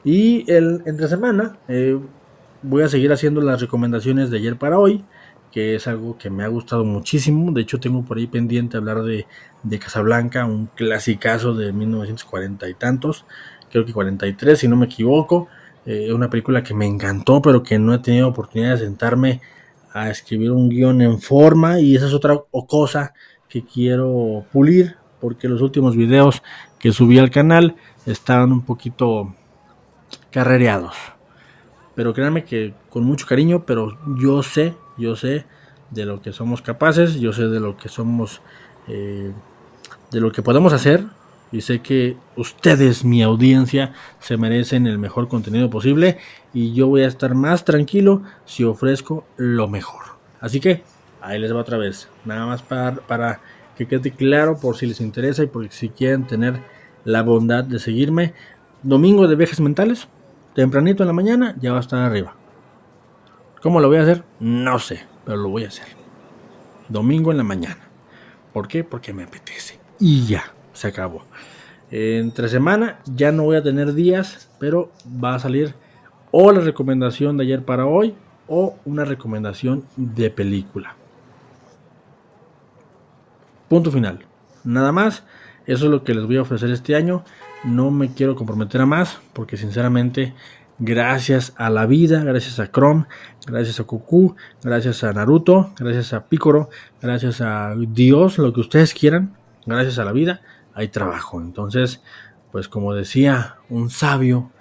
Y 0.03 0.49
el 0.51 0.83
entre 0.85 1.07
semana 1.07 1.57
eh, 1.67 1.97
voy 2.61 2.83
a 2.83 2.89
seguir 2.89 3.11
haciendo 3.11 3.41
las 3.41 3.61
recomendaciones 3.61 4.29
de 4.29 4.37
ayer 4.37 4.55
para 4.57 4.77
hoy, 4.77 5.03
que 5.51 5.75
es 5.75 5.87
algo 5.87 6.17
que 6.17 6.29
me 6.29 6.43
ha 6.43 6.47
gustado 6.47 6.85
muchísimo. 6.85 7.51
De 7.51 7.61
hecho, 7.61 7.79
tengo 7.79 8.03
por 8.03 8.17
ahí 8.17 8.27
pendiente 8.27 8.77
hablar 8.77 9.01
de, 9.01 9.25
de 9.63 9.79
Casablanca, 9.79 10.45
un 10.45 10.67
clasicazo 10.67 11.55
de 11.55 11.73
1940 11.73 12.69
y 12.69 12.73
tantos, 12.75 13.25
creo 13.71 13.85
que 13.85 13.93
43 13.93 14.59
si 14.59 14.67
no 14.67 14.75
me 14.75 14.85
equivoco. 14.85 15.47
Eh, 15.85 16.11
una 16.11 16.29
película 16.29 16.63
que 16.63 16.73
me 16.73 16.85
encantó, 16.85 17.41
pero 17.41 17.63
que 17.63 17.79
no 17.79 17.93
he 17.93 17.99
tenido 17.99 18.27
oportunidad 18.27 18.71
de 18.71 18.79
sentarme 18.79 19.39
a 19.97 20.09
escribir 20.09 20.51
un 20.51 20.69
guion 20.69 21.01
en 21.01 21.19
forma 21.19 21.79
y 21.79 21.95
esa 21.95 22.07
es 22.07 22.13
otra 22.13 22.39
cosa 22.67 23.13
que 23.49 23.63
quiero 23.63 24.45
pulir 24.51 24.95
porque 25.19 25.47
los 25.47 25.61
últimos 25.61 25.95
videos 25.95 26.43
que 26.79 26.91
subí 26.91 27.17
al 27.17 27.31
canal 27.31 27.75
estaban 28.05 28.51
un 28.51 28.61
poquito 28.61 29.33
carrereados. 30.31 30.95
Pero 31.95 32.13
créanme 32.13 32.43
que 32.43 32.73
con 32.89 33.03
mucho 33.03 33.25
cariño, 33.25 33.63
pero 33.65 33.97
yo 34.19 34.43
sé, 34.43 34.75
yo 34.97 35.15
sé 35.15 35.45
de 35.89 36.05
lo 36.05 36.21
que 36.21 36.31
somos 36.31 36.61
capaces, 36.61 37.15
yo 37.19 37.33
sé 37.33 37.47
de 37.47 37.59
lo 37.59 37.77
que 37.77 37.89
somos, 37.89 38.41
eh, 38.87 39.31
de 40.11 40.21
lo 40.21 40.31
que 40.31 40.43
podemos 40.43 40.73
hacer. 40.73 41.05
Y 41.51 41.61
sé 41.61 41.79
que 41.79 42.17
ustedes, 42.35 43.05
mi 43.05 43.23
audiencia, 43.23 43.93
se 44.19 44.37
merecen 44.37 44.85
el 44.85 44.97
mejor 44.97 45.27
contenido 45.27 45.69
posible. 45.69 46.17
Y 46.53 46.73
yo 46.73 46.87
voy 46.87 47.03
a 47.03 47.07
estar 47.07 47.35
más 47.35 47.63
tranquilo 47.63 48.23
si 48.45 48.63
ofrezco 48.63 49.25
lo 49.37 49.67
mejor. 49.67 50.03
Así 50.39 50.59
que 50.59 50.83
ahí 51.21 51.39
les 51.39 51.53
va 51.53 51.61
otra 51.61 51.77
vez. 51.77 52.09
Nada 52.25 52.45
más 52.45 52.61
para, 52.61 52.95
para 52.95 53.39
que 53.77 53.87
quede 53.87 54.11
claro 54.11 54.57
por 54.59 54.75
si 54.75 54.87
les 54.87 54.99
interesa 55.01 55.43
y 55.43 55.47
por 55.47 55.69
si 55.69 55.89
quieren 55.89 56.27
tener 56.27 56.61
la 57.05 57.23
bondad 57.23 57.63
de 57.63 57.79
seguirme. 57.79 58.33
Domingo 58.83 59.27
de 59.27 59.35
viajes 59.35 59.59
mentales, 59.59 60.07
tempranito 60.53 61.03
en 61.03 61.07
la 61.07 61.13
mañana, 61.13 61.55
ya 61.59 61.71
va 61.71 61.77
a 61.77 61.81
estar 61.81 61.99
arriba. 61.99 62.35
¿Cómo 63.61 63.79
lo 63.79 63.87
voy 63.87 63.97
a 63.97 64.01
hacer? 64.01 64.23
No 64.39 64.79
sé, 64.79 65.03
pero 65.25 65.37
lo 65.37 65.49
voy 65.49 65.63
a 65.63 65.69
hacer. 65.69 65.87
Domingo 66.89 67.31
en 67.31 67.37
la 67.37 67.43
mañana. 67.43 67.87
¿Por 68.53 68.67
qué? 68.67 68.83
Porque 68.83 69.13
me 69.13 69.23
apetece. 69.23 69.79
Y 69.99 70.25
ya, 70.25 70.53
se 70.77 70.87
acabó. 70.87 71.23
Entre 71.91 72.49
semana 72.49 72.99
ya 73.05 73.31
no 73.31 73.43
voy 73.43 73.57
a 73.57 73.63
tener 73.63 73.93
días, 73.93 74.49
pero 74.59 74.91
va 75.23 75.35
a 75.35 75.39
salir 75.39 75.73
o 76.31 76.51
la 76.51 76.61
recomendación 76.61 77.37
de 77.37 77.43
ayer 77.43 77.63
para 77.63 77.85
hoy 77.85 78.15
o 78.47 78.77
una 78.85 79.05
recomendación 79.05 79.85
de 79.95 80.29
película. 80.29 80.95
Punto 83.69 83.91
final. 83.91 84.25
Nada 84.63 84.91
más. 84.91 85.23
Eso 85.65 85.85
es 85.85 85.91
lo 85.91 86.05
que 86.05 86.13
les 86.13 86.25
voy 86.25 86.37
a 86.37 86.43
ofrecer 86.43 86.71
este 86.71 86.95
año. 86.95 87.25
No 87.65 87.91
me 87.91 88.13
quiero 88.13 88.35
comprometer 88.35 88.79
a 88.79 88.85
más 88.85 89.19
porque 89.33 89.57
sinceramente 89.57 90.33
gracias 90.79 91.53
a 91.57 91.69
la 91.69 91.85
vida, 91.85 92.23
gracias 92.23 92.59
a 92.59 92.71
Chrome, 92.71 93.05
gracias 93.45 93.79
a 93.79 93.83
Goku, 93.83 94.35
gracias 94.63 95.03
a 95.03 95.11
Naruto, 95.11 95.71
gracias 95.77 96.13
a 96.13 96.25
Picoro, 96.25 96.69
gracias 97.01 97.41
a 97.41 97.75
Dios, 97.75 98.37
lo 98.37 98.53
que 98.53 98.61
ustedes 98.61 98.93
quieran, 98.93 99.35
gracias 99.65 99.99
a 99.99 100.05
la 100.05 100.11
vida, 100.11 100.41
hay 100.77 100.89
trabajo. 100.89 101.41
Entonces, 101.41 102.01
pues 102.51 102.69
como 102.69 102.93
decía 102.93 103.57
un 103.67 103.89
sabio 103.89 104.51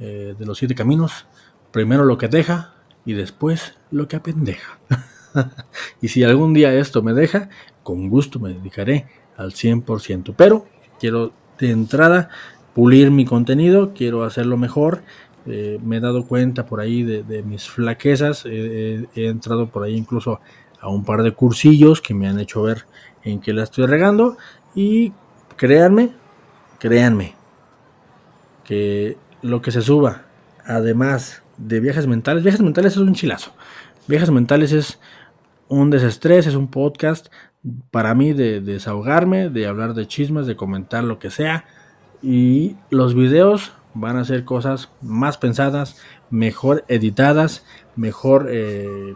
eh, 0.00 0.34
de 0.36 0.46
los 0.46 0.58
siete 0.58 0.74
caminos, 0.74 1.26
primero 1.70 2.04
lo 2.04 2.16
que 2.16 2.28
deja 2.28 2.74
y 3.04 3.12
después 3.12 3.74
lo 3.90 4.08
que 4.08 4.16
apendeja. 4.16 4.78
y 6.00 6.08
si 6.08 6.24
algún 6.24 6.54
día 6.54 6.72
esto 6.74 7.02
me 7.02 7.12
deja, 7.12 7.50
con 7.82 8.08
gusto 8.08 8.40
me 8.40 8.54
dedicaré 8.54 9.06
al 9.36 9.52
100%. 9.52 10.34
Pero 10.34 10.66
quiero 10.98 11.32
de 11.58 11.70
entrada 11.70 12.30
pulir 12.74 13.10
mi 13.10 13.26
contenido, 13.26 13.92
quiero 13.94 14.24
hacerlo 14.24 14.56
mejor. 14.56 15.02
Eh, 15.44 15.78
me 15.84 15.98
he 15.98 16.00
dado 16.00 16.26
cuenta 16.26 16.64
por 16.64 16.80
ahí 16.80 17.02
de, 17.02 17.42
mis 17.42 17.68
flaquezas, 17.68 18.46
he 18.46 19.06
entrado 19.14 19.68
por 19.68 19.84
ahí 19.84 19.94
incluso 19.94 20.40
a 20.80 20.88
un 20.88 21.04
par 21.04 21.22
de 21.22 21.32
cursillos 21.32 22.00
que 22.00 22.14
me 22.14 22.28
han 22.28 22.40
hecho 22.40 22.62
ver 22.62 22.86
en 23.22 23.40
qué 23.40 23.52
la 23.52 23.62
estoy 23.62 23.86
regando 23.86 24.36
y 24.74 25.12
créanme, 25.56 26.10
créanme, 26.78 27.34
que 28.64 29.16
lo 29.42 29.62
que 29.62 29.70
se 29.70 29.82
suba, 29.82 30.22
además 30.64 31.42
de 31.56 31.80
viajes 31.80 32.06
mentales, 32.06 32.42
viajes 32.42 32.60
mentales 32.60 32.92
es 32.92 32.98
un 32.98 33.14
chilazo. 33.14 33.52
Viajes 34.06 34.30
mentales 34.30 34.72
es 34.72 35.00
un 35.68 35.90
desestrés, 35.90 36.46
es 36.46 36.54
un 36.54 36.68
podcast 36.68 37.28
para 37.90 38.14
mí 38.14 38.32
de, 38.32 38.60
desahogarme, 38.60 39.48
de 39.48 39.66
hablar 39.66 39.94
de 39.94 40.06
chismes, 40.06 40.46
de 40.46 40.56
comentar 40.56 41.02
lo 41.02 41.18
que 41.18 41.30
sea. 41.30 41.64
Y 42.22 42.76
los 42.90 43.14
videos 43.14 43.72
van 43.94 44.16
a 44.16 44.24
ser 44.24 44.44
cosas 44.44 44.90
más 45.00 45.38
pensadas, 45.38 45.96
mejor 46.30 46.84
editadas, 46.88 47.64
mejor 47.96 48.46
eh, 48.50 49.14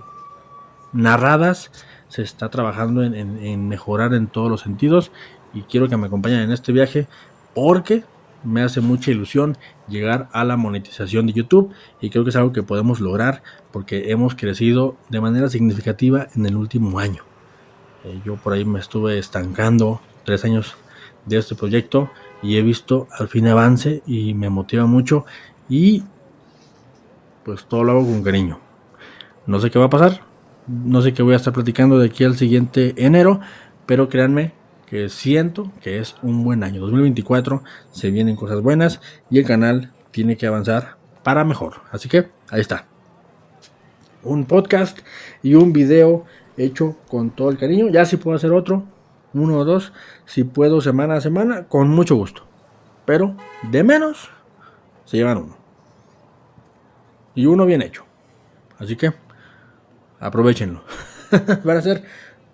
narradas. 0.92 1.70
Se 2.08 2.22
está 2.22 2.48
trabajando 2.48 3.04
en 3.04 3.68
mejorar 3.68 4.14
en 4.14 4.26
todos 4.26 4.50
los 4.50 4.62
sentidos 4.62 5.12
y 5.52 5.62
quiero 5.62 5.88
que 5.88 5.96
me 5.96 6.06
acompañen 6.06 6.40
en 6.40 6.52
este 6.52 6.72
viaje 6.72 7.06
porque 7.54 8.04
me 8.44 8.62
hace 8.62 8.80
mucha 8.80 9.10
ilusión 9.10 9.56
llegar 9.88 10.28
a 10.32 10.44
la 10.44 10.56
monetización 10.56 11.26
de 11.26 11.32
YouTube 11.32 11.72
y 12.00 12.10
creo 12.10 12.24
que 12.24 12.30
es 12.30 12.36
algo 12.36 12.52
que 12.52 12.62
podemos 12.62 13.00
lograr 13.00 13.42
porque 13.72 14.10
hemos 14.10 14.34
crecido 14.34 14.96
de 15.08 15.20
manera 15.20 15.48
significativa 15.48 16.28
en 16.34 16.46
el 16.46 16.56
último 16.56 16.98
año. 16.98 17.22
Eh, 18.04 18.20
yo 18.24 18.36
por 18.36 18.52
ahí 18.52 18.64
me 18.64 18.78
estuve 18.78 19.18
estancando 19.18 20.00
tres 20.24 20.44
años 20.44 20.76
de 21.26 21.38
este 21.38 21.54
proyecto 21.54 22.10
y 22.42 22.56
he 22.56 22.62
visto 22.62 23.08
al 23.18 23.28
fin 23.28 23.46
avance 23.46 24.02
y 24.06 24.32
me 24.34 24.48
motiva 24.48 24.86
mucho 24.86 25.26
y 25.68 26.02
pues 27.44 27.64
todo 27.66 27.84
lo 27.84 27.92
hago 27.92 28.04
con 28.04 28.22
cariño. 28.22 28.58
No 29.46 29.60
sé 29.60 29.70
qué 29.70 29.78
va 29.78 29.86
a 29.86 29.90
pasar, 29.90 30.22
no 30.66 31.02
sé 31.02 31.12
qué 31.12 31.22
voy 31.22 31.34
a 31.34 31.36
estar 31.36 31.52
platicando 31.52 31.98
de 31.98 32.06
aquí 32.06 32.24
al 32.24 32.36
siguiente 32.36 32.94
enero, 32.96 33.40
pero 33.86 34.08
créanme 34.08 34.52
que 34.90 35.08
siento 35.08 35.70
que 35.80 36.00
es 36.00 36.16
un 36.20 36.42
buen 36.42 36.64
año. 36.64 36.80
2024 36.80 37.62
se 37.92 38.10
vienen 38.10 38.34
cosas 38.34 38.60
buenas 38.60 39.00
y 39.30 39.38
el 39.38 39.46
canal 39.46 39.92
tiene 40.10 40.36
que 40.36 40.48
avanzar 40.48 40.96
para 41.22 41.44
mejor. 41.44 41.76
Así 41.92 42.08
que 42.08 42.28
ahí 42.50 42.60
está. 42.60 42.88
Un 44.24 44.46
podcast 44.46 44.98
y 45.44 45.54
un 45.54 45.72
video 45.72 46.24
hecho 46.56 46.96
con 47.08 47.30
todo 47.30 47.50
el 47.50 47.56
cariño. 47.56 47.88
Ya 47.88 48.04
si 48.04 48.16
puedo 48.16 48.36
hacer 48.36 48.50
otro, 48.50 48.84
uno 49.32 49.58
o 49.58 49.64
dos, 49.64 49.92
si 50.26 50.42
puedo 50.42 50.80
semana 50.80 51.14
a 51.14 51.20
semana, 51.20 51.68
con 51.68 51.88
mucho 51.88 52.16
gusto. 52.16 52.42
Pero 53.04 53.36
de 53.70 53.84
menos, 53.84 54.28
se 55.04 55.18
llevan 55.18 55.38
uno. 55.38 55.56
Y 57.36 57.46
uno 57.46 57.64
bien 57.64 57.82
hecho. 57.82 58.04
Así 58.76 58.96
que 58.96 59.12
aprovechenlo. 60.18 60.82
Para 61.64 61.78
hacer, 61.78 62.02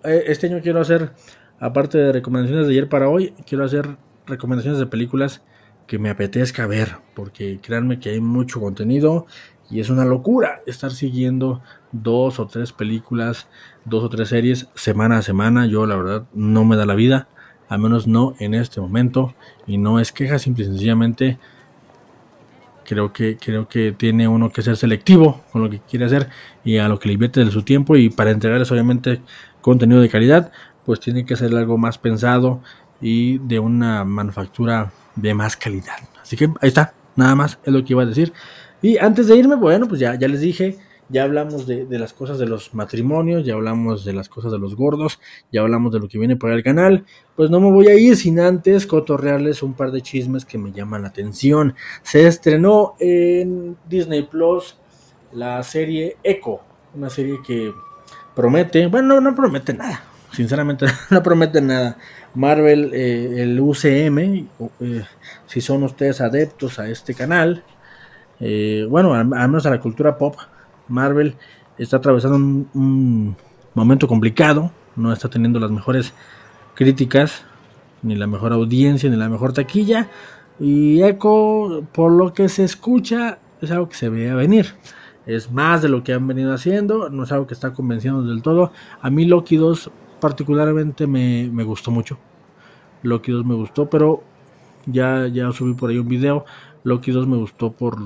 eh, 0.03 0.25
este 0.27 0.45
año 0.45 0.61
quiero 0.61 0.81
hacer 0.81 1.13
aparte 1.59 1.97
de 1.97 2.11
recomendaciones 2.11 2.67
de 2.67 2.73
ayer 2.73 2.89
para 2.89 3.09
hoy, 3.09 3.33
quiero 3.45 3.63
hacer 3.63 3.97
recomendaciones 4.25 4.79
de 4.79 4.85
películas 4.85 5.41
que 5.87 5.99
me 5.99 6.09
apetezca 6.09 6.67
ver, 6.67 6.97
porque 7.15 7.59
créanme 7.61 7.99
que 7.99 8.09
hay 8.09 8.19
mucho 8.19 8.59
contenido 8.59 9.25
y 9.69 9.79
es 9.79 9.89
una 9.89 10.05
locura 10.05 10.61
estar 10.65 10.91
siguiendo 10.91 11.61
dos 11.91 12.39
o 12.39 12.47
tres 12.47 12.71
películas, 12.73 13.47
dos 13.85 14.03
o 14.03 14.09
tres 14.09 14.29
series 14.29 14.67
semana 14.75 15.17
a 15.17 15.21
semana. 15.21 15.65
Yo 15.65 15.85
la 15.85 15.95
verdad 15.95 16.25
no 16.33 16.63
me 16.65 16.75
da 16.75 16.85
la 16.85 16.95
vida, 16.95 17.27
al 17.69 17.79
menos 17.79 18.07
no 18.07 18.35
en 18.39 18.53
este 18.53 18.79
momento, 18.79 19.33
y 19.65 19.77
no 19.77 19.99
es 19.99 20.11
queja, 20.11 20.39
simple 20.39 20.65
y 20.65 20.67
sencillamente 20.67 21.37
creo 22.87 23.11
que 23.11 23.37
creo 23.37 23.67
que 23.67 23.91
tiene 23.91 24.29
uno 24.29 24.49
que 24.49 24.61
ser 24.61 24.77
selectivo 24.77 25.43
con 25.51 25.61
lo 25.61 25.69
que 25.69 25.79
quiere 25.79 26.05
hacer 26.05 26.29
y 26.63 26.77
a 26.77 26.87
lo 26.87 26.99
que 26.99 27.09
le 27.09 27.15
invierte 27.15 27.43
de 27.43 27.51
su 27.51 27.63
tiempo 27.63 27.97
y 27.97 28.09
para 28.09 28.31
entregarles 28.31 28.71
obviamente 28.71 29.21
contenido 29.61 29.99
de 29.99 30.07
calidad 30.07 30.53
pues 30.87 31.01
tiene 31.01 31.25
que 31.25 31.35
ser 31.35 31.53
algo 31.53 31.77
más 31.77 31.97
pensado 31.97 32.61
y 33.01 33.39
de 33.39 33.59
una 33.59 34.05
manufactura 34.05 34.93
de 35.17 35.33
más 35.33 35.57
calidad. 35.57 35.97
Así 36.21 36.37
que 36.37 36.45
ahí 36.61 36.69
está, 36.69 36.93
nada 37.17 37.35
más 37.35 37.59
es 37.61 37.73
lo 37.73 37.83
que 37.83 37.91
iba 37.91 38.03
a 38.03 38.05
decir. 38.05 38.31
Y 38.81 38.97
antes 38.97 39.27
de 39.27 39.35
irme, 39.35 39.57
bueno, 39.57 39.85
pues 39.85 39.99
ya, 39.99 40.15
ya 40.15 40.29
les 40.29 40.39
dije, 40.39 40.77
ya 41.09 41.23
hablamos 41.23 41.67
de, 41.67 41.85
las 41.89 42.13
cosas 42.13 42.39
de 42.39 42.45
los 42.45 42.73
matrimonios, 42.73 43.45
ya 43.45 43.55
hablamos 43.55 44.05
de 44.05 44.13
las 44.13 44.29
cosas 44.29 44.53
de 44.53 44.59
los 44.59 44.77
gordos, 44.77 45.19
ya 45.51 45.59
hablamos 45.59 45.91
de 45.91 45.99
lo 45.99 46.07
que 46.07 46.19
viene 46.19 46.37
por 46.37 46.51
el 46.51 46.63
canal. 46.63 47.03
Pues 47.35 47.49
no 47.49 47.59
me 47.59 47.69
voy 47.69 47.87
a 47.87 47.99
ir 47.99 48.15
sin 48.15 48.39
antes 48.39 48.87
cotorrearles 48.87 49.63
un 49.63 49.73
par 49.73 49.91
de 49.91 50.01
chismes 50.01 50.45
que 50.45 50.57
me 50.57 50.71
llaman 50.71 51.01
la 51.01 51.09
atención. 51.09 51.75
Se 52.01 52.25
estrenó 52.25 52.95
en 52.97 53.75
Disney 53.89 54.23
Plus 54.23 54.77
la 55.33 55.61
serie 55.63 56.15
Echo, 56.23 56.61
una 56.95 57.09
serie 57.09 57.39
que 57.45 57.73
promete, 58.37 58.87
bueno, 58.87 59.19
no 59.19 59.35
promete 59.35 59.73
nada, 59.73 60.03
sinceramente 60.37 60.85
no 61.09 61.23
prometen 61.23 61.67
nada. 61.67 61.97
Marvel, 62.35 62.91
eh, 62.93 63.41
el 63.41 63.59
UCM, 63.59 64.19
eh, 64.19 65.03
si 65.47 65.61
son 65.61 65.81
ustedes 65.83 66.21
adeptos 66.21 66.77
a 66.77 66.87
este 66.87 67.15
canal, 67.15 67.63
eh, 68.39 68.85
bueno, 68.87 69.15
al, 69.15 69.25
menos 69.25 69.65
a 69.65 69.71
la 69.71 69.79
cultura 69.79 70.15
pop, 70.15 70.35
Marvel 70.87 71.35
está 71.79 71.97
atravesando 71.97 72.37
un, 72.37 73.35
momento 73.73 74.07
complicado, 74.07 74.71
no 74.95 75.11
está 75.11 75.27
teniendo 75.27 75.59
las 75.59 75.71
mejores 75.71 76.13
críticas, 76.75 77.43
ni 78.03 78.15
la 78.15 78.27
mejor 78.27 78.53
audiencia, 78.53 79.09
ni 79.09 79.15
la 79.15 79.29
mejor 79.29 79.53
taquilla, 79.53 80.07
y 80.59 81.01
Echo, 81.01 81.83
por 81.91 82.11
lo 82.11 82.33
que 82.33 82.47
se 82.47 82.63
escucha, 82.63 83.39
es 83.59 83.71
algo 83.71 83.89
que 83.89 83.95
se 83.95 84.09
veía 84.09 84.35
venir. 84.35 84.75
Es 85.25 85.51
más 85.51 85.81
de 85.81 85.89
lo 85.89 86.03
que 86.03 86.13
han 86.13 86.25
venido 86.25 86.53
haciendo, 86.53 87.09
no 87.09 87.23
es 87.23 87.31
algo 87.31 87.47
que 87.47 87.53
está 87.53 87.73
convenciendo 87.73 88.23
del 88.23 88.41
todo. 88.41 88.71
A 89.01 89.09
mí 89.09 89.25
Loki 89.25 89.57
2 89.57 89.91
particularmente 90.19 91.07
me, 91.07 91.63
gustó 91.63 91.91
mucho. 91.91 92.17
Loki 93.03 93.31
2 93.31 93.45
me 93.45 93.55
gustó, 93.55 93.89
pero 93.89 94.23
ya, 94.85 95.27
ya 95.27 95.51
subí 95.51 95.73
por 95.73 95.89
ahí 95.89 95.97
un 95.97 96.07
video. 96.07 96.45
Loki 96.83 97.11
2 97.11 97.27
me 97.27 97.37
gustó 97.37 97.71
por 97.71 97.97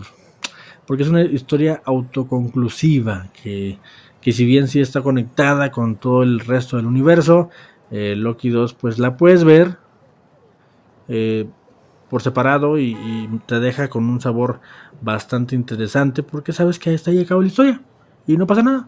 porque 0.87 1.03
es 1.03 1.09
una 1.09 1.21
historia 1.21 1.81
autoconclusiva 1.85 3.27
que, 3.41 3.77
que 4.19 4.33
si 4.33 4.45
bien 4.45 4.67
sí 4.67 4.81
está 4.81 5.01
conectada 5.01 5.71
con 5.71 5.95
todo 5.95 6.23
el 6.23 6.39
resto 6.41 6.75
del 6.75 6.85
universo, 6.85 7.49
eh, 7.91 8.15
Loki 8.17 8.49
2 8.49 8.73
pues 8.73 8.99
la 8.99 9.15
puedes 9.17 9.43
ver 9.43 9.77
eh, 11.07 11.47
por 12.09 12.21
separado 12.21 12.77
y, 12.77 13.29
te 13.45 13.59
deja 13.59 13.89
con 13.89 14.05
un 14.09 14.19
sabor 14.19 14.59
bastante 15.01 15.55
interesante 15.55 16.23
porque 16.23 16.51
sabes 16.51 16.77
que 16.77 16.89
ahí 16.89 16.95
está 16.95 17.11
ya 17.11 17.21
acabó 17.21 17.41
la 17.41 17.47
historia 17.47 17.81
y 18.27 18.37
no 18.37 18.47
pasa 18.47 18.63
nada. 18.63 18.87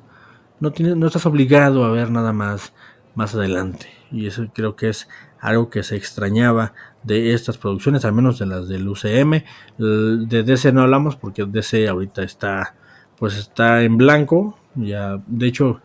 No, 0.60 0.72
tienes, 0.72 0.96
no 0.96 1.08
estás 1.08 1.26
obligado 1.26 1.84
a 1.84 1.92
ver 1.92 2.12
nada 2.12 2.32
más 2.32 2.74
más 3.16 3.36
adelante. 3.36 3.88
Y 4.12 4.28
eso 4.28 4.48
creo 4.54 4.76
que 4.76 4.90
es 4.90 5.08
algo 5.40 5.70
que 5.70 5.84
se 5.84 5.96
extrañaba 5.96 6.74
de 7.04 7.34
estas 7.34 7.58
producciones, 7.58 8.06
al 8.06 8.14
menos 8.14 8.40
de 8.40 8.46
las 8.46 8.68
del 8.68 8.88
UCM. 8.88 9.44
De 9.78 10.44
DC 10.44 10.72
no 10.72 10.82
hablamos 10.82 11.16
porque 11.16 11.46
DC 11.46 11.88
ahorita 11.88 12.24
está 12.24 12.76
pues 13.18 13.38
está 13.38 13.84
en 13.84 13.98
blanco. 13.98 14.58
Ya, 14.76 15.22
de 15.28 15.48
hecho, 15.48 15.82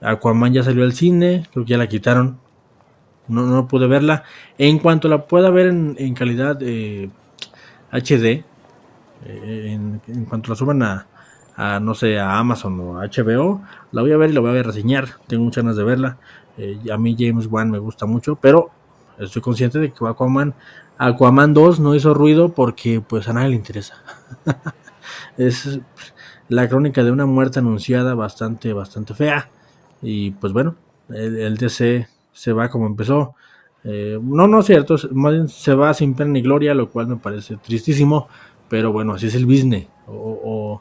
Aquaman 0.00 0.52
ya 0.52 0.62
salió 0.62 0.84
al 0.84 0.92
cine, 0.92 1.44
creo 1.52 1.64
que 1.64 1.70
ya 1.70 1.78
la 1.78 1.88
quitaron. 1.88 2.38
No, 3.26 3.46
no 3.46 3.68
pude 3.68 3.86
verla. 3.86 4.24
En 4.58 4.78
cuanto 4.78 5.08
la 5.08 5.26
pueda 5.26 5.50
ver 5.50 5.66
en, 5.66 6.14
calidad 6.14 6.58
HD, 6.60 8.24
eh, 8.24 8.44
en, 9.24 10.00
en, 10.06 10.24
cuanto 10.24 10.50
la 10.50 10.56
suban 10.56 10.82
a, 10.82 11.06
a, 11.56 11.80
no 11.80 11.94
sé, 11.94 12.18
a 12.18 12.38
Amazon 12.38 12.78
o 12.80 12.94
HBO, 13.00 13.60
la 13.90 14.02
voy 14.02 14.12
a 14.12 14.16
ver 14.16 14.30
y 14.30 14.32
la 14.32 14.40
voy 14.40 14.56
a 14.56 14.62
reseñar. 14.62 15.08
Tengo 15.26 15.44
muchas 15.44 15.64
ganas 15.64 15.76
de 15.76 15.84
verla. 15.84 16.18
Eh, 16.58 16.78
a 16.92 16.98
mí 16.98 17.16
James 17.18 17.46
Wan 17.46 17.70
me 17.70 17.78
gusta 17.78 18.04
mucho, 18.04 18.36
pero 18.36 18.70
estoy 19.18 19.40
consciente 19.40 19.78
de 19.78 19.92
que 19.92 20.06
Aquaman, 20.06 20.54
Aquaman 20.98 21.54
2 21.54 21.80
no 21.80 21.94
hizo 21.94 22.12
ruido 22.12 22.50
porque 22.50 23.00
pues 23.00 23.28
a 23.28 23.32
nadie 23.32 23.50
le 23.50 23.56
interesa. 23.56 23.94
es 25.38 25.80
la 26.48 26.68
crónica 26.68 27.04
de 27.04 27.12
una 27.12 27.26
muerte 27.26 27.60
anunciada 27.60 28.14
bastante, 28.14 28.72
bastante 28.72 29.14
fea. 29.14 29.48
Y 30.02 30.32
pues 30.32 30.52
bueno, 30.52 30.74
el, 31.10 31.56
DC 31.56 32.08
se 32.32 32.52
va 32.52 32.68
como 32.68 32.86
empezó. 32.86 33.34
Eh, 33.84 34.18
no, 34.20 34.48
no 34.48 34.60
es 34.60 34.66
cierto, 34.66 34.98
se 34.98 35.74
va 35.74 35.94
sin 35.94 36.14
pena 36.14 36.32
ni 36.32 36.42
gloria, 36.42 36.74
lo 36.74 36.90
cual 36.90 37.06
me 37.06 37.16
parece 37.16 37.56
tristísimo. 37.56 38.28
Pero 38.68 38.92
bueno, 38.92 39.14
así 39.14 39.28
es 39.28 39.34
el 39.34 39.46
business. 39.46 39.86
O, 40.06 40.80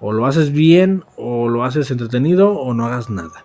o 0.00 0.12
lo 0.12 0.26
haces 0.26 0.50
bien, 0.50 1.04
o 1.16 1.48
lo 1.48 1.64
haces 1.64 1.90
entretenido, 1.90 2.52
o 2.52 2.74
no 2.74 2.86
hagas 2.86 3.08
nada. 3.08 3.44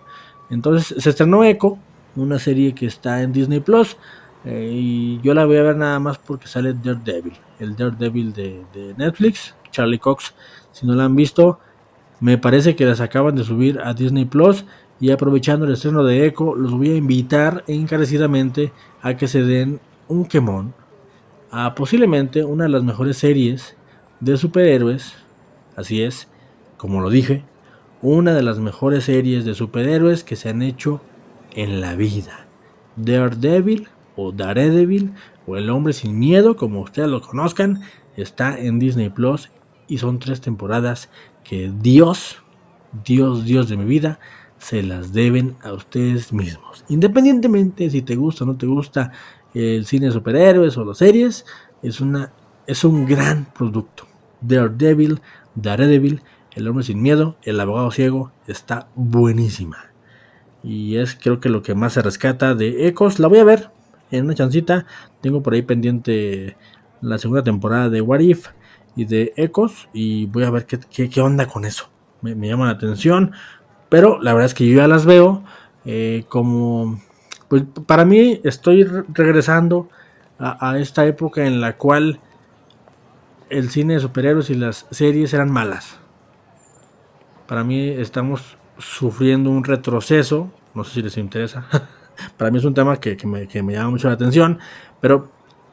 Entonces 0.50 1.02
se 1.02 1.10
estrenó 1.10 1.44
Echo, 1.44 1.78
una 2.16 2.38
serie 2.38 2.74
que 2.74 2.86
está 2.86 3.22
en 3.22 3.32
Disney 3.32 3.60
Plus. 3.60 3.96
Eh, 4.44 4.70
y 4.72 5.20
yo 5.20 5.34
la 5.34 5.44
voy 5.44 5.56
a 5.56 5.62
ver 5.62 5.76
nada 5.76 5.98
más 5.98 6.18
porque 6.18 6.46
sale 6.46 6.72
Daredevil, 6.72 7.34
el 7.58 7.76
Daredevil 7.76 8.32
de, 8.32 8.62
de, 8.72 8.94
Netflix, 8.96 9.54
Charlie 9.70 9.98
Cox. 9.98 10.34
Si 10.72 10.86
no 10.86 10.94
la 10.94 11.04
han 11.04 11.16
visto, 11.16 11.58
me 12.20 12.38
parece 12.38 12.76
que 12.76 12.84
las 12.84 13.00
acaban 13.00 13.34
de 13.34 13.44
subir 13.44 13.80
a 13.82 13.94
Disney 13.94 14.24
Plus. 14.24 14.64
Y 15.00 15.10
aprovechando 15.10 15.64
el 15.64 15.72
estreno 15.72 16.02
de 16.02 16.26
Echo, 16.26 16.56
los 16.56 16.72
voy 16.72 16.90
a 16.90 16.96
invitar 16.96 17.62
encarecidamente 17.68 18.72
a 19.00 19.16
que 19.16 19.28
se 19.28 19.42
den 19.42 19.80
un 20.08 20.24
quemón 20.24 20.74
a 21.50 21.74
posiblemente 21.74 22.44
una 22.44 22.64
de 22.64 22.70
las 22.70 22.82
mejores 22.82 23.16
series 23.16 23.76
de 24.20 24.36
superhéroes. 24.36 25.14
Así 25.76 26.02
es, 26.02 26.28
como 26.76 27.00
lo 27.00 27.10
dije, 27.10 27.44
una 28.02 28.32
de 28.32 28.42
las 28.42 28.58
mejores 28.58 29.04
series 29.04 29.44
de 29.44 29.54
superhéroes 29.54 30.24
que 30.24 30.36
se 30.36 30.48
han 30.48 30.62
hecho 30.62 31.00
en 31.54 31.80
la 31.80 31.94
vida. 31.96 32.46
Daredevil 32.96 33.88
o 34.16 34.32
Daredevil 34.32 35.12
o 35.46 35.56
El 35.56 35.70
hombre 35.70 35.92
sin 35.92 36.18
miedo, 36.18 36.56
como 36.56 36.80
ustedes 36.80 37.08
lo 37.08 37.20
conozcan, 37.20 37.80
está 38.16 38.58
en 38.58 38.78
Disney 38.78 39.08
Plus 39.08 39.50
y 39.86 39.98
son 39.98 40.18
tres 40.18 40.40
temporadas 40.40 41.08
que 41.42 41.72
Dios, 41.80 42.42
Dios, 43.04 43.44
Dios 43.44 43.68
de 43.68 43.76
mi 43.76 43.84
vida, 43.84 44.20
se 44.58 44.82
las 44.82 45.12
deben 45.12 45.56
a 45.62 45.72
ustedes 45.72 46.32
mismos. 46.32 46.84
Independientemente 46.88 47.88
si 47.90 48.02
te 48.02 48.16
gusta 48.16 48.44
o 48.44 48.46
no 48.46 48.56
te 48.56 48.66
gusta 48.66 49.12
el 49.54 49.86
cine 49.86 50.06
de 50.06 50.12
superhéroes 50.12 50.76
o 50.76 50.84
las 50.84 50.98
series, 50.98 51.46
es, 51.82 52.00
una, 52.00 52.32
es 52.66 52.84
un 52.84 53.06
gran 53.06 53.46
producto. 53.46 54.04
Daredevil, 54.40 55.20
Daredevil, 55.54 56.22
El 56.58 56.66
hombre 56.66 56.82
sin 56.82 57.00
miedo, 57.00 57.36
El 57.44 57.60
abogado 57.60 57.88
ciego, 57.92 58.32
está 58.48 58.88
buenísima. 58.96 59.92
Y 60.64 60.96
es 60.96 61.14
creo 61.14 61.38
que 61.38 61.48
lo 61.48 61.62
que 61.62 61.76
más 61.76 61.92
se 61.92 62.02
rescata 62.02 62.56
de 62.56 62.88
Ecos. 62.88 63.20
La 63.20 63.28
voy 63.28 63.38
a 63.38 63.44
ver 63.44 63.70
en 64.10 64.24
una 64.24 64.34
chancita. 64.34 64.84
Tengo 65.20 65.40
por 65.40 65.54
ahí 65.54 65.62
pendiente 65.62 66.56
la 67.00 67.16
segunda 67.18 67.44
temporada 67.44 67.88
de 67.90 68.00
What 68.00 68.18
If 68.18 68.48
y 68.96 69.04
de 69.04 69.32
Ecos. 69.36 69.88
Y 69.92 70.26
voy 70.26 70.42
a 70.42 70.50
ver 70.50 70.66
qué, 70.66 71.08
qué, 71.08 71.20
onda 71.20 71.46
con 71.46 71.64
eso. 71.64 71.90
Me, 72.22 72.34
llama 72.48 72.66
la 72.66 72.72
atención. 72.72 73.30
Pero 73.88 74.20
la 74.20 74.32
verdad 74.32 74.46
es 74.46 74.54
que 74.54 74.68
yo 74.68 74.78
ya 74.78 74.88
las 74.88 75.06
veo 75.06 75.44
eh, 75.84 76.24
como... 76.28 77.00
Pues 77.46 77.62
para 77.86 78.04
mí 78.04 78.40
estoy 78.42 78.82
regresando 78.82 79.88
a, 80.40 80.70
a 80.70 80.78
esta 80.80 81.06
época 81.06 81.46
en 81.46 81.60
la 81.60 81.76
cual 81.76 82.18
el 83.48 83.70
cine 83.70 83.94
de 83.94 84.00
superhéroes 84.00 84.50
y 84.50 84.54
las 84.54 84.86
series 84.90 85.32
eran 85.32 85.52
malas. 85.52 86.00
Para 87.48 87.64
mí 87.64 87.88
estamos 87.88 88.58
sufriendo 88.76 89.48
un 89.48 89.64
retroceso, 89.64 90.52
no 90.74 90.84
sé 90.84 90.96
si 90.96 91.02
les 91.02 91.16
interesa, 91.16 91.66
para 92.36 92.50
mí 92.50 92.58
es 92.58 92.64
un 92.66 92.74
tema 92.74 93.00
que, 93.00 93.16
me, 93.26 93.46
llama 93.46 93.88
mucho 93.88 94.08
la 94.08 94.14
atención, 94.14 94.58
pero 95.00 95.30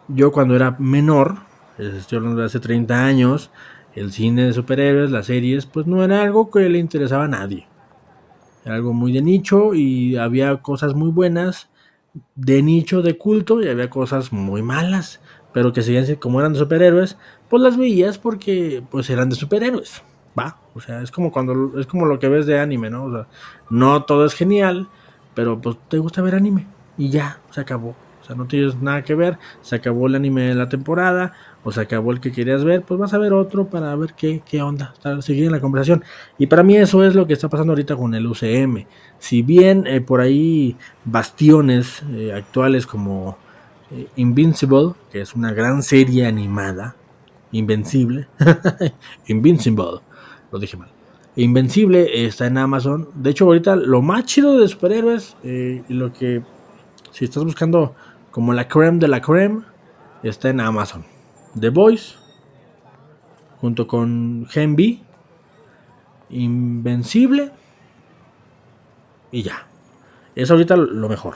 yo 0.07 0.31
cuando 0.31 0.55
era 0.55 0.77
menor, 0.79 1.39
estoy 1.77 2.19
hablando 2.19 2.39
de 2.39 2.45
hace 2.45 2.61
30 2.61 3.05
años, 3.05 3.51
el 3.93 4.13
cine 4.13 4.45
de 4.45 4.53
superhéroes, 4.53 5.11
las 5.11 5.25
series, 5.25 5.65
pues 5.65 5.85
no 5.85 6.01
era 6.01 6.21
algo 6.21 6.49
que 6.49 6.69
le 6.69 6.77
interesaba 6.77 7.25
a 7.25 7.27
nadie. 7.27 7.67
Era 8.63 8.75
algo 8.75 8.93
muy 8.93 9.11
de 9.11 9.21
nicho 9.21 9.73
y 9.73 10.15
había 10.15 10.55
cosas 10.61 10.95
muy 10.95 11.11
buenas 11.11 11.69
de 12.35 12.61
nicho, 12.61 13.01
de 13.01 13.17
culto, 13.17 13.61
y 13.61 13.67
había 13.67 13.89
cosas 13.89 14.31
muy 14.31 14.61
malas, 14.61 15.19
pero 15.51 15.73
que 15.73 15.81
seguían 15.81 16.15
como 16.15 16.39
eran 16.39 16.53
de 16.53 16.59
superhéroes, 16.59 17.17
pues 17.49 17.61
las 17.61 17.75
veías 17.75 18.17
porque 18.17 18.81
pues 18.89 19.09
eran 19.09 19.29
de 19.29 19.35
superhéroes 19.35 20.01
va. 20.37 20.57
O 20.73 20.81
sea, 20.81 21.01
es 21.01 21.11
como 21.11 21.31
cuando 21.31 21.79
es 21.79 21.87
como 21.87 22.05
lo 22.05 22.19
que 22.19 22.27
ves 22.27 22.45
de 22.45 22.59
anime, 22.59 22.89
¿no? 22.89 23.05
O 23.05 23.11
sea, 23.11 23.27
no 23.69 24.03
todo 24.03 24.25
es 24.25 24.33
genial, 24.33 24.87
pero 25.33 25.59
pues 25.59 25.77
te 25.89 25.97
gusta 25.97 26.21
ver 26.21 26.35
anime 26.35 26.67
y 26.97 27.09
ya, 27.09 27.39
se 27.51 27.61
acabó. 27.61 27.95
O 28.21 28.27
sea, 28.27 28.35
no 28.35 28.45
tienes 28.45 28.81
nada 28.81 29.03
que 29.03 29.13
ver, 29.13 29.37
se 29.61 29.75
acabó 29.75 30.07
el 30.07 30.15
anime 30.15 30.43
de 30.43 30.55
la 30.55 30.67
temporada, 30.67 31.33
o 31.63 31.71
se 31.71 31.81
acabó 31.81 32.11
el 32.11 32.19
que 32.19 32.31
querías 32.31 32.63
ver, 32.63 32.83
pues 32.83 32.99
vas 32.99 33.13
a 33.13 33.17
ver 33.17 33.33
otro 33.33 33.67
para 33.67 33.95
ver 33.95 34.13
qué, 34.13 34.41
qué 34.45 34.61
onda, 34.61 34.93
seguir 35.21 35.45
en 35.45 35.51
la 35.51 35.59
conversación. 35.59 36.03
Y 36.37 36.47
para 36.47 36.63
mí 36.63 36.75
eso 36.75 37.03
es 37.03 37.15
lo 37.15 37.27
que 37.27 37.33
está 37.33 37.49
pasando 37.49 37.73
ahorita 37.73 37.95
con 37.95 38.13
el 38.13 38.25
UCM. 38.25 38.85
Si 39.19 39.41
bien 39.41 39.85
eh, 39.87 40.01
por 40.01 40.21
ahí 40.21 40.75
bastiones 41.03 42.03
eh, 42.13 42.33
actuales 42.33 42.85
como 42.85 43.37
eh, 43.91 44.07
Invincible, 44.15 44.93
que 45.11 45.21
es 45.21 45.33
una 45.35 45.53
gran 45.53 45.81
serie 45.81 46.25
animada, 46.27 46.95
Invencible, 47.51 48.27
Invincible, 49.27 50.01
lo 50.55 50.59
dije 50.59 50.77
mal. 50.77 50.89
Invencible 51.35 52.25
está 52.25 52.47
en 52.47 52.57
Amazon. 52.57 53.09
De 53.13 53.31
hecho, 53.31 53.43
ahorita 53.45 53.75
lo 53.75 54.01
más 54.01 54.23
chido 54.23 54.57
de 54.57 54.69
superhéroes, 54.69 55.35
eh, 55.43 55.83
lo 55.89 56.13
que 56.13 56.43
si 57.11 57.25
estás 57.25 57.43
buscando 57.43 57.93
como 58.31 58.53
la 58.53 58.69
creme 58.69 58.99
de 58.99 59.09
la 59.09 59.21
creme, 59.21 59.63
está 60.23 60.49
en 60.49 60.61
Amazon. 60.61 61.03
The 61.59 61.69
Voice, 61.69 62.15
junto 63.59 63.85
con 63.85 64.47
Gen 64.49 64.77
B, 64.77 65.01
Invencible 66.29 67.51
y 69.31 69.43
ya. 69.43 69.67
Es 70.35 70.51
ahorita 70.51 70.77
lo 70.77 71.09
mejor. 71.09 71.35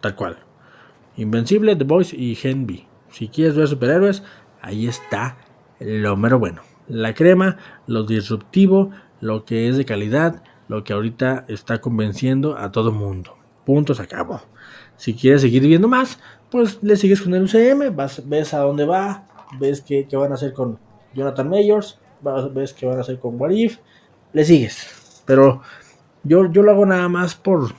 Tal 0.00 0.14
cual. 0.14 0.38
Invencible, 1.16 1.76
The 1.76 1.84
Voice 1.84 2.16
y 2.16 2.34
Gen 2.36 2.66
B. 2.66 2.86
Si 3.10 3.28
quieres 3.28 3.54
ver 3.54 3.68
superhéroes, 3.68 4.22
ahí 4.62 4.86
está 4.86 5.36
lo 5.78 6.16
mero 6.16 6.38
bueno 6.38 6.67
la 6.88 7.14
crema, 7.14 7.56
lo 7.86 8.04
disruptivo, 8.04 8.90
lo 9.20 9.44
que 9.44 9.68
es 9.68 9.76
de 9.76 9.84
calidad, 9.84 10.42
lo 10.68 10.84
que 10.84 10.92
ahorita 10.92 11.44
está 11.48 11.80
convenciendo 11.80 12.56
a 12.56 12.72
todo 12.72 12.92
mundo. 12.92 13.36
Punto, 13.64 13.94
se 13.94 14.02
acabó. 14.02 14.40
Si 14.96 15.14
quieres 15.14 15.42
seguir 15.42 15.66
viendo 15.66 15.88
más, 15.88 16.18
pues 16.50 16.78
le 16.82 16.96
sigues 16.96 17.20
con 17.20 17.34
el 17.34 17.44
UCM, 17.44 17.94
vas, 17.94 18.26
ves 18.28 18.54
a 18.54 18.58
dónde 18.58 18.84
va, 18.84 19.26
ves 19.58 19.80
qué, 19.80 20.06
van 20.12 20.32
a 20.32 20.34
hacer 20.34 20.52
con 20.52 20.78
Jonathan 21.14 21.48
Mayors, 21.48 21.98
ves 22.52 22.72
qué 22.72 22.86
van 22.86 22.98
a 22.98 23.02
hacer 23.02 23.18
con 23.18 23.40
Warif, 23.40 23.78
le 24.32 24.44
sigues. 24.44 25.22
Pero 25.26 25.62
yo, 26.22 26.50
yo 26.50 26.62
lo 26.62 26.72
hago 26.72 26.86
nada 26.86 27.08
más 27.08 27.34
por, 27.34 27.74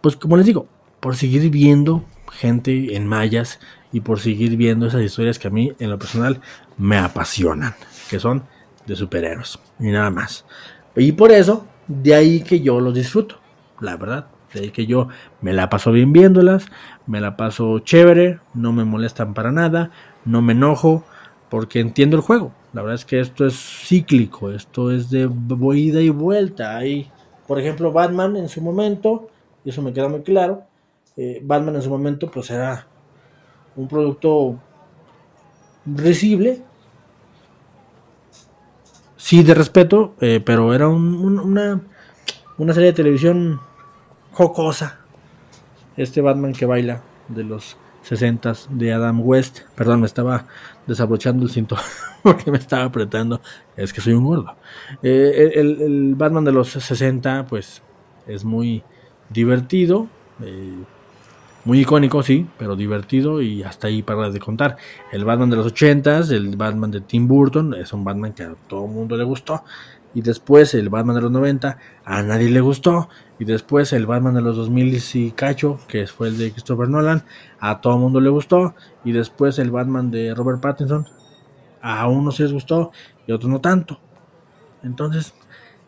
pues 0.00 0.16
como 0.16 0.36
les 0.36 0.46
digo, 0.46 0.66
por 1.00 1.16
seguir 1.16 1.50
viendo 1.50 2.04
gente 2.32 2.96
en 2.96 3.06
mayas 3.06 3.60
y 3.92 4.00
por 4.00 4.18
seguir 4.18 4.56
viendo 4.56 4.86
esas 4.86 5.02
historias 5.02 5.38
que 5.38 5.48
a 5.48 5.52
mí 5.52 5.72
en 5.78 5.90
lo 5.90 5.98
personal 5.98 6.40
me 6.76 6.98
apasionan 6.98 7.74
que 8.14 8.20
son 8.20 8.44
de 8.86 8.94
superhéroes 8.94 9.58
y 9.80 9.90
nada 9.90 10.08
más. 10.08 10.44
Y 10.94 11.10
por 11.12 11.32
eso, 11.32 11.66
de 11.88 12.14
ahí 12.14 12.42
que 12.42 12.60
yo 12.60 12.78
los 12.78 12.94
disfruto, 12.94 13.40
la 13.80 13.96
verdad. 13.96 14.26
De 14.52 14.60
ahí 14.60 14.70
que 14.70 14.86
yo 14.86 15.08
me 15.40 15.52
la 15.52 15.68
paso 15.68 15.90
bien 15.90 16.12
viéndolas, 16.12 16.66
me 17.08 17.20
la 17.20 17.36
paso 17.36 17.80
chévere, 17.80 18.38
no 18.54 18.72
me 18.72 18.84
molestan 18.84 19.34
para 19.34 19.50
nada, 19.50 19.90
no 20.24 20.42
me 20.42 20.52
enojo, 20.52 21.02
porque 21.50 21.80
entiendo 21.80 22.16
el 22.16 22.22
juego. 22.22 22.52
La 22.72 22.82
verdad 22.82 22.94
es 22.94 23.04
que 23.04 23.18
esto 23.18 23.44
es 23.44 23.56
cíclico, 23.56 24.52
esto 24.52 24.92
es 24.92 25.10
de 25.10 25.28
ida 25.74 26.00
y 26.00 26.10
vuelta. 26.10 26.76
Ahí, 26.76 27.10
por 27.48 27.58
ejemplo, 27.58 27.90
Batman 27.90 28.36
en 28.36 28.48
su 28.48 28.60
momento, 28.60 29.28
y 29.64 29.70
eso 29.70 29.82
me 29.82 29.92
queda 29.92 30.08
muy 30.08 30.22
claro, 30.22 30.62
eh, 31.16 31.40
Batman 31.42 31.74
en 31.74 31.82
su 31.82 31.90
momento 31.90 32.30
pues 32.30 32.48
era 32.52 32.86
un 33.74 33.88
producto 33.88 34.56
risible, 35.84 36.62
sí 39.24 39.42
de 39.42 39.54
respeto, 39.54 40.14
eh, 40.20 40.42
pero 40.44 40.74
era 40.74 40.86
una, 40.86 41.80
una 42.58 42.74
serie 42.74 42.88
de 42.88 42.92
televisión 42.92 43.58
jocosa. 44.32 44.98
Este 45.96 46.20
Batman 46.20 46.52
que 46.52 46.66
baila 46.66 47.00
de 47.28 47.42
los 47.42 47.78
60 48.02 48.52
de 48.68 48.92
Adam 48.92 49.22
West. 49.26 49.60
Perdón, 49.76 50.00
me 50.00 50.06
estaba 50.06 50.46
desabrochando 50.86 51.42
el 51.42 51.50
cinto 51.50 51.74
porque 52.22 52.50
me 52.50 52.58
estaba 52.58 52.84
apretando. 52.84 53.40
Es 53.78 53.94
que 53.94 54.02
soy 54.02 54.12
un 54.12 54.24
gordo. 54.24 54.56
Eh, 55.02 55.52
el, 55.54 56.14
Batman 56.16 56.44
de 56.44 56.52
los 56.52 56.68
60, 56.68 57.46
pues 57.46 57.80
es 58.26 58.44
muy 58.44 58.82
divertido. 59.30 60.06
Eh, 60.42 60.84
muy 61.64 61.80
icónico, 61.80 62.22
sí, 62.22 62.46
pero 62.58 62.76
divertido 62.76 63.40
y 63.40 63.62
hasta 63.62 63.88
ahí 63.88 64.02
para 64.02 64.30
de 64.30 64.38
contar. 64.38 64.76
El 65.12 65.24
Batman 65.24 65.50
de 65.50 65.56
los 65.56 65.72
80s, 65.72 66.30
el 66.30 66.56
Batman 66.56 66.90
de 66.90 67.00
Tim 67.00 67.26
Burton, 67.26 67.74
es 67.74 67.92
un 67.92 68.04
Batman 68.04 68.32
que 68.34 68.42
a 68.42 68.54
todo 68.68 68.84
el 68.84 68.92
mundo 68.92 69.16
le 69.16 69.24
gustó. 69.24 69.64
Y 70.14 70.20
después 70.22 70.74
el 70.74 70.90
Batman 70.90 71.16
de 71.16 71.22
los 71.22 71.30
90, 71.30 71.78
a 72.04 72.22
nadie 72.22 72.50
le 72.50 72.60
gustó. 72.60 73.08
Y 73.38 73.44
después 73.44 73.92
el 73.92 74.06
Batman 74.06 74.34
de 74.34 74.42
los 74.42 74.56
2000 74.56 75.02
y 75.14 75.30
cacho, 75.32 75.80
que 75.88 76.06
fue 76.06 76.28
el 76.28 76.38
de 76.38 76.52
Christopher 76.52 76.88
Nolan, 76.88 77.24
a 77.58 77.80
todo 77.80 77.94
el 77.94 78.00
mundo 78.00 78.20
le 78.20 78.30
gustó. 78.30 78.74
Y 79.04 79.12
después 79.12 79.58
el 79.58 79.70
Batman 79.70 80.10
de 80.10 80.34
Robert 80.34 80.60
Pattinson, 80.60 81.08
a 81.80 82.06
unos 82.08 82.38
les 82.40 82.52
gustó 82.52 82.92
y 83.26 83.32
a 83.32 83.36
otros 83.36 83.50
no 83.50 83.60
tanto. 83.60 83.98
Entonces, 84.82 85.34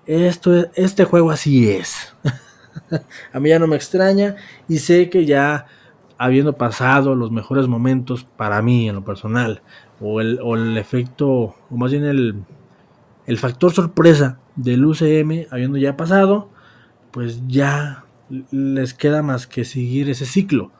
esto, 0.06 0.54
este 0.74 1.04
juego 1.04 1.30
así 1.30 1.68
es. 1.68 2.14
a 3.32 3.40
mí 3.40 3.48
ya 3.48 3.58
no 3.58 3.66
me 3.66 3.76
extraña 3.76 4.36
y 4.68 4.78
sé 4.78 5.10
que 5.10 5.24
ya 5.24 5.66
habiendo 6.18 6.54
pasado 6.54 7.14
los 7.14 7.30
mejores 7.30 7.68
momentos 7.68 8.24
para 8.24 8.62
mí 8.62 8.88
en 8.88 8.94
lo 8.94 9.04
personal, 9.04 9.62
o 10.00 10.20
el, 10.20 10.40
o 10.42 10.56
el 10.56 10.76
efecto, 10.78 11.28
o 11.70 11.76
más 11.76 11.90
bien 11.90 12.04
el, 12.04 12.42
el 13.26 13.38
factor 13.38 13.72
sorpresa 13.72 14.38
del 14.54 14.84
UCM 14.84 15.46
habiendo 15.50 15.76
ya 15.78 15.96
pasado, 15.96 16.48
pues 17.10 17.46
ya 17.46 18.04
les 18.50 18.94
queda 18.94 19.22
más 19.22 19.46
que 19.46 19.64
seguir 19.64 20.08
ese 20.10 20.26
ciclo. 20.26 20.72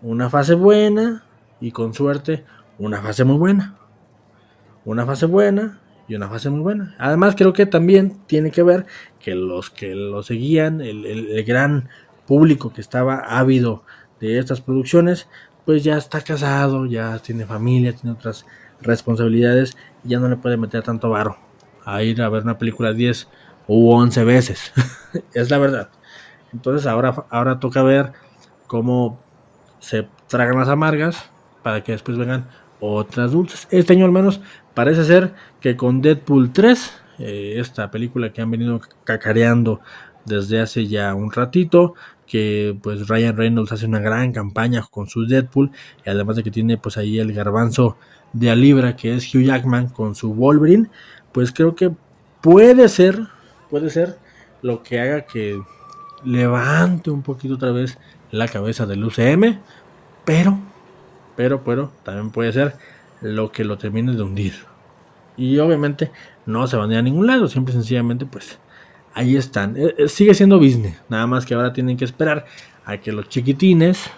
Una 0.00 0.30
fase 0.30 0.54
buena 0.54 1.24
y 1.60 1.70
con 1.70 1.94
suerte 1.94 2.44
una 2.78 3.00
fase 3.02 3.24
muy 3.24 3.36
buena. 3.36 3.76
Una 4.84 5.06
fase 5.06 5.26
buena 5.26 5.81
y 6.08 6.14
una 6.14 6.28
fase 6.28 6.50
muy 6.50 6.60
buena. 6.60 6.94
Además 6.98 7.34
creo 7.36 7.52
que 7.52 7.66
también 7.66 8.18
tiene 8.26 8.50
que 8.50 8.62
ver 8.62 8.86
que 9.20 9.34
los 9.34 9.70
que 9.70 9.94
lo 9.94 10.22
seguían, 10.22 10.80
el, 10.80 11.42
gran 11.44 11.88
público 12.26 12.72
que 12.72 12.80
estaba 12.80 13.16
ávido 13.16 13.84
de 14.20 14.38
estas 14.38 14.60
producciones, 14.60 15.28
pues 15.64 15.84
ya 15.84 15.96
está 15.96 16.20
casado, 16.20 16.86
ya 16.86 17.18
tiene 17.18 17.46
familia, 17.46 17.92
tiene 17.92 18.16
otras 18.16 18.46
responsabilidades 18.80 19.76
y 20.04 20.10
ya 20.10 20.18
no 20.18 20.28
le 20.28 20.36
puede 20.36 20.56
meter 20.56 20.82
tanto 20.82 21.10
varo 21.10 21.36
a 21.84 22.02
ir 22.02 22.22
a 22.22 22.28
ver 22.28 22.42
una 22.42 22.58
película 22.58 22.92
10 22.92 23.28
o 23.66 23.96
11 23.96 24.24
veces. 24.24 24.72
es 25.34 25.50
la 25.50 25.58
verdad. 25.58 25.90
Entonces 26.52 26.86
ahora, 26.86 27.14
ahora 27.30 27.60
toca 27.60 27.82
ver 27.82 28.12
cómo 28.66 29.20
se 29.78 30.06
tragan 30.28 30.58
las 30.58 30.68
amargas 30.68 31.30
para 31.62 31.82
que 31.82 31.92
después 31.92 32.16
vengan 32.18 32.48
otras 32.82 33.30
dulces. 33.30 33.68
Este 33.70 33.92
año 33.92 34.04
al 34.04 34.12
menos 34.12 34.40
parece 34.74 35.04
ser 35.04 35.34
que 35.60 35.76
con 35.76 36.02
Deadpool 36.02 36.52
3, 36.52 36.92
eh, 37.20 37.54
esta 37.58 37.90
película 37.90 38.32
que 38.32 38.42
han 38.42 38.50
venido 38.50 38.80
cacareando 39.04 39.80
desde 40.24 40.60
hace 40.60 40.88
ya 40.88 41.14
un 41.14 41.30
ratito, 41.30 41.94
que 42.26 42.76
pues 42.82 43.08
Ryan 43.08 43.36
Reynolds 43.36 43.72
hace 43.72 43.86
una 43.86 44.00
gran 44.00 44.32
campaña 44.32 44.82
con 44.90 45.08
su 45.08 45.26
Deadpool, 45.26 45.70
y 46.04 46.10
además 46.10 46.36
de 46.36 46.42
que 46.42 46.50
tiene 46.50 46.76
pues 46.76 46.96
ahí 46.96 47.18
el 47.18 47.32
garbanzo 47.32 47.96
de 48.32 48.50
a 48.50 48.56
libra 48.56 48.96
que 48.96 49.14
es 49.14 49.32
Hugh 49.32 49.44
Jackman 49.44 49.88
con 49.88 50.14
su 50.16 50.34
Wolverine, 50.34 50.90
pues 51.30 51.52
creo 51.52 51.76
que 51.76 51.92
puede 52.40 52.88
ser, 52.88 53.28
puede 53.70 53.90
ser 53.90 54.18
lo 54.60 54.82
que 54.82 55.00
haga 55.00 55.22
que 55.22 55.60
levante 56.24 57.10
un 57.10 57.22
poquito 57.22 57.54
otra 57.54 57.70
vez 57.70 57.98
la 58.30 58.48
cabeza 58.48 58.86
del 58.86 59.04
UCM, 59.04 59.60
pero, 60.24 60.58
pero, 61.36 61.64
pero, 61.64 61.92
también 62.04 62.30
puede 62.30 62.52
ser 62.52 62.76
lo 63.20 63.52
que 63.52 63.64
lo 63.64 63.78
termine 63.78 64.12
de 64.12 64.22
hundir. 64.22 64.54
Y 65.36 65.58
obviamente 65.58 66.10
no 66.46 66.66
se 66.66 66.76
van 66.76 66.90
a 66.90 66.94
ir 66.94 66.98
a 66.98 67.02
ningún 67.02 67.26
lado, 67.26 67.48
siempre 67.48 67.72
sencillamente 67.72 68.26
pues 68.26 68.58
ahí 69.14 69.36
están. 69.36 69.76
Eh, 69.76 69.94
eh, 69.96 70.08
sigue 70.08 70.34
siendo 70.34 70.58
business, 70.58 71.00
nada 71.08 71.26
más 71.26 71.46
que 71.46 71.54
ahora 71.54 71.72
tienen 71.72 71.96
que 71.96 72.04
esperar 72.04 72.46
a 72.84 72.96
que 72.98 73.12
los 73.12 73.28
chiquitines, 73.28 74.10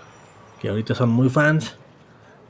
que 0.60 0.68
ahorita 0.68 0.94
son 0.94 1.10
muy 1.10 1.28
fans 1.28 1.76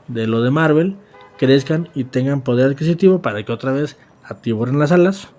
de 0.07 0.27
lo 0.27 0.41
de 0.41 0.51
Marvel, 0.51 0.95
crezcan 1.37 1.89
y 1.93 2.05
tengan 2.05 2.41
poder 2.41 2.71
adquisitivo 2.71 3.21
para 3.21 3.43
que 3.43 3.51
otra 3.51 3.71
vez 3.71 3.97
atiborren 4.23 4.79
las 4.79 4.91
alas 4.91 5.29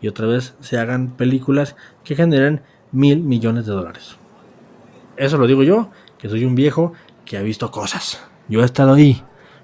y 0.00 0.08
otra 0.08 0.26
vez 0.26 0.54
se 0.60 0.78
hagan 0.78 1.10
películas 1.16 1.76
que 2.04 2.16
generen 2.16 2.62
mil 2.92 3.20
millones 3.20 3.66
de 3.66 3.72
dólares. 3.72 4.16
Eso 5.16 5.36
lo 5.36 5.46
digo 5.46 5.62
yo, 5.62 5.90
que 6.18 6.28
soy 6.28 6.44
un 6.44 6.54
viejo 6.54 6.94
que 7.24 7.36
ha 7.36 7.42
visto 7.42 7.70
cosas. 7.70 8.22
Yo 8.50 8.62
he 8.62 8.64
estado 8.64 8.94
ahí. 8.94 9.22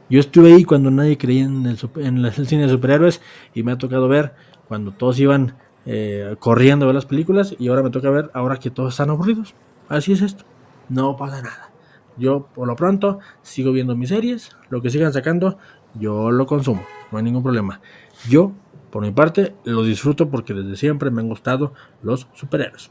Yo 0.08 0.20
estuve 0.20 0.54
ahí 0.54 0.64
cuando 0.64 0.92
nadie 0.92 1.18
creía 1.18 1.44
en 1.44 1.66
el, 1.66 1.76
cine 1.76 2.62
de 2.62 2.68
superhéroes 2.68 3.20
y 3.52 3.64
me 3.64 3.72
ha 3.72 3.78
tocado 3.78 4.06
ver 4.06 4.34
cuando 4.68 4.92
todos 4.92 5.18
iban 5.18 5.56
eh, 5.84 6.36
corriendo 6.38 6.84
a 6.84 6.86
ver 6.86 6.94
las 6.94 7.06
películas 7.06 7.56
y 7.58 7.66
ahora 7.66 7.82
me 7.82 7.90
toca 7.90 8.08
ver 8.10 8.30
ahora 8.32 8.58
que 8.58 8.70
todos 8.70 8.94
están 8.94 9.10
aburridos. 9.10 9.54
Así 9.88 10.12
es 10.12 10.22
esto. 10.22 10.44
No 10.88 11.16
pasa 11.16 11.42
nada. 11.42 11.72
Yo 12.16 12.46
por 12.54 12.68
lo 12.68 12.76
pronto 12.76 13.18
sigo 13.42 13.72
viendo 13.72 13.96
mis 13.96 14.10
series. 14.10 14.56
Lo 14.70 14.80
que 14.80 14.90
sigan 14.90 15.12
sacando, 15.12 15.58
yo 15.94 16.30
lo 16.30 16.46
consumo. 16.46 16.86
No 17.10 17.18
hay 17.18 17.24
ningún 17.24 17.42
problema. 17.42 17.80
Yo, 18.28 18.52
por 18.92 19.02
mi 19.02 19.10
parte, 19.10 19.56
lo 19.64 19.82
disfruto 19.82 20.30
porque 20.30 20.54
desde 20.54 20.76
siempre 20.76 21.10
me 21.10 21.22
han 21.22 21.28
gustado 21.28 21.74
los 22.02 22.28
superhéroes. 22.34 22.90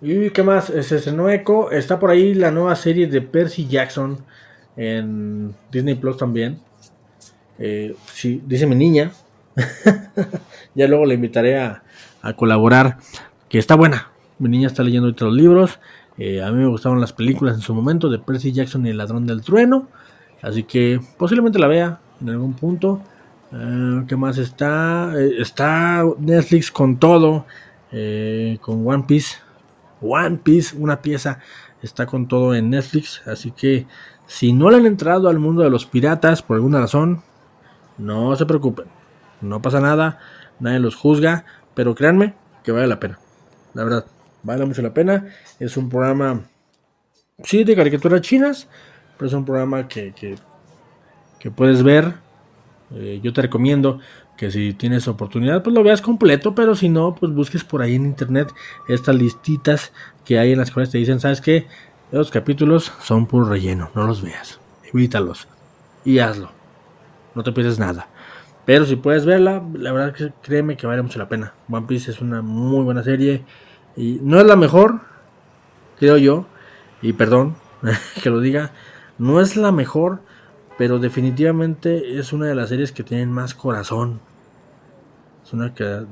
¿Y 0.00 0.30
qué 0.30 0.42
más? 0.42 0.66
Se 0.66 0.96
estrenó 0.96 1.28
Echo. 1.28 1.70
Está 1.70 1.98
por 1.98 2.10
ahí 2.10 2.34
la 2.34 2.50
nueva 2.50 2.76
serie 2.76 3.08
de 3.08 3.20
Percy 3.20 3.66
Jackson 3.66 4.18
en 4.76 5.54
Disney 5.72 5.96
Plus 5.96 6.16
también. 6.16 6.60
Eh, 7.58 7.96
sí, 8.12 8.40
dice 8.46 8.66
mi 8.66 8.76
niña. 8.76 9.10
ya 10.74 10.86
luego 10.86 11.04
le 11.04 11.14
invitaré 11.14 11.58
a, 11.58 11.82
colaborar. 12.36 12.98
Que 13.48 13.58
está 13.58 13.74
buena. 13.74 14.10
Mi 14.38 14.48
niña 14.48 14.68
está 14.68 14.84
leyendo 14.84 15.08
otros 15.08 15.34
libros. 15.34 15.80
Eh, 16.16 16.42
a 16.42 16.50
mí 16.52 16.58
me 16.58 16.68
gustaban 16.68 17.00
las 17.00 17.12
películas 17.12 17.56
en 17.56 17.60
su 17.60 17.74
momento 17.74 18.08
de 18.08 18.18
Percy 18.18 18.52
Jackson 18.52 18.86
y 18.86 18.90
el 18.90 18.98
ladrón 18.98 19.26
del 19.26 19.42
trueno. 19.42 19.88
Así 20.42 20.62
que 20.62 21.00
posiblemente 21.16 21.58
la 21.58 21.66
vea 21.66 21.98
en 22.20 22.28
algún 22.28 22.54
punto. 22.54 23.02
Eh, 23.52 24.04
¿Qué 24.06 24.14
más 24.14 24.38
está? 24.38 25.12
está 25.38 26.04
Netflix 26.20 26.70
con 26.70 26.98
todo. 26.98 27.46
con 28.60 28.86
One 28.86 29.04
Piece 29.08 29.38
One 30.00 30.38
Piece, 30.38 30.76
una 30.76 31.02
pieza, 31.02 31.40
está 31.82 32.06
con 32.06 32.28
todo 32.28 32.54
en 32.54 32.70
Netflix. 32.70 33.22
Así 33.26 33.50
que 33.50 33.86
si 34.26 34.52
no 34.52 34.70
le 34.70 34.76
han 34.76 34.86
entrado 34.86 35.28
al 35.28 35.38
mundo 35.38 35.62
de 35.62 35.70
los 35.70 35.86
piratas 35.86 36.42
por 36.42 36.56
alguna 36.56 36.80
razón, 36.80 37.22
no 37.96 38.34
se 38.36 38.46
preocupen. 38.46 38.86
No 39.40 39.62
pasa 39.62 39.80
nada, 39.80 40.18
nadie 40.60 40.80
los 40.80 40.96
juzga, 40.96 41.44
pero 41.74 41.94
créanme 41.94 42.34
que 42.62 42.72
vale 42.72 42.86
la 42.86 43.00
pena. 43.00 43.18
La 43.74 43.84
verdad, 43.84 44.06
vale 44.42 44.64
mucho 44.64 44.82
la 44.82 44.94
pena. 44.94 45.26
Es 45.58 45.76
un 45.76 45.88
programa, 45.88 46.42
sí, 47.42 47.64
de 47.64 47.76
caricaturas 47.76 48.20
chinas, 48.20 48.68
pero 49.16 49.28
es 49.28 49.34
un 49.34 49.44
programa 49.44 49.88
que, 49.88 50.12
que, 50.12 51.50
puedes 51.50 51.82
ver. 51.82 52.14
Eh, 52.94 53.20
yo 53.22 53.32
te 53.32 53.42
recomiendo 53.42 54.00
que 54.38 54.52
si 54.52 54.72
tienes 54.72 55.08
oportunidad, 55.08 55.64
pues 55.64 55.74
lo 55.74 55.82
veas 55.82 56.00
completo, 56.00 56.54
pero 56.54 56.76
si 56.76 56.88
no, 56.88 57.14
pues 57.14 57.32
busques 57.34 57.64
por 57.64 57.82
ahí 57.82 57.96
en 57.96 58.04
internet 58.04 58.54
estas 58.86 59.16
listitas 59.16 59.92
que 60.24 60.38
hay 60.38 60.52
en 60.52 60.58
las 60.58 60.70
cuales 60.70 60.90
te 60.90 60.98
dicen, 60.98 61.18
¿sabes 61.18 61.40
qué? 61.40 61.66
Los 62.12 62.30
capítulos 62.30 62.92
son 63.02 63.26
puro 63.26 63.46
relleno, 63.46 63.90
no 63.96 64.06
los 64.06 64.22
veas, 64.22 64.60
evítalos 64.92 65.48
y 66.04 66.20
hazlo, 66.20 66.50
no 67.34 67.42
te 67.42 67.50
pierdes 67.50 67.80
nada. 67.80 68.08
Pero 68.64 68.86
si 68.86 68.94
puedes 68.94 69.26
verla, 69.26 69.62
la 69.74 69.92
verdad 69.92 70.14
que 70.14 70.32
créeme 70.40 70.76
que 70.76 70.86
vale 70.86 71.02
mucho 71.02 71.18
la 71.18 71.28
pena. 71.28 71.54
One 71.68 71.86
Piece 71.86 72.10
es 72.10 72.20
una 72.20 72.40
muy 72.40 72.84
buena 72.84 73.02
serie 73.02 73.44
y 73.96 74.20
no 74.22 74.38
es 74.38 74.46
la 74.46 74.56
mejor, 74.56 75.00
creo 75.98 76.16
yo, 76.16 76.46
y 77.02 77.12
perdón 77.12 77.56
que 78.22 78.30
lo 78.30 78.40
diga, 78.40 78.70
no 79.18 79.40
es 79.40 79.56
la 79.56 79.72
mejor, 79.72 80.20
pero 80.78 81.00
definitivamente 81.00 82.18
es 82.18 82.32
una 82.32 82.46
de 82.46 82.54
las 82.54 82.68
series 82.68 82.92
que 82.92 83.02
tienen 83.02 83.32
más 83.32 83.52
corazón. 83.52 84.20
Es 85.44 85.52
una 85.52 85.74
que 85.74 86.06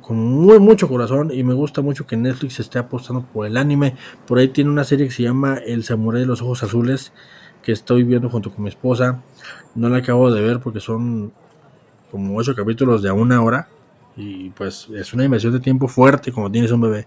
con 0.00 0.16
muy 0.16 0.58
mucho 0.58 0.88
corazón 0.88 1.30
y 1.32 1.42
me 1.44 1.52
gusta 1.52 1.82
mucho 1.82 2.06
que 2.06 2.16
Netflix 2.16 2.58
esté 2.58 2.78
apostando 2.78 3.26
por 3.26 3.46
el 3.46 3.58
anime. 3.58 3.94
Por 4.26 4.38
ahí 4.38 4.48
tiene 4.48 4.70
una 4.70 4.84
serie 4.84 5.06
que 5.06 5.12
se 5.12 5.24
llama 5.24 5.58
El 5.58 5.84
Samurai 5.84 6.22
de 6.22 6.26
los 6.26 6.40
Ojos 6.40 6.62
Azules 6.62 7.12
que 7.62 7.72
estoy 7.72 8.04
viendo 8.04 8.30
junto 8.30 8.50
con 8.50 8.62
mi 8.62 8.70
esposa. 8.70 9.22
No 9.74 9.90
la 9.90 9.98
acabo 9.98 10.30
de 10.30 10.40
ver 10.40 10.60
porque 10.60 10.80
son 10.80 11.32
como 12.10 12.38
ocho 12.38 12.54
capítulos 12.54 13.02
de 13.02 13.10
a 13.10 13.12
una 13.12 13.42
hora 13.42 13.68
y 14.16 14.48
pues 14.50 14.88
es 14.94 15.12
una 15.12 15.24
inversión 15.24 15.52
de 15.52 15.60
tiempo 15.60 15.88
fuerte 15.88 16.32
como 16.32 16.50
tienes 16.50 16.70
un 16.70 16.80
bebé. 16.80 17.06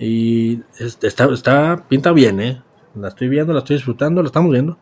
Y 0.00 0.62
está, 0.78 1.26
está 1.26 1.84
pinta 1.88 2.10
bien, 2.12 2.40
¿eh? 2.40 2.60
La 2.96 3.08
estoy 3.08 3.28
viendo, 3.28 3.52
la 3.52 3.60
estoy 3.60 3.76
disfrutando, 3.76 4.20
la 4.20 4.26
estamos 4.26 4.50
viendo. 4.50 4.78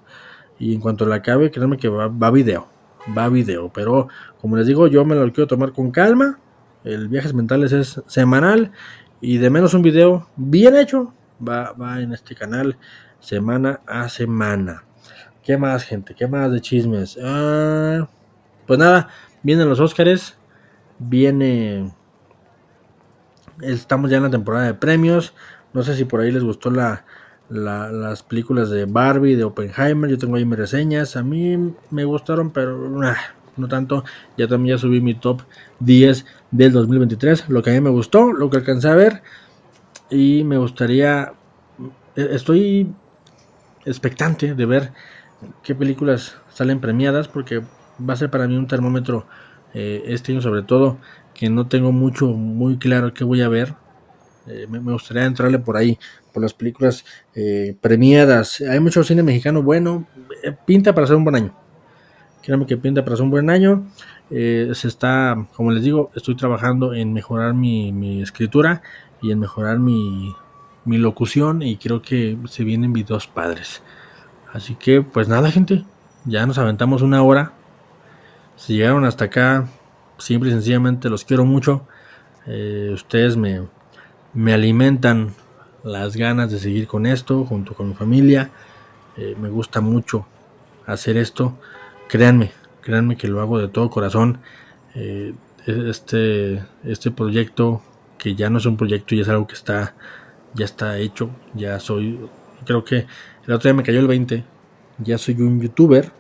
Y 0.59 0.75
en 0.75 0.81
cuanto 0.81 1.07
la 1.07 1.17
acabe, 1.17 1.51
créanme 1.51 1.77
que 1.77 1.89
va, 1.89 2.09
va 2.09 2.31
video. 2.31 2.69
Va 3.17 3.29
video. 3.29 3.71
Pero 3.73 4.09
como 4.41 4.57
les 4.57 4.67
digo, 4.67 4.87
yo 4.87 5.05
me 5.05 5.15
lo 5.15 5.33
quiero 5.33 5.47
tomar 5.47 5.73
con 5.73 5.91
calma. 5.91 6.39
El 6.85 7.09
Viajes 7.09 7.35
Mentales 7.35 7.73
es 7.73 8.03
semanal. 8.07 8.73
Y 9.21 9.39
de 9.39 9.51
menos 9.51 9.75
un 9.75 9.83
video 9.83 10.29
bien 10.37 10.77
hecho. 10.77 11.15
Va, 11.47 11.73
va 11.73 12.01
en 12.01 12.13
este 12.13 12.35
canal 12.35 12.77
semana 13.21 13.81
a 13.87 14.09
semana. 14.09 14.85
¿Qué 15.43 15.57
más, 15.57 15.85
gente? 15.85 16.15
¿Qué 16.15 16.27
más 16.27 16.53
de 16.53 16.61
chismes? 16.61 17.19
Ah, 17.23 18.09
pues 18.67 18.79
nada, 18.79 19.09
vienen 19.43 19.69
los 19.69 19.81
Óscares. 19.81 20.37
Viene. 20.99 21.93
Estamos 23.63 24.11
ya 24.11 24.19
en 24.19 24.25
la 24.25 24.31
temporada 24.31 24.67
de 24.67 24.75
premios. 24.75 25.35
No 25.73 25.83
sé 25.83 25.95
si 25.95 26.05
por 26.05 26.21
ahí 26.21 26.31
les 26.31 26.45
gustó 26.45 26.71
la, 26.71 27.05
las 27.51 28.23
películas 28.23 28.71
de 28.71 28.85
Barbie, 28.85 29.37
de 29.37 29.45
Oppenheimer, 29.45 30.11
yo 30.11 30.19
tengo 30.19 30.37
ahí 30.37 30.45
mis 30.45 30.59
reseñas, 30.59 31.17
a 31.17 31.23
mí 31.23 31.75
me 31.91 32.05
gustaron, 32.05 32.51
pero 32.51 32.77
no 33.57 33.69
tanto, 33.69 34.05
ya 34.37 34.47
también 34.47 34.77
ya 34.77 34.81
subí 34.81 35.01
mi 35.01 35.15
top 35.15 35.43
10 35.81 36.27
del 36.51 36.73
2023, 36.73 37.49
lo 37.49 37.63
que 37.63 37.71
a 37.71 37.73
mí 37.75 37.81
me 37.81 37.91
gustó, 37.91 38.33
lo 38.33 38.51
que 38.51 38.59
alcancé 38.59 38.89
a 38.89 38.95
ver, 38.95 39.23
y 40.11 40.45
me 40.45 40.59
gustaría, 40.59 41.33
e, 42.17 42.29
estoy 42.33 42.93
expectante 43.85 44.55
de 44.55 44.67
ver 44.67 44.93
qué 45.63 45.75
películas 45.75 46.37
salen 46.51 46.81
premiadas, 46.81 47.29
porque 47.29 47.63
va 47.99 48.15
a 48.15 48.17
ser 48.17 48.31
para 48.31 48.47
mí 48.47 48.57
un 48.57 48.67
termómetro 48.67 49.27
eh, 49.75 50.03
este 50.07 50.33
año 50.33 50.41
sobre 50.41 50.63
todo, 50.63 50.99
que 51.35 51.51
no 51.51 51.67
tengo 51.67 51.93
mucho, 51.93 52.27
muy 52.27 52.79
claro 52.79 53.15
qué 53.15 53.25
voy 53.25 53.43
a 53.43 53.49
ver, 53.49 53.75
eh, 54.49 54.67
me, 54.69 54.79
gustaría 54.79 55.25
entrarle 55.25 55.59
por 55.59 55.77
ahí, 55.77 55.99
por 56.33 56.43
las 56.43 56.55
películas 56.55 57.05
eh, 57.35 57.77
premiadas. 57.81 58.61
Hay 58.61 58.81
mucho 58.81 59.05
cine 59.05 59.23
mexicano 59.23 59.63
bueno, 59.63 60.07
eh, 60.43 60.55
pinta 60.67 60.95
para 60.95 61.07
ser 61.07 61.17
un 61.17 61.25
buen 61.25 61.37
año. 61.37 61.55
Créanme 62.43 62.67
que 62.67 62.77
pinta 62.77 63.05
para 63.05 63.17
ser 63.17 63.25
un 63.25 63.31
buen 63.31 63.51
año. 63.51 63.87
se 64.31 64.89
está, 64.89 65.47
como 65.55 65.71
les 65.71 65.83
digo, 65.83 66.11
estoy 66.15 66.37
trabajando 66.37 66.95
en 66.95 67.13
mejorar 67.13 67.55
mi, 67.55 68.23
escritura 68.23 68.83
y 69.21 69.33
en 69.33 69.41
mejorar 69.41 69.79
mi, 69.79 70.35
mi 70.85 70.99
locución 70.99 71.63
y 71.63 71.77
creo 71.77 72.01
que 72.01 72.39
se 72.47 72.65
vienen 72.65 72.93
videos 72.93 73.27
padres. 73.27 73.83
Así 74.53 74.77
que, 74.77 75.03
pues 75.03 75.29
nada, 75.29 75.51
gente, 75.51 75.85
ya 76.25 76.47
nos 76.47 76.59
aventamos 76.59 77.03
una 77.03 77.23
hora. 77.23 77.53
Si 78.57 78.77
llegaron 78.77 79.05
hasta 79.05 79.27
acá, 79.27 79.69
simple 80.17 80.51
y 80.51 80.53
sencillamente 80.53 81.11
los 81.11 81.25
quiero 81.25 81.45
mucho. 81.45 81.87
ustedes 82.95 83.37
me, 83.37 83.61
me 84.35 84.53
alimentan 84.53 85.35
las 85.83 86.17
ganas 86.17 86.51
de 86.51 86.59
seguir 86.59 86.87
con 86.87 87.07
esto 87.07 87.45
junto 87.45 87.75
con 87.75 87.89
mi 87.89 87.95
familia. 87.95 88.51
Eh, 89.17 89.37
me 89.41 89.49
gusta 89.49 89.81
mucho 89.81 90.27
hacer 90.87 91.17
esto. 91.17 91.59
Créanme, 92.09 92.53
créanme 92.83 93.17
que 93.17 93.29
lo 93.29 93.41
hago 93.41 93.59
de 93.59 93.69
todo 93.69 93.91
corazón. 93.91 94.39
Eh, 94.95 95.35
este, 95.67 96.63
este 96.85 97.11
proyecto, 97.11 97.83
que 98.17 98.35
ya 98.35 98.51
no 98.51 98.59
es 98.59 98.67
un 98.67 98.77
proyecto, 98.77 99.15
ya 99.15 99.23
es 99.23 99.29
algo 99.29 99.47
que 99.47 99.55
está, 99.55 99.95
ya 100.55 100.65
está 100.65 100.99
hecho, 100.99 101.31
ya 101.55 101.79
soy, 101.79 102.19
creo 102.65 102.85
que 102.85 103.07
el 103.47 103.53
otro 103.53 103.69
día 103.69 103.75
me 103.75 103.83
cayó 103.83 104.01
el 104.01 104.07
20, 104.07 104.45
ya 104.99 105.19
soy 105.19 105.41
un 105.43 105.61
youtuber, 105.61 106.11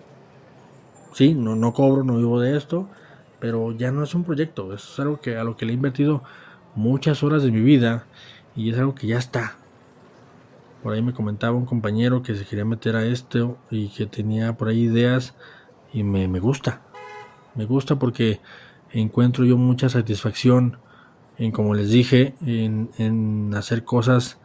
sí, 1.15 1.35
no, 1.35 1.57
no 1.57 1.73
cobro, 1.73 2.05
no 2.05 2.19
vivo 2.19 2.41
de 2.41 2.57
esto, 2.57 2.89
pero 3.41 3.73
ya 3.73 3.91
no 3.91 4.03
es 4.03 4.15
un 4.15 4.25
proyecto, 4.25 4.75
es 4.75 4.99
algo 5.01 5.21
que 5.21 5.37
a 5.37 5.45
lo 5.45 5.57
que 5.57 5.65
le 5.65 5.73
he 5.73 5.77
invertido 5.77 6.23
muchas 6.79 7.25
horas 7.25 7.43
de 7.43 7.51
mi 7.51 7.61
vida 7.61 8.07
y 8.55 8.71
es 8.71 8.79
algo 8.79 8.95
que 8.95 9.09
ya 9.09 9.19
está. 9.19 9.57
Por 10.83 10.95
ahí 10.95 11.03
me 11.03 11.13
comentaba 11.13 11.57
un 11.57 11.67
compañero 11.67 12.23
que 12.23 12.37
se 12.37 12.45
quería 12.45 12.65
meter 12.65 12.95
a 12.95 13.05
esto 13.05 13.59
y 13.69 13.89
que 13.89 14.07
tenía 14.07 14.57
por 14.57 14.69
ahí 14.69 14.85
ideas 14.85 15.35
y 15.93 16.05
me, 16.05 16.29
me 16.29 16.39
gusta. 16.39 16.83
Me 17.57 17.65
gusta 17.65 17.99
porque 17.99 18.41
encuentro 18.93 19.45
yo 19.45 19.57
mucha 19.57 19.89
satisfacción 19.89 20.79
en, 21.37 21.51
como 21.51 21.75
les 21.75 21.91
dije, 21.91 22.35
en, 22.47 22.91
en 22.97 23.53
hacer 23.57 23.85
cosas 23.85 24.39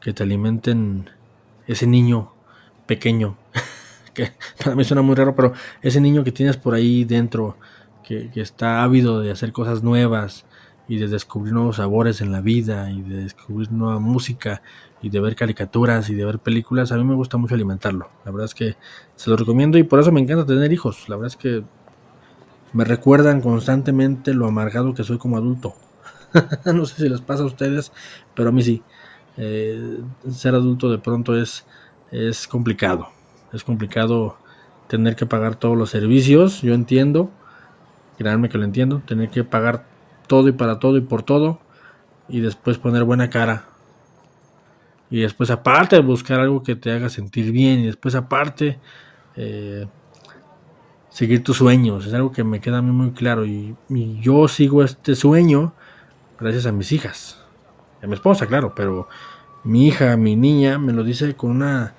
que 0.00 0.12
te 0.12 0.24
alimenten 0.24 1.10
ese 1.68 1.86
niño 1.86 2.32
pequeño. 2.86 3.36
que 4.14 4.32
para 4.58 4.74
mí 4.74 4.82
suena 4.82 5.02
muy 5.02 5.14
raro, 5.14 5.36
pero 5.36 5.52
ese 5.80 6.00
niño 6.00 6.24
que 6.24 6.32
tienes 6.32 6.56
por 6.56 6.74
ahí 6.74 7.04
dentro, 7.04 7.56
que, 8.02 8.30
que 8.30 8.40
está 8.40 8.82
ávido 8.82 9.20
de 9.20 9.30
hacer 9.30 9.52
cosas 9.52 9.84
nuevas, 9.84 10.44
y 10.88 10.96
de 10.96 11.06
descubrir 11.06 11.52
nuevos 11.52 11.76
sabores 11.76 12.20
en 12.22 12.32
la 12.32 12.40
vida 12.40 12.90
y 12.90 13.02
de 13.02 13.22
descubrir 13.22 13.70
nueva 13.70 14.00
música 14.00 14.62
y 15.02 15.10
de 15.10 15.20
ver 15.20 15.36
caricaturas 15.36 16.08
y 16.08 16.14
de 16.14 16.24
ver 16.24 16.38
películas, 16.38 16.90
a 16.90 16.96
mí 16.96 17.04
me 17.04 17.14
gusta 17.14 17.36
mucho 17.36 17.54
alimentarlo. 17.54 18.08
La 18.24 18.32
verdad 18.32 18.46
es 18.46 18.54
que 18.54 18.76
se 19.14 19.30
lo 19.30 19.36
recomiendo 19.36 19.76
y 19.78 19.82
por 19.82 20.00
eso 20.00 20.10
me 20.10 20.20
encanta 20.20 20.46
tener 20.46 20.72
hijos. 20.72 21.08
La 21.08 21.16
verdad 21.16 21.34
es 21.34 21.36
que 21.36 21.62
me 22.72 22.84
recuerdan 22.84 23.40
constantemente 23.40 24.32
lo 24.34 24.46
amargado 24.46 24.94
que 24.94 25.04
soy 25.04 25.18
como 25.18 25.36
adulto. 25.36 25.74
no 26.64 26.86
sé 26.86 27.02
si 27.02 27.08
les 27.08 27.20
pasa 27.20 27.42
a 27.42 27.46
ustedes, 27.46 27.92
pero 28.34 28.48
a 28.48 28.52
mí 28.52 28.62
sí. 28.62 28.82
Eh, 29.36 30.00
ser 30.30 30.54
adulto 30.54 30.90
de 30.90 30.98
pronto 30.98 31.36
es, 31.36 31.64
es 32.10 32.48
complicado. 32.48 33.08
Es 33.52 33.62
complicado 33.62 34.36
tener 34.88 35.16
que 35.16 35.26
pagar 35.26 35.56
todos 35.56 35.76
los 35.76 35.90
servicios, 35.90 36.62
yo 36.62 36.74
entiendo. 36.74 37.30
Créanme 38.16 38.48
que 38.48 38.58
lo 38.58 38.64
entiendo. 38.64 39.00
Tener 39.06 39.30
que 39.30 39.44
pagar 39.44 39.84
todo 40.28 40.48
y 40.48 40.52
para 40.52 40.78
todo 40.78 40.96
y 40.96 41.00
por 41.00 41.24
todo 41.24 41.58
y 42.28 42.40
después 42.40 42.78
poner 42.78 43.04
buena 43.04 43.30
cara. 43.30 43.64
Y 45.10 45.20
después 45.20 45.50
aparte 45.50 45.98
buscar 46.00 46.40
algo 46.40 46.62
que 46.62 46.76
te 46.76 46.92
haga 46.92 47.08
sentir 47.08 47.50
bien 47.50 47.80
y 47.80 47.86
después 47.86 48.14
aparte 48.14 48.78
eh, 49.36 49.86
seguir 51.08 51.42
tus 51.42 51.56
sueños. 51.56 52.06
Es 52.06 52.14
algo 52.14 52.30
que 52.30 52.44
me 52.44 52.60
queda 52.60 52.78
a 52.78 52.82
mí 52.82 52.92
muy 52.92 53.12
claro 53.12 53.46
y, 53.46 53.74
yo 54.20 54.46
sigo 54.48 54.84
este 54.84 55.14
sueño 55.14 55.72
gracias 56.38 56.66
a 56.66 56.72
mis 56.72 56.92
hijas. 56.92 57.42
A 58.02 58.06
mi 58.06 58.14
esposa, 58.14 58.46
claro, 58.46 58.74
pero 58.76 59.08
mi 59.64 59.88
hija, 59.88 60.16
mi 60.16 60.36
niña 60.36 60.78
me 60.78 60.92
lo 60.92 61.02
dice 61.02 61.34
con 61.34 61.50
una 61.50 61.94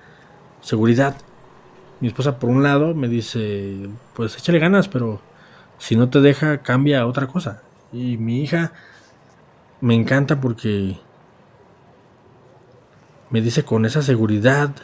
seguridad. 0.61 1.17
Mi 1.99 2.07
esposa 2.07 2.39
por 2.39 2.49
un 2.49 2.63
lado 2.63 2.93
me 2.93 3.09
dice, 3.09 3.89
pues 4.15 4.37
échale 4.37 4.59
ganas, 4.59 4.87
pero 4.87 5.19
si 5.79 5.95
no 5.95 6.09
te 6.09 6.21
deja, 6.21 6.59
cambia 6.59 7.05
otra 7.05 7.27
cosa. 7.27 7.63
Y 7.91 8.17
mi 8.17 8.41
hija 8.41 8.73
me 9.81 9.95
encanta 9.95 10.39
porque 10.39 10.97
me 13.29 13.41
dice 13.41 13.63
con 13.63 13.85
esa 13.85 14.01
seguridad 14.01 14.75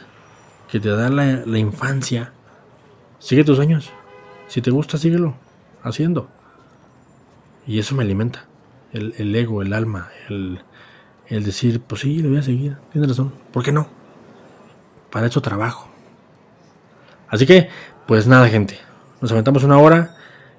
que 0.68 0.80
te 0.80 0.88
da 0.88 1.08
la, 1.08 1.58
infancia, 1.58 2.32
sigue 3.18 3.44
tus 3.44 3.56
sueños. 3.56 3.90
Si 4.48 4.60
te 4.60 4.70
gusta, 4.70 4.98
síguelo 4.98 5.34
haciendo. 5.82 6.28
Y 7.66 7.78
eso 7.78 7.94
me 7.94 8.02
alimenta. 8.02 8.44
El, 8.92 9.34
ego, 9.34 9.60
el 9.60 9.72
alma, 9.72 10.08
el, 10.28 10.60
el 11.26 11.44
decir, 11.44 11.80
pues 11.80 12.00
sí, 12.00 12.20
lo 12.20 12.30
voy 12.30 12.38
a 12.38 12.42
seguir. 12.42 12.78
Tienes 12.92 13.10
razón. 13.10 13.34
¿Por 13.52 13.62
qué 13.62 13.72
no? 13.72 13.88
Para 15.10 15.26
eso 15.26 15.42
trabajo. 15.42 15.90
Así 17.28 17.46
que, 17.46 17.68
pues 18.06 18.26
nada, 18.26 18.48
gente. 18.48 18.78
Nos 19.20 19.32
aventamos 19.32 19.64
una 19.64 19.78
hora. 19.78 20.15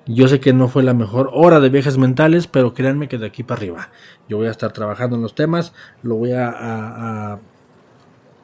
Yo 0.10 0.30
sé 0.30 0.40
que 0.40 0.54
no 0.54 0.70
fue 0.70 0.84
la 0.84 0.94
mejor 0.94 1.30
hora 1.34 1.60
de 1.60 1.68
viajes 1.70 1.98
mentales, 1.98 2.48
pero 2.48 2.74
créanme 2.74 3.10
que 3.10 3.18
de 3.18 3.26
aquí 3.26 3.44
para 3.44 3.60
arriba. 3.60 3.90
Yo 4.30 4.38
voy 4.38 4.48
a 4.48 4.52
estar 4.52 4.72
trabajando 4.72 5.18
en 5.18 5.22
los 5.22 5.36
temas, 5.36 5.74
lo 6.02 6.16
voy 6.16 6.32
a, 6.32 7.40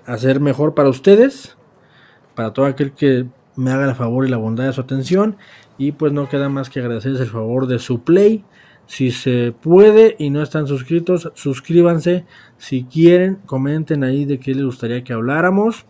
hacer 0.05 0.41
mejor 0.41 0.73
para 0.73 0.89
ustedes, 0.89 1.55
para 2.35 2.51
todo 2.51 2.65
aquel 2.65 2.91
que 2.91 3.27
me 3.55 3.71
haga 3.71 3.85
el 3.85 3.95
favor 3.95 4.27
y 4.27 4.29
la 4.29 4.35
bondad 4.35 4.65
de 4.65 4.73
su 4.73 4.81
atención. 4.81 5.37
Y 5.77 5.93
pues 5.93 6.11
no 6.11 6.27
queda 6.27 6.49
más 6.49 6.69
que 6.69 6.81
agradecerles 6.81 7.21
el 7.21 7.29
favor 7.29 7.67
de 7.67 7.79
su 7.79 8.03
play. 8.03 8.43
Si 8.85 9.11
se 9.11 9.53
puede 9.53 10.17
y 10.19 10.31
no 10.31 10.41
están 10.41 10.67
suscritos, 10.67 11.31
suscríbanse. 11.33 12.25
Si 12.57 12.83
quieren, 12.83 13.37
comenten 13.45 14.03
ahí 14.03 14.25
de 14.25 14.37
qué 14.37 14.53
les 14.53 14.65
gustaría 14.65 15.05
que 15.05 15.13
habláramos. 15.13 15.85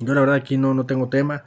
Yo 0.00 0.14
la 0.14 0.20
verdad 0.20 0.36
aquí 0.36 0.56
no, 0.56 0.72
no 0.72 0.86
tengo 0.86 1.10
tema. 1.10 1.44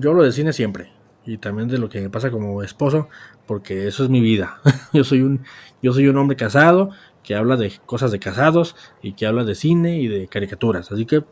Yo 0.00 0.12
lo 0.14 0.24
de 0.24 0.32
cine 0.32 0.52
siempre 0.52 0.97
y 1.28 1.36
también 1.36 1.68
de 1.68 1.76
lo 1.76 1.90
que 1.90 2.00
me 2.00 2.08
pasa 2.08 2.30
como 2.30 2.62
esposo, 2.62 3.08
porque 3.46 3.86
eso 3.86 4.02
es 4.02 4.08
mi 4.08 4.22
vida. 4.22 4.60
yo 4.94 5.04
soy 5.04 5.20
un 5.20 5.44
yo 5.82 5.92
soy 5.92 6.08
un 6.08 6.16
hombre 6.16 6.38
casado 6.38 6.90
que 7.22 7.34
habla 7.34 7.56
de 7.56 7.70
cosas 7.84 8.10
de 8.10 8.18
casados 8.18 8.74
y 9.02 9.12
que 9.12 9.26
habla 9.26 9.44
de 9.44 9.54
cine 9.54 9.98
y 9.98 10.08
de 10.08 10.26
caricaturas. 10.28 10.90
Así 10.90 11.04
que 11.04 11.22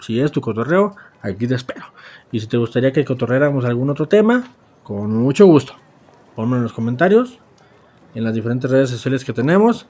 si 0.00 0.18
es 0.18 0.32
tu 0.32 0.40
cotorreo, 0.40 0.96
aquí 1.22 1.46
te 1.46 1.54
espero. 1.54 1.84
Y 2.32 2.40
si 2.40 2.48
te 2.48 2.56
gustaría 2.56 2.92
que 2.92 3.04
cotorreáramos 3.04 3.64
algún 3.64 3.90
otro 3.90 4.08
tema, 4.08 4.42
con 4.82 5.14
mucho 5.14 5.46
gusto. 5.46 5.74
Ponme 6.34 6.56
en 6.56 6.64
los 6.64 6.72
comentarios, 6.72 7.38
en 8.16 8.24
las 8.24 8.34
diferentes 8.34 8.68
redes 8.68 8.90
sociales 8.90 9.24
que 9.24 9.32
tenemos. 9.32 9.86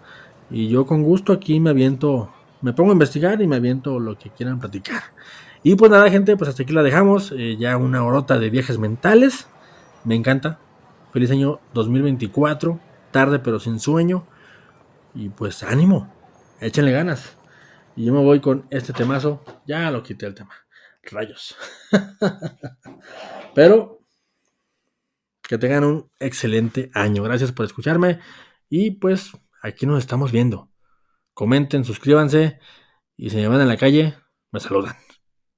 Y 0.51 0.69
yo 0.69 0.85
con 0.85 1.03
gusto 1.03 1.33
aquí 1.33 1.59
me 1.59 1.71
aviento, 1.71 2.31
me 2.61 2.75
pongo 2.75 2.91
a 2.91 2.93
investigar 2.93 3.41
y 3.41 3.47
me 3.47 3.57
aviento 3.57 3.99
lo 3.99 4.19
que 4.19 4.29
quieran 4.29 4.61
platicar. 4.61 5.03
Y 5.67 5.77
pues 5.77 5.91
nada, 5.91 6.11
gente, 6.11 6.37
pues 6.37 6.51
hasta 6.51 6.62
aquí 6.62 6.75
la 6.75 6.83
dejamos. 6.83 7.33
Eh, 7.33 7.57
ya 7.57 7.79
una 7.79 8.05
horota 8.05 8.39
de 8.39 8.51
viajes 8.51 8.79
mentales. 8.79 9.49
Me 10.05 10.15
encanta. 10.15 10.61
Feliz 11.11 11.31
año 11.31 11.59
2024. 11.73 12.79
Tarde 13.11 13.39
pero 13.39 13.59
sin 13.59 13.81
sueño. 13.81 14.27
Y 15.15 15.31
pues 15.31 15.62
ánimo. 15.62 16.12
Échenle 16.61 16.93
ganas. 16.93 17.39
Y 17.97 18.05
yo 18.05 18.12
me 18.12 18.23
voy 18.23 18.41
con 18.41 18.67
este 18.69 18.93
temazo. 18.93 19.43
Ya 19.67 19.91
lo 19.91 20.03
quité 20.03 20.27
el 20.27 20.35
tema. 20.35 20.55
Rayos. 21.03 21.57
pero 23.55 24.03
que 25.49 25.57
tengan 25.57 25.85
un 25.85 26.11
excelente 26.21 26.91
año. 26.93 27.23
Gracias 27.23 27.53
por 27.53 27.65
escucharme. 27.65 28.21
Y 28.69 28.91
pues 28.91 29.33
aquí 29.62 29.87
nos 29.87 29.99
estamos 30.01 30.31
viendo. 30.31 30.71
Comenten, 31.33 31.87
suscríbanse. 31.87 32.59
Y 33.17 33.31
si 33.31 33.37
me 33.37 33.49
van 33.49 33.62
en 33.62 33.69
la 33.69 33.79
calle, 33.79 34.15
me 34.53 34.61
saludan. 34.61 34.95